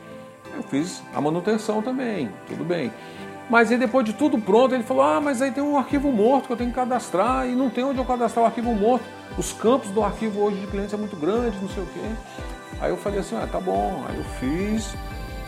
Eu 0.56 0.64
fiz 0.64 1.04
a 1.14 1.20
manutenção 1.20 1.82
também, 1.82 2.30
tudo 2.48 2.64
bem. 2.64 2.92
Mas 3.50 3.72
aí 3.72 3.78
depois 3.78 4.06
de 4.06 4.14
tudo 4.14 4.38
pronto, 4.38 4.74
ele 4.74 4.84
falou: 4.84 5.04
Ah, 5.04 5.22
mas 5.22 5.42
aí 5.42 5.52
tem 5.52 5.64
um 5.64 5.78
arquivo 5.78 6.12
morto 6.12 6.48
que 6.48 6.54
eu 6.54 6.58
tenho 6.58 6.70
que 6.70 6.76
cadastrar 6.76 7.48
e 7.48 7.56
não 7.56 7.70
tem 7.70 7.84
onde 7.84 8.00
eu 8.00 8.06
cadastrar 8.06 8.44
o 8.44 8.48
arquivo 8.48 8.74
morto. 8.74 9.06
Os 9.38 9.52
campos 9.52 9.90
do 9.92 10.04
arquivo 10.04 10.42
hoje 10.42 10.58
de 10.58 10.68
clientes 10.68 10.94
é 10.94 10.98
muito 10.98 11.16
grande, 11.16 11.58
não 11.62 11.70
sei 11.70 11.84
o 11.84 11.88
quê. 11.88 12.02
Aí 12.80 12.90
eu 12.90 12.98
falei 12.98 13.20
assim: 13.20 13.36
Ah, 13.36 13.48
tá 13.48 13.60
bom. 13.60 14.04
Aí 14.08 14.18
eu 14.18 14.24
fiz. 14.40 14.96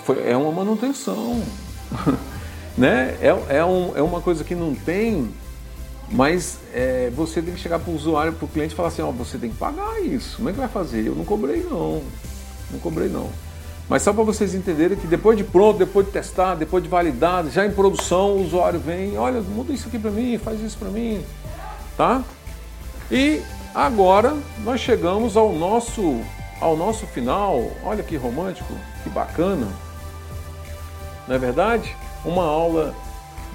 Foi, 0.04 0.30
é 0.30 0.36
uma 0.36 0.52
manutenção. 0.52 1.41
né? 2.78 3.18
É, 3.22 3.58
é, 3.58 3.66
um, 3.66 3.96
é 3.96 4.02
uma 4.02 4.22
coisa 4.22 4.43
que 4.43 4.54
não 4.54 4.76
tem 4.76 5.32
mas 6.12 6.60
é, 6.74 7.12
você 7.16 7.41
tem 7.41 7.54
que 7.54 7.60
chegar 7.60 7.80
para 7.80 7.91
o 7.91 7.96
usuário, 7.96 8.34
para 8.34 8.46
o 8.46 8.48
cliente 8.48 8.74
e 8.74 8.76
falar 8.76 8.89
assim, 8.89 9.02
ó, 9.02 9.12
você 9.12 9.38
tem 9.38 9.50
que 9.50 9.58
pagar 9.58 10.02
isso. 10.04 10.38
Como 10.38 10.50
é 10.50 10.52
que 10.52 10.60
vai 10.60 10.68
fazer? 10.68 11.08
Eu 11.08 11.16
não 11.16 11.26
cobrei 11.26 11.64
não. 11.64 12.02
Não 12.72 12.80
cobrei 12.80 13.08
não. 13.08 13.30
Mas 13.88 14.02
só 14.02 14.12
para 14.12 14.24
vocês 14.24 14.56
entenderem 14.56 14.98
que 14.98 15.06
depois 15.06 15.38
de 15.38 15.44
pronto, 15.44 15.78
depois 15.78 16.06
de 16.08 16.12
testar, 16.12 16.56
depois 16.56 16.84
de 16.84 16.90
validado, 16.90 17.52
já 17.52 17.66
em 17.66 17.72
produção, 17.72 18.32
o 18.32 18.44
usuário 18.44 18.80
vem, 18.80 19.18
olha, 19.18 19.42
muda 19.42 19.72
isso 19.72 19.88
aqui 19.88 20.00
para 20.00 20.10
mim, 20.10 20.38
faz 20.40 20.60
isso 20.60 20.78
para 20.78 20.90
mim, 20.90 21.24
tá? 21.96 22.24
E 23.12 23.42
agora 23.74 24.36
nós 24.64 24.82
chegamos 24.82 25.38
ao 25.38 25.54
nosso 25.54 26.20
ao 26.60 26.76
nosso 26.76 27.06
final. 27.08 27.72
Olha 27.84 28.02
que 28.02 28.16
romântico, 28.16 28.74
que 29.04 29.10
bacana. 29.10 29.68
Não 31.28 31.36
é 31.36 31.38
verdade? 31.38 31.96
Uma 32.24 32.44
aula 32.44 32.96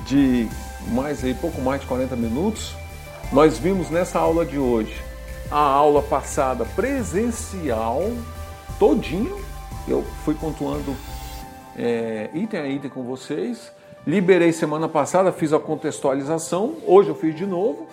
de 0.07 0.49
mais 0.89 1.25
aí, 1.25 1.35
pouco 1.35 1.61
mais 1.61 1.81
de 1.81 1.87
40 1.87 2.17
minutos, 2.17 2.75
nós 3.33 3.59
vimos 3.59 3.91
nessa 3.91 4.19
aula 4.19 4.45
de 4.45 4.59
hoje 4.59 4.95
a 5.51 5.59
aula 5.59 6.03
passada 6.03 6.65
presencial, 6.65 8.11
todinho, 8.79 9.37
eu 9.91 10.03
fui 10.25 10.35
pontuando 10.35 10.95
é, 11.77 12.31
item 12.35 12.61
a 12.61 12.69
item 12.69 12.91
com 12.91 13.03
vocês, 13.03 13.73
liberei 14.07 14.53
semana 14.53 14.89
passada, 14.89 15.33
fiz 15.33 15.53
a 15.53 15.59
contextualização, 15.59 16.77
hoje 16.87 17.09
eu 17.09 17.15
fiz 17.15 17.35
de 17.35 17.47
novo, 17.47 17.87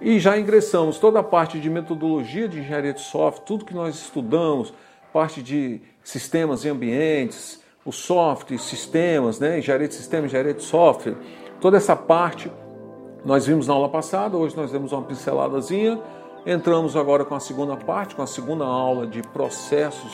e 0.00 0.18
já 0.18 0.38
ingressamos 0.38 0.98
toda 0.98 1.20
a 1.20 1.22
parte 1.22 1.58
de 1.58 1.70
metodologia 1.70 2.48
de 2.48 2.60
engenharia 2.60 2.92
de 2.92 3.00
software, 3.00 3.44
tudo 3.44 3.64
que 3.64 3.74
nós 3.74 3.94
estudamos, 3.94 4.72
parte 5.12 5.42
de 5.42 5.80
sistemas 6.04 6.64
e 6.64 6.68
ambientes, 6.68 7.62
o 7.84 7.92
software, 7.92 8.58
sistemas, 8.58 9.38
né? 9.38 9.58
engenharia 9.58 9.88
de 9.88 9.94
sistema, 9.94 10.26
engenharia 10.26 10.52
de 10.54 10.62
software, 10.62 11.16
Toda 11.60 11.78
essa 11.78 11.96
parte 11.96 12.50
nós 13.24 13.46
vimos 13.46 13.66
na 13.66 13.74
aula 13.74 13.88
passada, 13.88 14.36
hoje 14.36 14.56
nós 14.56 14.70
demos 14.70 14.92
uma 14.92 15.02
pinceladazinha. 15.02 15.98
Entramos 16.44 16.94
agora 16.94 17.24
com 17.24 17.34
a 17.34 17.40
segunda 17.40 17.76
parte, 17.76 18.14
com 18.14 18.22
a 18.22 18.26
segunda 18.26 18.64
aula 18.64 19.06
de 19.06 19.22
processos 19.22 20.12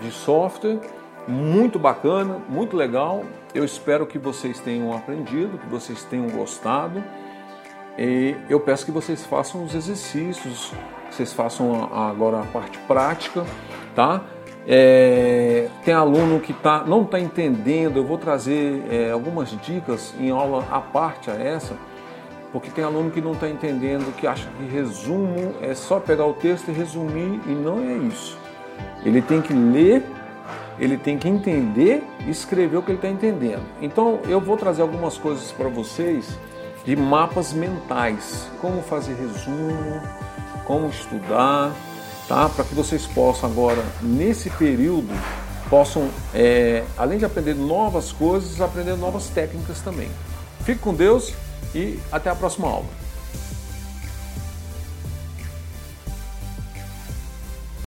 de 0.00 0.10
software. 0.10 0.78
Muito 1.28 1.78
bacana, 1.78 2.38
muito 2.48 2.76
legal. 2.76 3.24
Eu 3.54 3.64
espero 3.64 4.06
que 4.06 4.18
vocês 4.18 4.58
tenham 4.60 4.92
aprendido, 4.92 5.58
que 5.58 5.66
vocês 5.66 6.02
tenham 6.04 6.28
gostado. 6.28 7.02
E 7.98 8.34
eu 8.48 8.58
peço 8.60 8.86
que 8.86 8.90
vocês 8.90 9.24
façam 9.26 9.62
os 9.62 9.74
exercícios, 9.74 10.72
vocês 11.10 11.32
façam 11.32 11.92
agora 11.92 12.40
a 12.40 12.46
parte 12.46 12.78
prática, 12.80 13.44
tá? 13.94 14.22
É, 14.66 15.68
tem 15.84 15.92
aluno 15.92 16.40
que 16.40 16.52
tá, 16.52 16.84
não 16.84 17.02
está 17.02 17.18
entendendo, 17.18 17.96
eu 17.96 18.04
vou 18.04 18.16
trazer 18.16 18.82
é, 18.90 19.10
algumas 19.10 19.50
dicas 19.60 20.14
em 20.18 20.30
aula 20.30 20.66
à 20.70 20.80
parte 20.80 21.30
a 21.30 21.34
essa, 21.34 21.76
porque 22.52 22.70
tem 22.70 22.84
aluno 22.84 23.10
que 23.10 23.20
não 23.20 23.32
está 23.32 23.48
entendendo, 23.48 24.14
que 24.16 24.26
acha 24.26 24.48
que 24.56 24.64
resumo 24.64 25.54
é 25.60 25.74
só 25.74 25.98
pegar 26.00 26.26
o 26.26 26.34
texto 26.34 26.68
e 26.68 26.72
resumir, 26.72 27.40
e 27.46 27.50
não 27.50 27.80
é 27.80 27.96
isso. 28.06 28.39
Ele 29.04 29.22
tem 29.22 29.40
que 29.40 29.52
ler, 29.52 30.04
ele 30.78 30.96
tem 30.96 31.18
que 31.18 31.28
entender 31.28 32.02
e 32.26 32.30
escrever 32.30 32.76
o 32.76 32.82
que 32.82 32.90
ele 32.90 32.98
está 32.98 33.08
entendendo. 33.08 33.62
Então 33.80 34.20
eu 34.28 34.40
vou 34.40 34.56
trazer 34.56 34.82
algumas 34.82 35.16
coisas 35.16 35.52
para 35.52 35.68
vocês 35.68 36.38
de 36.84 36.96
mapas 36.96 37.52
mentais, 37.52 38.48
como 38.60 38.82
fazer 38.82 39.14
resumo, 39.14 40.00
como 40.64 40.88
estudar 40.88 41.72
tá? 42.30 42.48
Para 42.48 42.64
que 42.64 42.72
vocês 42.76 43.08
possam 43.08 43.50
agora, 43.50 43.84
nesse 44.00 44.48
período, 44.50 45.12
possam, 45.68 46.08
é, 46.32 46.84
além 46.96 47.18
de 47.18 47.24
aprender 47.24 47.56
novas 47.56 48.12
coisas, 48.12 48.60
aprender 48.60 48.96
novas 48.96 49.26
técnicas 49.26 49.80
também. 49.80 50.08
Fique 50.64 50.80
com 50.80 50.94
Deus 50.94 51.34
e 51.74 51.98
até 52.12 52.30
a 52.30 52.36
próxima 52.36 52.68
aula. 52.68 52.99